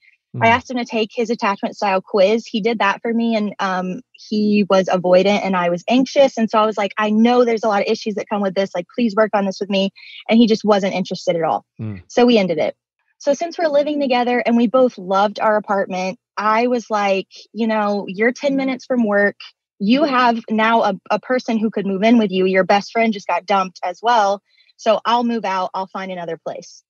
[0.43, 0.53] I Hmm.
[0.53, 2.47] asked him to take his attachment style quiz.
[2.47, 6.39] He did that for me and um, he was avoidant and I was anxious.
[6.39, 8.55] And so I was like, I know there's a lot of issues that come with
[8.55, 8.71] this.
[8.75, 9.91] Like, please work on this with me.
[10.29, 11.65] And he just wasn't interested at all.
[11.79, 11.97] Hmm.
[12.09, 12.77] So we ended it.
[13.19, 17.67] So since we're living together and we both loved our apartment, I was like, you
[17.67, 19.37] know, you're 10 minutes from work.
[19.81, 22.47] You have now a, a person who could move in with you.
[22.47, 24.41] Your best friend just got dumped as well.
[24.77, 25.71] So I'll move out.
[25.75, 26.85] I'll find another place.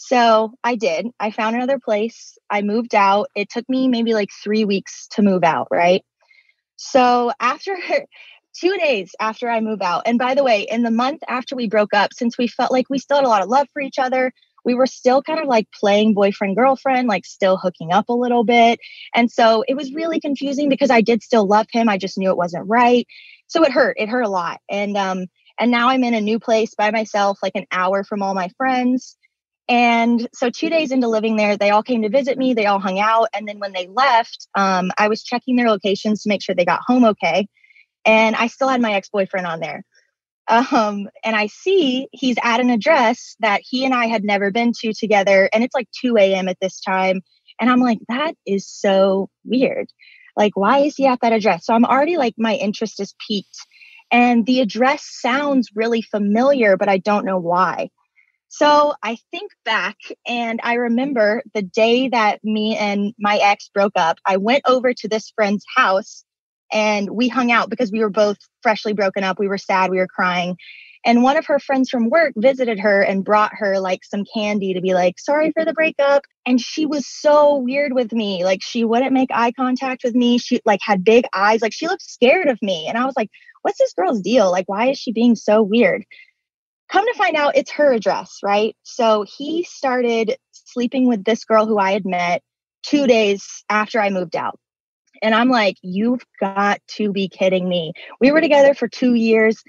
[0.00, 1.08] So I did.
[1.18, 2.38] I found another place.
[2.48, 3.30] I moved out.
[3.34, 6.04] It took me maybe like three weeks to move out, right?
[6.76, 7.76] So after
[8.54, 11.68] two days after I move out, and by the way, in the month after we
[11.68, 13.98] broke up, since we felt like we still had a lot of love for each
[13.98, 14.32] other,
[14.64, 18.44] we were still kind of like playing boyfriend girlfriend, like still hooking up a little
[18.44, 18.78] bit.
[19.16, 21.88] And so it was really confusing because I did still love him.
[21.88, 23.04] I just knew it wasn't right.
[23.48, 23.96] So it hurt.
[23.98, 24.60] It hurt a lot.
[24.70, 25.26] And um
[25.58, 28.48] and now I'm in a new place by myself, like an hour from all my
[28.56, 29.17] friends.
[29.68, 32.54] And so two days into living there, they all came to visit me.
[32.54, 33.28] They all hung out.
[33.34, 36.64] And then when they left, um, I was checking their locations to make sure they
[36.64, 37.46] got home okay.
[38.06, 39.84] And I still had my ex-boyfriend on there.
[40.48, 44.72] Um, and I see he's at an address that he and I had never been
[44.80, 45.50] to together.
[45.52, 46.48] And it's like 2 a.m.
[46.48, 47.20] at this time.
[47.60, 49.88] And I'm like, that is so weird.
[50.36, 51.66] Like, why is he at that address?
[51.66, 53.58] So I'm already like, my interest is piqued.
[54.10, 57.90] And the address sounds really familiar, but I don't know why.
[58.48, 59.96] So I think back
[60.26, 64.94] and I remember the day that me and my ex broke up, I went over
[64.94, 66.24] to this friend's house
[66.72, 69.38] and we hung out because we were both freshly broken up.
[69.38, 70.56] We were sad, we were crying.
[71.04, 74.74] And one of her friends from work visited her and brought her like some candy
[74.74, 76.22] to be like, sorry for the breakup.
[76.44, 78.44] And she was so weird with me.
[78.44, 80.38] Like she wouldn't make eye contact with me.
[80.38, 81.62] She like had big eyes.
[81.62, 82.86] Like she looked scared of me.
[82.88, 83.30] And I was like,
[83.62, 84.50] what's this girl's deal?
[84.50, 86.04] Like, why is she being so weird?
[86.90, 88.76] Come to find out, it's her address, right?
[88.82, 89.68] So he mm-hmm.
[89.68, 92.42] started sleeping with this girl who I had met
[92.82, 94.58] two days after I moved out.
[95.22, 97.92] And I'm like, you've got to be kidding me.
[98.20, 99.62] We were together for two years.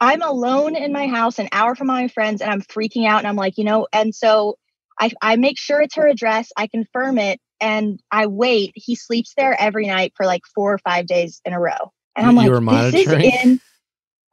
[0.00, 3.18] I'm alone in my house, an hour from my friends, and I'm freaking out.
[3.18, 4.56] And I'm like, you know, and so
[5.00, 8.72] I, I make sure it's her address, I confirm it, and I wait.
[8.74, 11.92] He sleeps there every night for like four or five days in a row.
[12.16, 13.60] And I'm You like, this is in.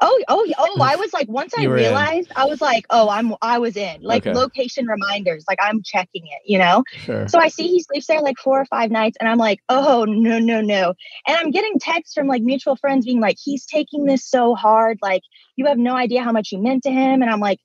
[0.01, 0.81] Oh, oh, oh!
[0.83, 1.83] I was like, once I were in.
[1.83, 4.01] realized, I was like, oh, I'm, I was in.
[4.01, 4.33] Like Okay.
[4.33, 6.83] location reminders, like I'm checking it, you know.
[6.97, 7.27] Sure.
[7.29, 10.05] So I see he sleeps there like four or five nights, and I'm like, oh
[10.05, 10.93] no, no, no.
[11.27, 14.99] And I'm getting texts from like mutual friends being like, he's taking this so hard,
[15.01, 15.21] like
[15.55, 17.21] you have no idea how much you meant to him.
[17.21, 17.59] And I'm like,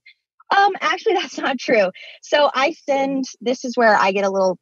[0.56, 1.90] um, actually, that's not true.
[2.22, 3.24] So I send.
[3.40, 4.56] This is where I get a little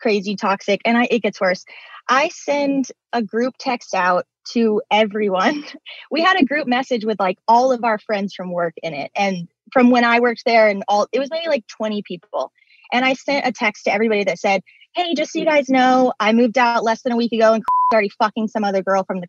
[0.00, 1.64] crazy toxic, and I it gets worse.
[2.08, 5.64] I send a group text out to everyone.
[6.10, 9.10] We had a group message with like all of our friends from work in it,
[9.14, 12.50] and from when I worked there, and all it was maybe like 20 people.
[12.92, 14.62] And I sent a text to everybody that said,
[14.94, 17.62] Hey, just so you guys know, I moved out less than a week ago and
[17.92, 19.28] already fucking some other girl from the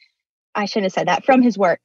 [0.54, 1.80] I shouldn't have said that from his work.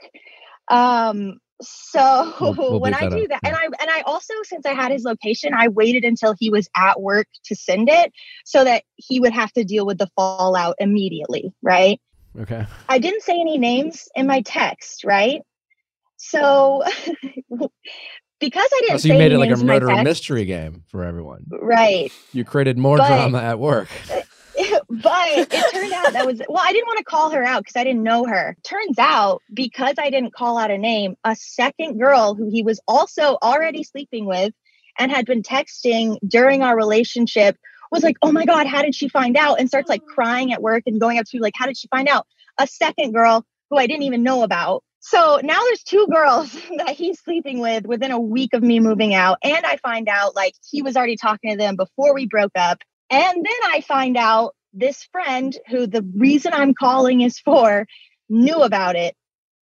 [0.69, 4.65] Um, So We'll- we'll when I do out, that, and I and I also since
[4.65, 8.11] I had his location, I waited until he was at work to send it
[8.43, 12.01] so that he would have to deal with the fallout immediately, right?
[12.39, 12.65] Okay.
[12.89, 15.41] I didn't say any names in my text, right?
[16.17, 16.83] So
[18.39, 20.03] because I didn't Oh, so you made it like a names in my murder text-
[20.03, 21.45] mystery game for everyone.
[21.61, 22.11] right?
[22.31, 23.87] You created more But- drama at work.
[24.89, 27.75] but it turned out that was well, I didn't want to call her out because
[27.75, 28.55] I didn't know her.
[28.63, 32.79] Turns out because I didn't call out a name, a second girl who he was
[32.87, 34.53] also already sleeping with
[34.99, 37.57] and had been texting during our relationship
[37.93, 40.61] was like, "Oh my god, how did she find out?" and starts like crying at
[40.61, 42.27] work and going up to like, "How did she find out?"
[42.59, 44.83] A second girl who I didn't even know about.
[44.99, 49.13] So now there's two girls that he's sleeping with within a week of me moving
[49.13, 52.53] out and I find out like he was already talking to them before we broke
[52.55, 52.79] up
[53.09, 57.85] and then I find out this friend who the reason I'm calling is for
[58.29, 59.15] knew about it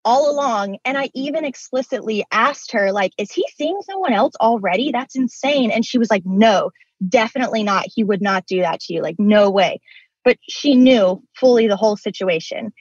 [0.03, 0.77] all along.
[0.85, 4.91] And I even explicitly asked her, like, is he seeing someone else already?
[4.91, 5.69] That's insane.
[5.69, 6.71] And she was like, no,
[7.07, 7.85] definitely not.
[7.93, 9.01] He would not do that to you.
[9.01, 9.79] Like, no way.
[10.23, 12.71] But she knew fully the whole situation.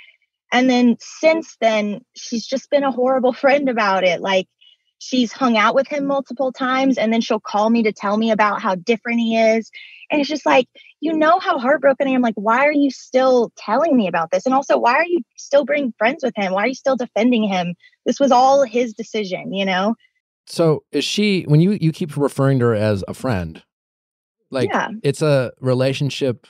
[0.53, 4.21] And then since then, she's just been a horrible friend about it.
[4.21, 4.47] Like,
[4.99, 8.31] she's hung out with him multiple times and then she'll call me to tell me
[8.31, 9.71] about how different he is.
[10.11, 10.69] And it's just like,
[11.01, 12.23] you know how heartbroken I am.
[12.23, 14.47] Like, why are you still telling me about this?
[14.47, 16.53] And also, why are you still being friends with him?
[16.53, 17.75] Why are you still defending him?
[18.07, 19.95] This was all his decision, you know?
[20.47, 23.63] So is she when you you keep referring to her as a friend?
[24.57, 24.89] Like yeah.
[25.03, 26.47] it's a relationship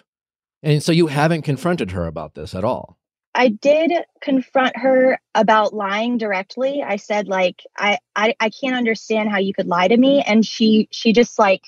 [0.62, 2.98] and so you haven't confronted her about this at all.
[3.34, 3.92] I did
[4.22, 6.82] confront her about lying directly.
[6.82, 10.22] I said, like, I, I I can't understand how you could lie to me.
[10.26, 11.62] And she she just like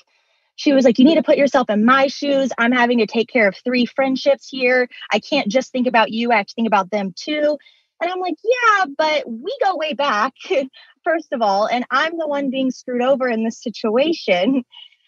[0.57, 2.51] she was like, You need to put yourself in my shoes.
[2.59, 4.89] I'm having to take care of three friendships here.
[5.13, 7.59] I can't just think about you, I have to think about them too.
[8.01, 10.33] And I'm like, Yeah, but we go way back,
[11.05, 14.65] first of all, and I'm the one being screwed over in this situation.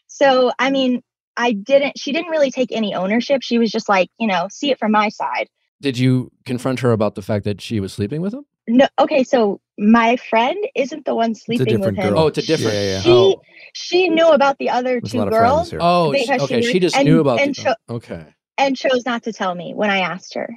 [0.07, 1.03] So I mean,
[1.41, 3.43] I didn't she didn't really take any ownership.
[3.43, 5.49] She was just like, you know, see it from my side.
[5.81, 8.45] Did you confront her about the fact that she was sleeping with him?
[8.69, 12.13] No, okay, so my friend isn't the one sleeping different with him.
[12.15, 12.23] girl.
[12.25, 12.75] Oh, it's a different.
[12.75, 13.01] Yeah, yeah, yeah.
[13.01, 13.41] She Oh,
[13.73, 16.55] she knew about the other There's two lot of friends girls oh, because sh- she
[16.57, 16.63] okay.
[16.73, 17.63] She just and- knew about and the.
[17.63, 18.27] cho- okay,
[18.59, 20.55] and chose not to tell me when I asked her.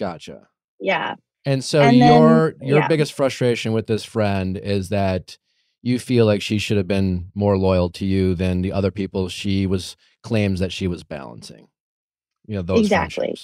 [0.00, 0.48] gotcha.
[0.80, 1.16] Yeah.
[1.44, 2.88] And so And then- your your yeah.
[2.88, 5.36] biggest frustration with this friend is that
[5.82, 9.28] you feel like she should have been more loyal to you than the other people
[9.28, 11.68] she was claims that she was balancing.
[12.46, 13.36] You know those Exactly.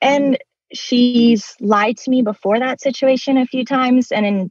[0.00, 0.74] And mm-hmm.
[0.74, 4.50] she's lied to me before that situation a few times and in,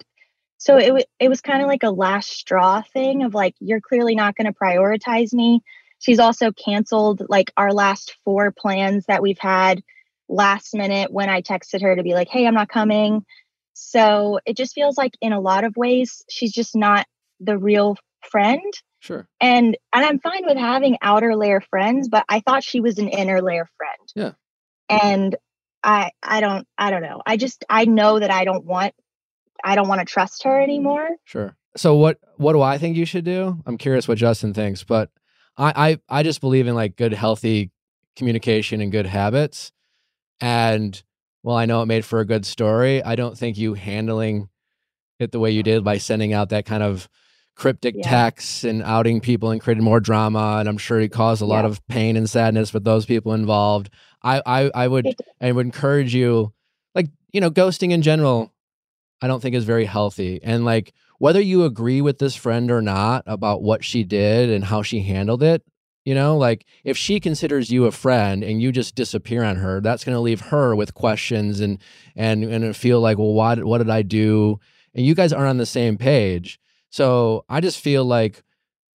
[0.57, 3.81] so it wa- it was kind of like a last straw thing of like you're
[3.81, 5.61] clearly not going to prioritize me.
[5.99, 9.81] She's also canceled like our last four plans that we've had
[10.29, 13.25] last minute when I texted her to be like, "Hey, I'm not coming."
[13.73, 17.07] So it just feels like in a lot of ways she's just not
[17.41, 17.97] the real
[18.29, 18.73] friend.
[18.99, 19.27] Sure.
[19.39, 23.09] And and I'm fine with having outer layer friends, but I thought she was an
[23.09, 24.09] inner layer friend.
[24.15, 24.31] Yeah.
[24.89, 25.35] And
[25.83, 27.21] I I don't I don't know.
[27.25, 28.93] I just I know that I don't want
[29.63, 31.09] I don't want to trust her anymore.
[31.25, 31.55] Sure.
[31.75, 33.57] So what what do I think you should do?
[33.65, 35.09] I'm curious what Justin thinks, but
[35.57, 37.71] I I, I just believe in like good healthy
[38.15, 39.71] communication and good habits.
[40.39, 41.01] And
[41.43, 43.03] well, I know it made for a good story.
[43.03, 44.49] I don't think you handling
[45.19, 47.09] it the way you did by sending out that kind of
[47.61, 48.09] cryptic Yeah.
[48.09, 50.57] texts and outing people and creating more drama.
[50.59, 53.91] And I'm sure it caused a lot of pain and sadness with those people involved.
[54.23, 56.53] I, I, I would I would encourage you,
[56.95, 58.51] like, you know, ghosting in general,
[59.21, 60.39] I don't think is very healthy.
[60.41, 64.63] And like whether you agree with this friend or not about what she did and
[64.65, 65.61] how she handled it,
[66.03, 69.81] you know, like if she considers you a friend and you just disappear on her,
[69.81, 71.77] that's going to leave her with questions and
[72.15, 74.59] and and feel like, well, what what did I do?
[74.95, 76.59] And you guys aren't on the same page.
[76.91, 78.43] So I just feel like,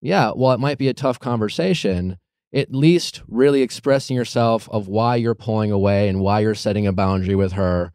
[0.00, 2.18] yeah, while it might be a tough conversation,
[2.52, 6.92] at least really expressing yourself of why you're pulling away and why you're setting a
[6.92, 7.92] boundary with her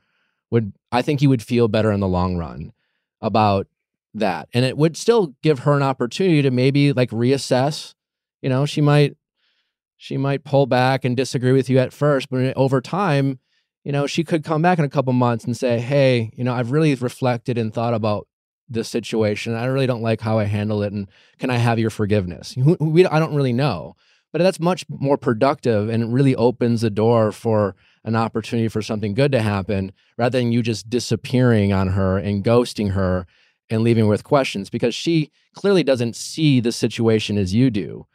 [0.50, 2.72] would I think you would feel better in the long run
[3.22, 3.68] about
[4.14, 4.48] that.
[4.54, 7.94] And it would still give her an opportunity to maybe like reassess.
[8.42, 9.18] You know, she might
[9.98, 13.40] she might pull back and disagree with you at first, but over time,
[13.84, 16.54] you know, she could come back in a couple months and say, "Hey, you know,
[16.54, 18.27] I've really reflected and thought about
[18.70, 19.54] this situation.
[19.54, 21.08] I really don't like how I handle it, and
[21.40, 23.96] can I have your forgiveness?" We, I don't really know,
[24.32, 28.82] but that's much more productive and it really opens the door for an opportunity for
[28.82, 33.26] something good to happen rather than you just disappearing on her and ghosting her
[33.70, 38.06] and leaving her with questions because she clearly doesn't see the situation as you do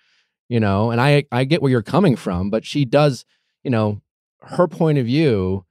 [0.49, 3.24] you know and i i get where you're coming from but she does
[3.62, 4.01] you know
[4.43, 5.65] her point of view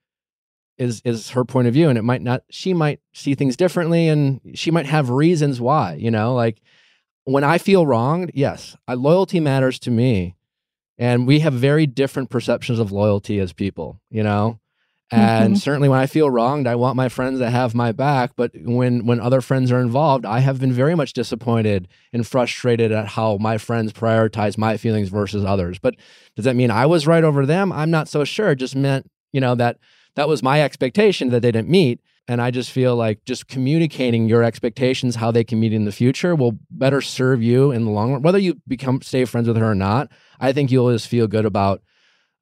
[0.82, 4.08] is is her point of view and it might not she might see things differently
[4.08, 6.60] and she might have reasons why you know like
[7.26, 10.36] when i feel wronged yes I, loyalty matters to me
[10.98, 14.58] and we have very different perceptions of loyalty as people you know?
[15.14, 15.60] And Mhm.
[15.60, 19.06] certainly when i feel wronged i want my friends to have my back but when
[19.06, 23.38] when other friends are involved i have been very much disappointed and frustrated at how
[23.38, 25.80] my friends prioritize my feelings versus others.
[25.80, 25.96] But
[26.38, 27.72] does that mean i was right over them?
[27.74, 28.52] I'm not so sure.
[28.52, 29.78] It just meant you know that
[30.16, 34.28] that was my expectation that they didn't meet and i just feel like just communicating
[34.28, 37.92] your expectations how they can meet in the future will better serve you in the
[37.92, 40.10] long run whether you become stay friends with her or not
[40.40, 41.82] i think you'll just feel good about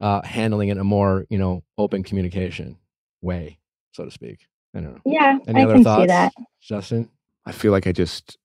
[0.01, 2.77] uh, handling it in a more you know open communication
[3.21, 3.57] way
[3.91, 6.33] so to speak i don't know Yeah, any I other can thoughts see that.
[6.61, 7.09] justin
[7.45, 8.37] I feel like I just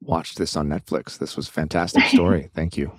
[0.00, 1.18] watched this on Netflix.
[1.18, 2.50] This was a fantastic story.
[2.54, 2.92] Thank you.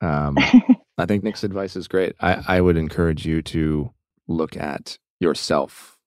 [0.00, 0.36] Um,
[0.98, 2.14] I think Nick's advice is great.
[2.20, 3.92] I, I would encourage you to
[4.28, 5.98] look at yourself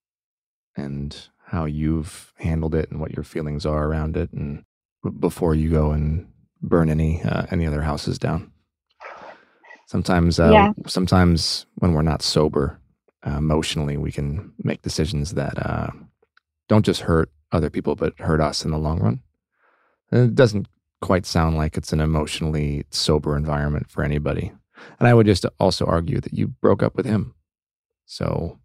[0.76, 4.66] and how you've handled it and what your feelings are around it, and
[5.20, 6.28] before you go and
[6.62, 8.52] burn any uh, any other houses down.
[9.88, 10.74] Sometimes, uh, Yeah.
[10.88, 12.80] sometimes when we're not sober
[13.28, 15.92] uh, emotionally, we can make decisions that uh,
[16.68, 19.22] don't just hurt other people, but hurt us in the long run.
[20.12, 20.68] And it doesn't
[21.02, 24.52] quite sound like it's an emotionally sober environment for anybody.
[25.00, 27.36] And I would just also argue that you broke up with him.
[28.06, 28.60] So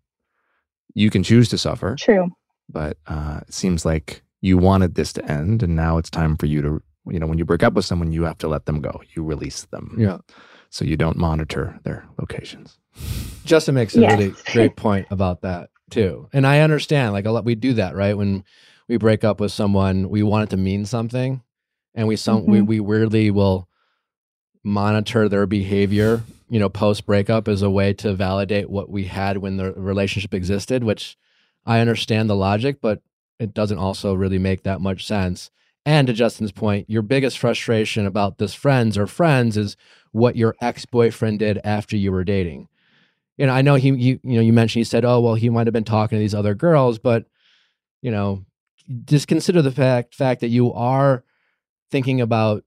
[0.94, 2.28] you can choose to suffer, True.
[2.68, 5.62] but uh, it seems like you wanted this to end.
[5.62, 8.12] And now it's time for you to, you know, when you break up with someone,
[8.12, 9.00] you have to let them go.
[9.14, 9.94] You release them.
[9.98, 10.18] yeah
[10.70, 12.78] So you don't monitor their locations.
[13.44, 14.10] Justin makes a Yes.
[14.12, 16.28] really great point about that too.
[16.32, 18.16] And I understand like a lot we do that, right?
[18.16, 18.44] When
[18.88, 21.42] we break up with someone, we want it to mean something
[21.94, 22.66] and we some we, Mhm.
[22.66, 23.68] we weirdly will
[24.64, 29.38] monitor their behavior, you know, post breakup as a way to validate what we had
[29.38, 31.16] when the relationship existed, which
[31.66, 33.02] I understand the logic, but
[33.38, 35.50] it doesn't also really make that much sense.
[35.86, 39.76] And to Justin's point, your biggest frustration about this friends or friends is
[40.12, 42.68] what your ex-boyfriend did after you were dating
[43.38, 45.48] you know, I know he, you, you know, you mentioned he said, oh, well, he
[45.48, 47.24] might have been talking to these other girls, but
[48.02, 48.44] you know,
[49.04, 51.24] just consider the fact fact that you are
[51.90, 52.64] thinking about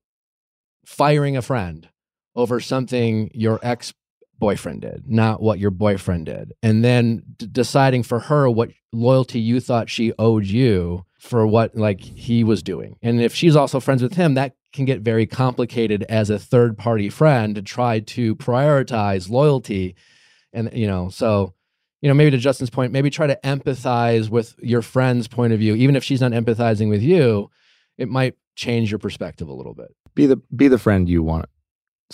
[0.86, 1.88] firing a friend
[2.36, 3.94] over something your ex
[4.40, 9.40] boyfriend did, not what your boyfriend did, and then d- deciding for her what loyalty
[9.40, 13.80] you thought she owed you for what like he was doing, and if she's also
[13.80, 18.00] friends with him, that can get very complicated as a third party friend to try
[18.00, 19.96] to prioritize loyalty
[20.54, 21.54] and you know so
[22.02, 25.60] you know maybe to justin's point maybe try to empathize with your friend's point of
[25.60, 25.76] view.
[25.76, 27.50] Even if she's not empathizing with you
[27.98, 29.94] it might change your perspective a little bit.
[30.16, 31.50] Be the be the friend you want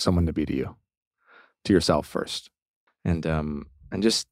[0.00, 0.76] someone to be to you,
[1.64, 2.50] to yourself first,
[3.04, 4.26] and um and just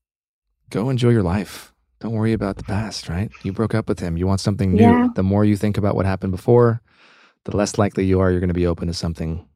[0.70, 1.72] go enjoy your life.
[2.00, 3.08] Don't worry about the past.
[3.08, 3.30] Right?
[3.42, 4.16] You broke up with him.
[4.16, 4.82] You want something new.
[4.82, 5.08] Yeah.
[5.14, 6.82] The more you think about what happened before,
[7.44, 9.46] the less likely you are you're going to be open to something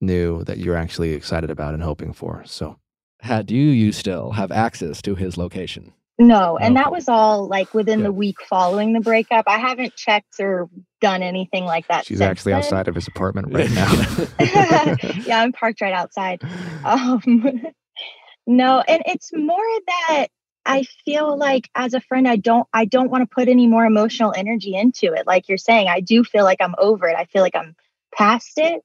[0.00, 2.42] new that you're actually excited about and hoping for.
[2.46, 2.78] So
[3.20, 7.72] Had do you still have access to his location No, and that was all like
[7.72, 9.46] within the week following the breakup.
[9.48, 10.68] I haven't checked or
[11.00, 12.04] done anything like that.
[12.04, 12.58] she's since actually then.
[12.58, 13.90] outside of his apartment right now.
[15.24, 16.42] yeah, I'm parked right outside.
[16.84, 17.62] Um,
[18.46, 19.56] no, and it's more
[19.86, 20.26] that
[20.66, 23.86] I feel like as a friend, I don't, I don't want to put any more
[23.86, 25.26] emotional energy into it.
[25.26, 27.16] Like you're saying, I do feel like I'm over it.
[27.16, 27.74] I feel like I'm
[28.14, 28.82] past it,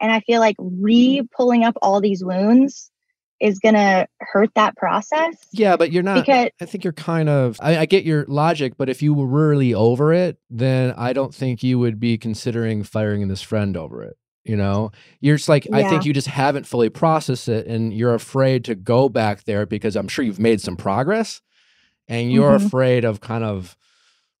[0.00, 2.90] and I feel like re pulling up all these wounds
[3.40, 5.34] is gonna hurt that process.
[5.52, 8.74] yeah but you're not Because i think you're kind of I, I get your logic
[8.76, 12.82] but if you were really over it then i don't think you would be considering
[12.82, 14.90] firing this friend over it you know
[15.20, 18.74] you're just like i think you just haven't fully processed it and you're afraid to
[18.74, 21.40] go back there because i'm sure you've made some progress
[22.08, 22.66] and you're Mhm.
[22.66, 23.76] afraid of kind of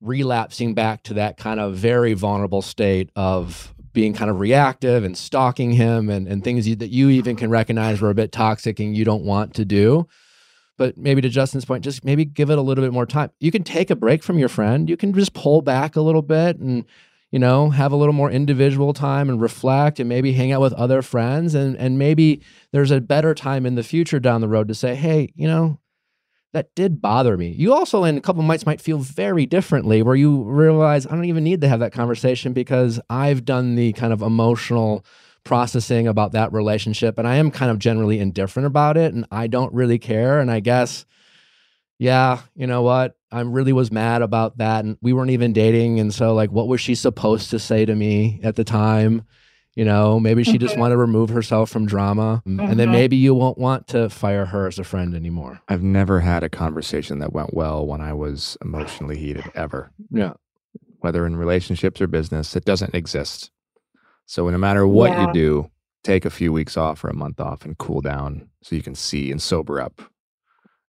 [0.00, 5.18] relapsing back to that kind of very vulnerable state of being kind of reactive and
[5.18, 8.78] stalking him and, and things you, that you even can recognize were a bit toxic
[8.78, 10.06] and you don't want to do
[10.76, 13.30] but maybe to Justin's point, just maybe give it a little bit more time.
[13.40, 14.88] You can take a break from your friend.
[14.88, 16.84] You can just pull back a little bit and,
[17.32, 20.72] you know, have a little more individual time and reflect and maybe hang out with
[20.74, 21.56] other friends.
[21.56, 24.94] And, and maybe there's a better time in the future down the road to say,
[24.94, 25.80] hey, you know,
[26.52, 27.48] that did bother me.
[27.50, 31.10] You also, in a couple of months, might feel very differently where you realize I
[31.10, 35.04] don't even need to have that conversation because I've done the kind of emotional
[35.44, 39.46] processing about that relationship and I am kind of generally indifferent about it and I
[39.46, 41.06] don't really care and I guess
[41.98, 43.16] yeah, you know what?
[43.32, 46.68] I really was mad about that and we weren't even dating and so like what
[46.68, 49.24] was she supposed to say to me at the time?
[49.78, 50.78] You know, maybe she just Mhm.
[50.80, 52.42] wanted to remove herself from drama.
[52.44, 52.90] And then Mhm.
[52.92, 55.60] maybe you won't want to fire her as a friend anymore.
[55.68, 60.32] I've never had a conversation that went well when I was emotionally heated ever, Yeah.
[60.98, 62.56] whether in relationships or business.
[62.56, 63.52] It doesn't exist.
[64.26, 65.26] So no matter what Yeah.
[65.28, 65.70] you do,
[66.02, 68.96] take a few weeks off or a month off and cool down so you can
[68.96, 70.02] see and sober up.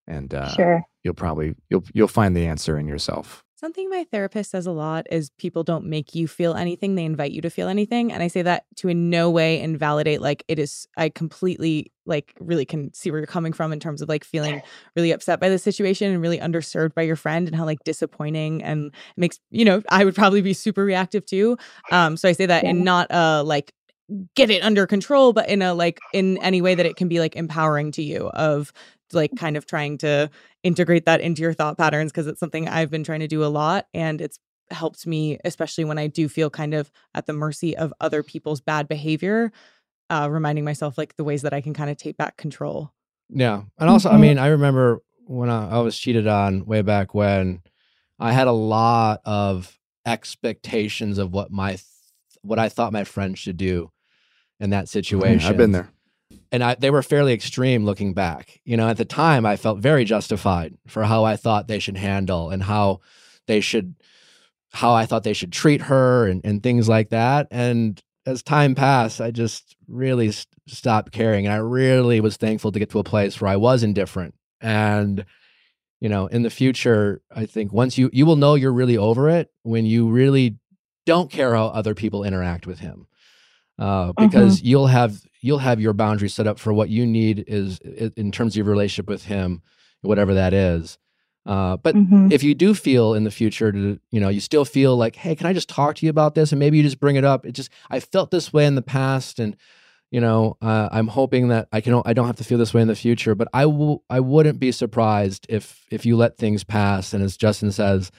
[0.07, 0.83] And uh, sure.
[1.03, 3.43] you'll probably you'll you'll find the answer in yourself.
[3.59, 7.33] Something my therapist says a lot is people don't make you feel anything, they invite
[7.33, 8.09] you to feel anything.
[8.09, 12.33] And I say that to in no way invalidate like it is I completely like
[12.39, 14.61] really can see where you're coming from in terms of like feeling
[14.95, 18.63] really upset by the situation and really underserved by your friend and how like disappointing
[18.63, 21.57] and makes you know, I would probably be super reactive too.
[21.91, 23.73] Um so I say that in not uh like
[24.35, 27.19] get it under control, but in a like in any way that it can be
[27.19, 28.71] like empowering to you of
[29.13, 30.29] like kind of trying to
[30.63, 33.47] integrate that into your thought patterns because it's something I've been trying to do a
[33.47, 34.39] lot and it's
[34.71, 38.61] helped me especially when I do feel kind of at the mercy of other people's
[38.61, 39.51] bad behavior
[40.11, 42.91] uh reminding myself like the ways that I can kind of take back control.
[43.29, 43.63] Yeah.
[43.77, 44.21] And also, I Mhm.
[44.21, 47.61] mean, I remember when I, I was cheated on way back when
[48.19, 51.83] I had a lot of expectations of what my, th-
[52.41, 53.91] what I thought my friend should do
[54.59, 55.47] in that situation.
[55.49, 55.89] I've been there.
[56.51, 58.59] And I, they were fairly extreme looking back.
[58.63, 61.97] You know, at the time, I felt very justified for how I thought they should
[61.97, 63.01] handle and how
[63.47, 63.95] they should,
[64.71, 67.47] how I thought they should treat her and, and things like that.
[67.51, 71.45] And as time passed, I just really st- stopped caring.
[71.45, 74.33] And I really was thankful to get to a place where I was indifferent.
[74.61, 75.25] And,
[75.99, 79.29] you know, in the future, I think once you, you will know you're really over
[79.29, 80.57] it when you really
[81.05, 83.07] don't care how other people interact with him
[83.79, 87.79] uh, because you'll have you'll have your boundaries set up for what you need is
[87.79, 89.61] in terms of your relationship with him,
[90.01, 90.97] whatever that is.
[91.45, 92.31] Uh, but Mhm.
[92.31, 95.35] if you do feel in the future to you know you still feel like hey
[95.35, 97.45] can i just talk to you about this and maybe you just bring it up
[97.45, 99.55] it just i felt this way in the past and
[100.11, 102.81] you know uh, i'm hoping that i can i don't have to feel this way
[102.81, 106.63] in the future but i will i wouldn't be surprised if if you let things
[106.65, 108.11] pass and as justin says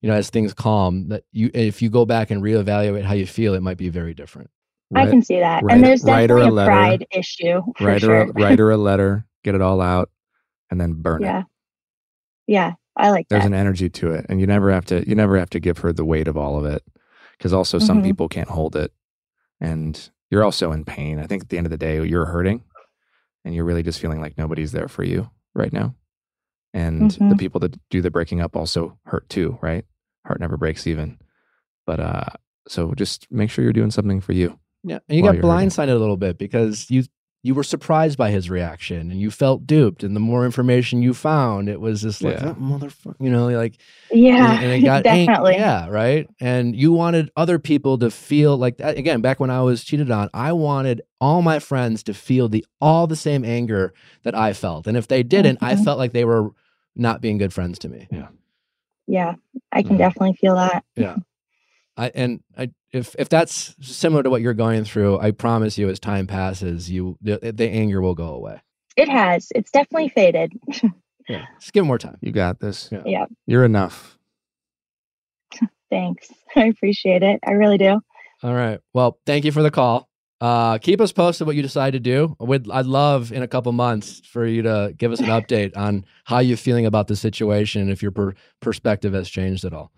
[0.00, 3.26] you know as things calm that you if you go back and reevaluate how you
[3.26, 4.50] feel it might be very different
[4.94, 5.62] I can see that.
[5.62, 6.70] write- and there's definitely a a, letter.
[6.70, 7.60] pride issue.
[7.80, 8.20] Write her sure.
[8.22, 10.10] a, write her a letter, get it all out,
[10.70, 11.40] and then burn yeah.
[11.40, 11.46] it.
[12.46, 12.72] Yeah.
[12.96, 13.48] I like There's that.
[13.48, 15.92] an energy to it, and you never have to you never have to give her
[15.92, 16.82] the weight of all of it,
[17.36, 18.04] because also some Mhm.
[18.04, 18.92] people can't hold it,
[19.60, 21.18] and you're also in pain.
[21.20, 22.64] I think at the end of the day, you're hurting,
[23.44, 25.94] and you're really just feeling like nobody's there for you right now,
[26.74, 27.38] and the Mhm.
[27.38, 29.84] people that do the breaking up also hurt too, right?
[30.26, 31.18] Heart never breaks even,
[31.86, 32.24] but uh,
[32.66, 34.58] so just make sure you're doing something for you.
[34.88, 37.04] Yeah, and you got blindsided a little bit because you
[37.44, 40.02] you were surprised by his reaction and you felt duped.
[40.02, 42.46] And the more information you found, it was just like Yeah.
[42.46, 43.76] that motherfucker, you know, like
[44.10, 44.54] yeah.
[44.56, 45.54] and, and it got ang- definitely.
[45.54, 46.28] yeah, right.
[46.40, 49.20] And you wanted other people to feel like that again.
[49.20, 53.06] Back when I was cheated on, I wanted all my friends to feel the all
[53.06, 53.94] the same anger
[54.24, 55.84] that I felt, and if they didn't, I Mhm.
[55.84, 56.50] felt like they were
[56.96, 58.08] not being good friends to me.
[58.10, 58.28] Yeah.
[59.06, 59.34] Yeah,
[59.70, 59.98] I can Mhm.
[59.98, 60.84] definitely feel that.
[61.98, 65.90] I and I if if that's similar to what you're going through, I promise you,
[65.90, 68.62] as time passes, you the, the anger will go away.
[68.96, 69.48] It has.
[69.54, 70.52] It's definitely faded.
[71.28, 72.16] Yeah, just give more time.
[72.22, 72.88] You got this.
[72.90, 73.02] Yeah.
[73.04, 73.26] Yeah.
[73.46, 74.18] You're enough.
[75.90, 76.32] Thanks.
[76.56, 77.40] I appreciate it.
[77.46, 78.00] I really do.
[78.42, 78.80] All right.
[78.94, 80.08] Well, thank you for the call.
[80.40, 82.36] Uh, keep us posted what you decide to do.
[82.38, 86.06] We'd, I'd love in a couple months for you to give us an update on
[86.24, 89.90] how you're feeling about the situation, if your per- perspective has changed at all.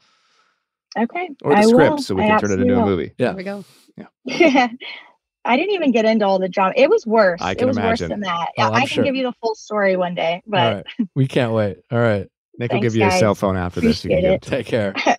[0.99, 1.29] Okay.
[1.43, 1.99] Or the I script, will.
[1.99, 3.13] so we I can turn it into a movie.
[3.19, 3.29] Yeah.
[3.29, 3.65] There we go.
[3.97, 4.69] Yeah.
[5.45, 6.75] I didn't even get into all the drama.
[6.77, 7.41] It was worse.
[7.41, 8.11] I it can was imagine.
[8.11, 8.49] worse than that.
[8.51, 9.05] Oh, Yeah, I'm I can sure.
[9.05, 11.09] give you the full story one day, but all right.
[11.15, 11.79] We can't wait.
[11.91, 12.27] All right.
[12.59, 14.05] Nick will give you a cell phone after this.
[14.05, 14.93] You can give it Take care.
[15.07, 15.15] all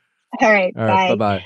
[0.51, 0.73] right.
[0.77, 1.17] All right.
[1.17, 1.39] bye.
[1.39, 1.45] Bye bye.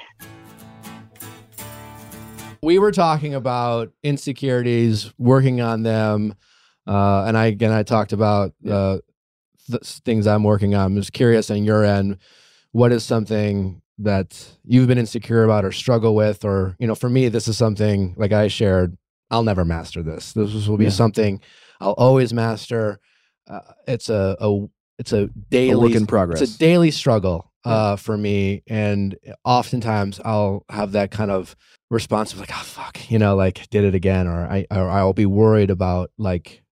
[2.62, 6.34] We were talking about insecurities, working on them,
[6.88, 8.98] uh, and I again I talked about uh,
[9.70, 10.86] the things I'm working on.
[10.88, 12.18] I'm just curious on your end,
[12.72, 17.10] what is something that you've been insecure about or struggle with, or you know, for
[17.10, 18.98] me, this is something like I shared.
[19.32, 20.34] I'll never master this.
[20.34, 20.90] This will be Yeah.
[20.92, 21.42] something
[21.82, 23.00] I'll always master.
[23.50, 24.66] Uh, it's a, a
[24.98, 26.42] it's a daily a work in progress.
[26.42, 31.56] it's a daily struggle uh, for me, and oftentimes I'll have that kind of
[31.90, 35.14] response of like, "Oh fuck," you know, like did it again, or I or I'll
[35.14, 36.64] be worried about like,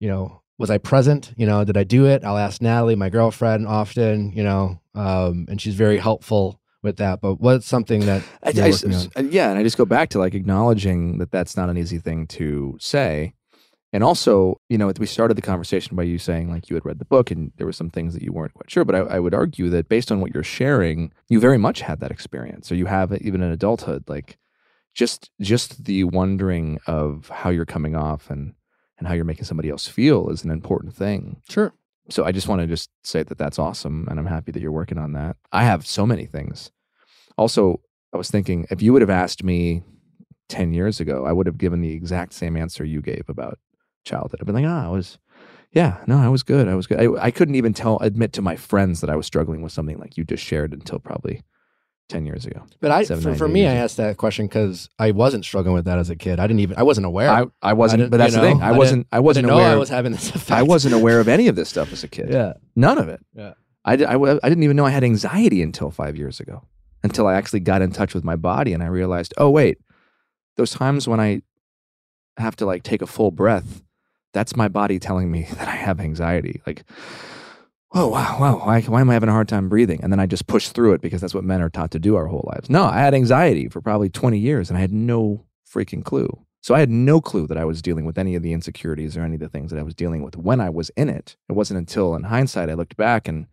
[0.00, 1.32] you know, was I present?
[1.36, 2.24] You know, did I do it?
[2.24, 7.20] I'll ask Natalie, my girlfriend, often, you know, um, and she's very helpful with that.
[7.20, 9.10] But what's something that I, I on?
[9.16, 11.98] uh, yeah, and I just go back to like acknowledging that that's not an easy
[11.98, 13.34] thing to say.
[13.90, 16.98] And also, you know, we started the conversation by you saying like you had read
[16.98, 18.84] the book and there were some things that you weren't quite sure.
[18.84, 22.00] But I, I would argue that based on what you're sharing, you very much had
[22.00, 24.04] that experience, or you have it even in adulthood.
[24.06, 24.36] Like
[24.94, 28.54] just just the wondering of how you're coming off and
[28.98, 31.40] and how you're making somebody else feel is an important thing.
[31.48, 31.72] Sure.
[32.10, 34.72] So I just want to just say that that's awesome, and I'm happy that you're
[34.72, 35.36] working on that.
[35.52, 36.70] I have so many things.
[37.36, 37.80] Also,
[38.12, 39.82] I was thinking if you would have asked me
[40.48, 43.58] ten years ago, I would have given the exact same answer you gave about
[44.04, 44.40] childhood.
[44.40, 45.18] I've been like, ah, I was,
[45.72, 46.66] yeah, no, I was good.
[46.66, 46.98] I was good.
[46.98, 49.98] I, I couldn't even tell, admit to my friends that I was struggling with something
[49.98, 51.42] like you just shared until probably
[52.08, 52.62] 10 years ago.
[52.80, 55.74] But I, Seven, for, nine, for me, I asked that question because I wasn't struggling
[55.74, 56.40] with that as a kid.
[56.40, 57.30] I didn't even, I wasn't aware.
[57.30, 58.62] I, I wasn't, didn't- but that's you the thing.
[58.62, 59.70] I I wasn't, I I wasn't aware.
[59.72, 60.50] I was having this effect.
[60.50, 62.30] I wasn't aware of any of this stuff as a kid.
[62.30, 62.54] Yeah.
[62.74, 63.20] None of it.
[63.34, 63.54] Yeah.
[63.84, 66.62] I, I, I didn't even know I had anxiety until five years ago,
[67.02, 69.78] until I actually got in touch with my body and I realized, oh, wait,
[70.56, 71.42] those times when I
[72.36, 73.82] have to like take a full breath,
[74.32, 76.60] that's my body telling me that I have anxiety.
[76.66, 76.84] Like,
[77.92, 80.00] oh, wow, wow, why, why am I having a hard time breathing?
[80.02, 82.16] And then I just push through it because that's what men are taught to do
[82.16, 82.68] our whole lives.
[82.68, 86.28] No, I had anxiety for probably 20 years and I had no freaking clue.
[86.60, 89.22] So I had no clue that I was dealing with any of the insecurities or
[89.22, 91.36] any of the things that I was dealing with when I was in it.
[91.48, 93.46] It wasn't until in hindsight I looked back and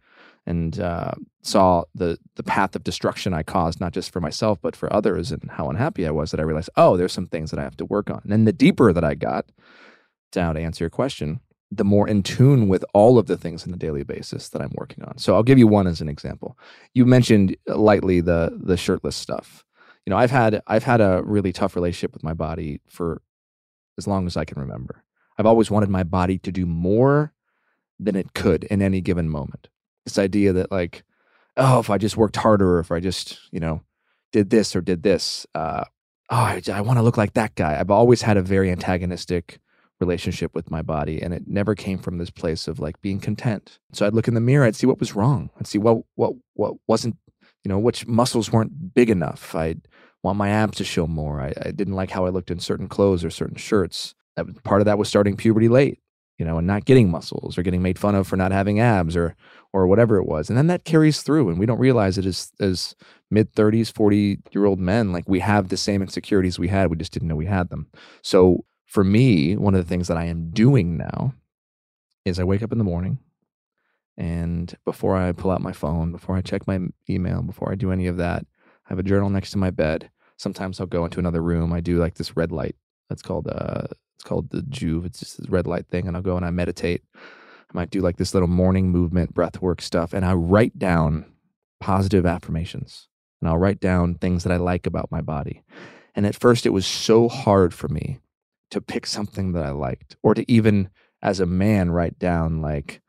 [0.48, 4.76] and uh, saw the the path of destruction I caused, not just for myself but
[4.76, 7.60] for others, and how unhappy I was that I realized, oh, there's some things that
[7.60, 8.22] I have to work on.
[8.30, 9.46] And the deeper that I got,
[10.36, 11.40] now to answer your question,
[11.78, 14.74] the more in tune with all of the things on a daily basis that I'm
[14.76, 15.18] working on.
[15.18, 16.58] So I'll give you one as an example.
[16.94, 19.64] You mentioned lightly the the shirtless stuff.
[20.06, 23.22] You know, I've had I've had a really tough relationship with my body for
[23.98, 25.04] as long as I can remember.
[25.38, 27.34] I've always wanted my body to do more
[28.00, 29.70] than it could in any given moment.
[30.06, 31.04] This idea that like,
[31.58, 33.82] oh, if I just worked harder, or if I just you know
[34.32, 35.86] did this or did this, uh,
[36.30, 37.80] oh, I, I want to look like that guy.
[37.80, 39.60] I've always had a very antagonistic
[40.00, 43.80] relationship with my body, and it never came from this place of like being content.
[43.94, 46.34] So I'd look in the mirror, I'd see what was wrong, I'd see what what
[46.54, 47.18] what wasn't,
[47.64, 49.56] you know, which muscles weren't big enough.
[49.56, 49.88] I'd
[50.24, 51.40] want my abs to show more.
[51.42, 54.16] I, I didn't like how I looked in certain clothes or certain shirts.
[54.36, 56.00] That, part of that was starting puberty late,
[56.38, 59.16] you know, and not getting muscles or getting made fun of for not having abs
[59.16, 59.36] or
[59.72, 60.50] or whatever it was.
[60.50, 62.96] And then that carries through, and we don't realize it as as
[63.32, 65.14] mid thirties, forty year old men.
[65.14, 66.90] Like we have the same insecurities we had.
[66.90, 67.88] We just didn't know we had them.
[68.22, 71.34] So for me, one of the things that I am doing now
[72.24, 73.20] is I wake up in the morning
[74.18, 76.80] and before I pull out my phone, before I check my
[77.10, 78.46] email, before I do any of that,
[78.86, 80.10] I have a journal next to my bed.
[80.38, 81.74] Sometimes I'll go into another room.
[81.74, 82.76] I do like this red light.
[83.10, 85.06] That's called uh it's called the Joovv.
[85.06, 87.04] It's just this red light thing and I'll go and I meditate.
[87.16, 91.26] I might do like this little morning movement, breath work stuff and I write down
[91.82, 93.10] positive affirmations.
[93.42, 95.62] And I'll write down things that I like about my body.
[96.16, 98.20] And at first it was so hard for me
[98.72, 100.90] to pick something that I liked or to even
[101.22, 103.02] as a man write down like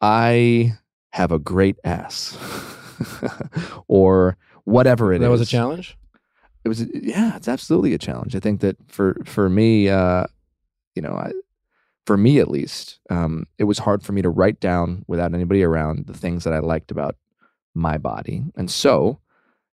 [0.00, 0.74] I
[1.10, 2.36] have a great ass
[3.88, 5.22] or whatever it is.
[5.22, 5.96] that was a challenge.
[6.64, 8.36] It was yeah, it's absolutely a challenge.
[8.36, 10.26] I think that for for me uh
[10.94, 11.32] you know, I
[12.06, 15.62] for me at least, um it was hard for me to write down without anybody
[15.62, 17.16] around the things that I liked about
[17.74, 18.44] my body.
[18.56, 19.20] And so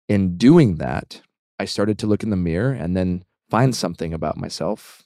[0.09, 1.23] in doing that,
[1.59, 5.04] I started to look in the mirror and then find something about myself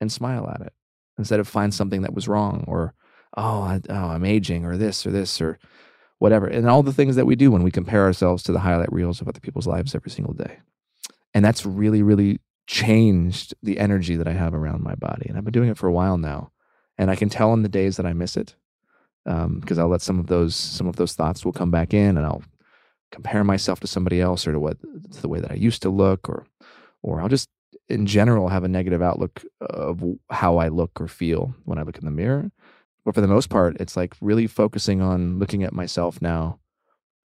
[0.00, 0.72] and smile at it
[1.18, 2.94] instead of find something that was wrong or
[3.36, 5.58] oh, I, oh I'm aging or this or this or
[6.18, 8.92] whatever and all the things that we do when we compare ourselves to the highlight
[8.92, 10.58] reels of other people's lives every single day.
[11.34, 15.44] And that's really really changed the energy that I have around my body and I've
[15.44, 16.52] been doing it for a while now
[16.98, 18.56] and I can tell on the days that I miss it
[19.24, 22.16] um, because I'll let some of those some of those thoughts will come back in
[22.16, 22.42] and I'll
[23.10, 25.90] compare myself to somebody else or to what to the way that I used to
[25.90, 26.46] look or
[27.02, 27.48] or I'll just
[27.88, 31.98] in general have a negative outlook of how I look or feel when I look
[31.98, 32.50] in the mirror.
[33.04, 36.58] But for the most part, it's like really focusing on looking at myself now,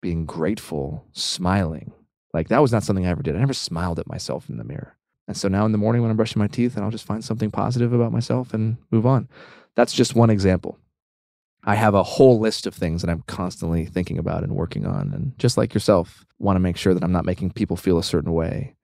[0.02, 1.94] being grateful, smiling.
[2.34, 3.36] Like that was not something I ever did.
[3.36, 4.98] I never smiled at myself in the mirror.
[5.28, 7.24] And so now in the morning when I'm brushing my teeth, and I'll just find
[7.24, 9.30] something positive about myself and move on.
[9.76, 10.78] That's just one example.
[11.64, 15.14] I have a whole list of things that I'm constantly thinking about and working on.
[15.14, 18.04] And just like yourself, want to make sure that I'm not making people feel a
[18.04, 18.76] certain way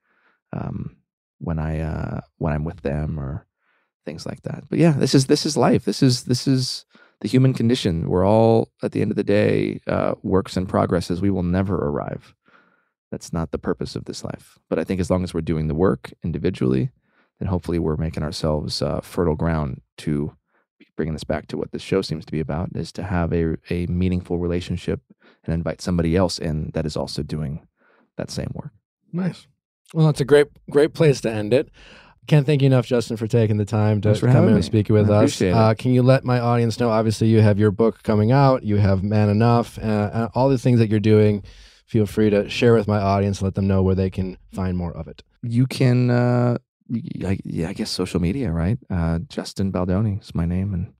[0.52, 0.96] um,
[1.38, 3.46] when I uh, when I'm with them or
[4.04, 4.64] things like that.
[4.68, 5.84] But yeah, this is this is life.
[5.84, 6.84] This is this is
[7.20, 8.08] the human condition.
[8.08, 11.20] We're all at the end of the day uh, works in progresses.
[11.20, 12.34] We will never arrive.
[13.10, 14.58] That's not the purpose of this life.
[14.68, 16.90] But I think as long as we're doing the work individually,
[17.38, 20.36] then hopefully we're making ourselves uh, fertile ground to
[20.96, 23.56] bringing this back to what this show seems to be about is to have a,
[23.70, 25.00] a meaningful relationship
[25.44, 27.66] and invite somebody else in that is also doing
[28.16, 28.72] that same work.
[29.12, 29.46] Nice.
[29.94, 31.70] Well, it's a great, great place to end it.
[32.26, 35.08] Can't thank you enough, Justin, for taking the time to come in and speak with
[35.08, 35.40] I us.
[35.40, 36.90] Uh, can you let my audience know?
[36.90, 38.64] Obviously, you have your book coming out.
[38.64, 39.78] You have Man Enough.
[39.78, 41.44] Uh, uh, all the things that you're doing.
[41.86, 43.42] Feel free to share with my audience.
[43.42, 45.22] Let them know where they can find more of it.
[45.42, 46.58] you can, uh,
[47.24, 48.78] I, yeah, I guess social media, right?
[48.90, 50.92] Uh, Justin Baldoni is my name, and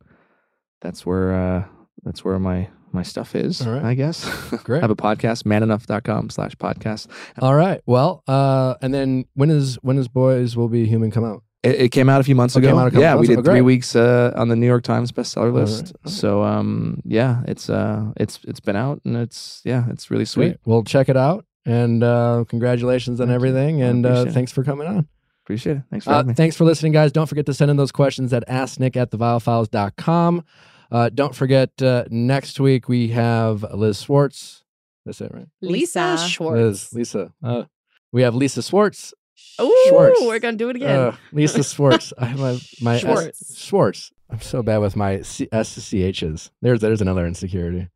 [0.80, 1.64] that's where uh,
[2.04, 3.66] that's where my my stuff is.
[3.66, 3.82] Right.
[3.84, 4.24] I guess.
[4.64, 4.78] Great.
[4.78, 7.08] I have a podcast, manenough.com slash podcast.
[7.40, 7.80] All right.
[7.86, 11.42] Well, uh, and then when is when is Boys Will Be Human come out?
[11.62, 12.68] It, it came out a few months Oh, ago.
[12.68, 13.42] came out a couple yeah, we did ago.
[13.42, 13.62] three Great.
[13.62, 15.86] weeks uh, on the New York Times bestseller list.
[15.86, 16.12] All right.
[16.12, 20.48] So um, yeah, it's uh, it's it's been out and it's yeah, it's really sweet.
[20.50, 20.58] Sweet.
[20.64, 21.44] Well, check it out.
[21.64, 23.82] And uh, congratulations on Thank everything.
[23.82, 25.08] And uh, thanks for coming on.
[25.44, 25.82] Appreciate it.
[25.90, 26.34] Thanks for Uh, having me.
[26.34, 27.10] thanks for listening, guys.
[27.10, 30.44] Don't forget to send in those questions at asknick at theviallfiles.com.
[30.90, 34.62] Uh, don't forget, uh, next week we have Liz Schwartz.
[35.04, 35.46] That's it, right?
[35.60, 36.92] Lisa Liz, Schwartz.
[36.92, 37.32] Lisa.
[37.42, 37.64] Uh,
[38.12, 39.14] we have Lisa Schwartz.
[39.58, 40.20] Oh, Schwartz.
[40.22, 40.98] we're gonna do it again.
[40.98, 42.12] Uh, Lisa Swartz.
[42.18, 43.58] I have my, my S- Schwartz.
[43.58, 44.12] Schwartz.
[44.30, 46.50] I'm so bad with my C- SCHs.
[46.62, 47.88] There's there's another insecurity.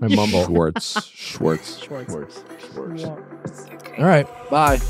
[0.00, 0.44] My mumble.
[0.44, 1.06] Schwartz.
[1.14, 1.82] Schwartz.
[1.82, 2.08] Schwartz.
[2.10, 2.42] Schwartz.
[2.74, 3.04] Schwartz.
[3.98, 4.26] All right.
[4.50, 4.80] Bye.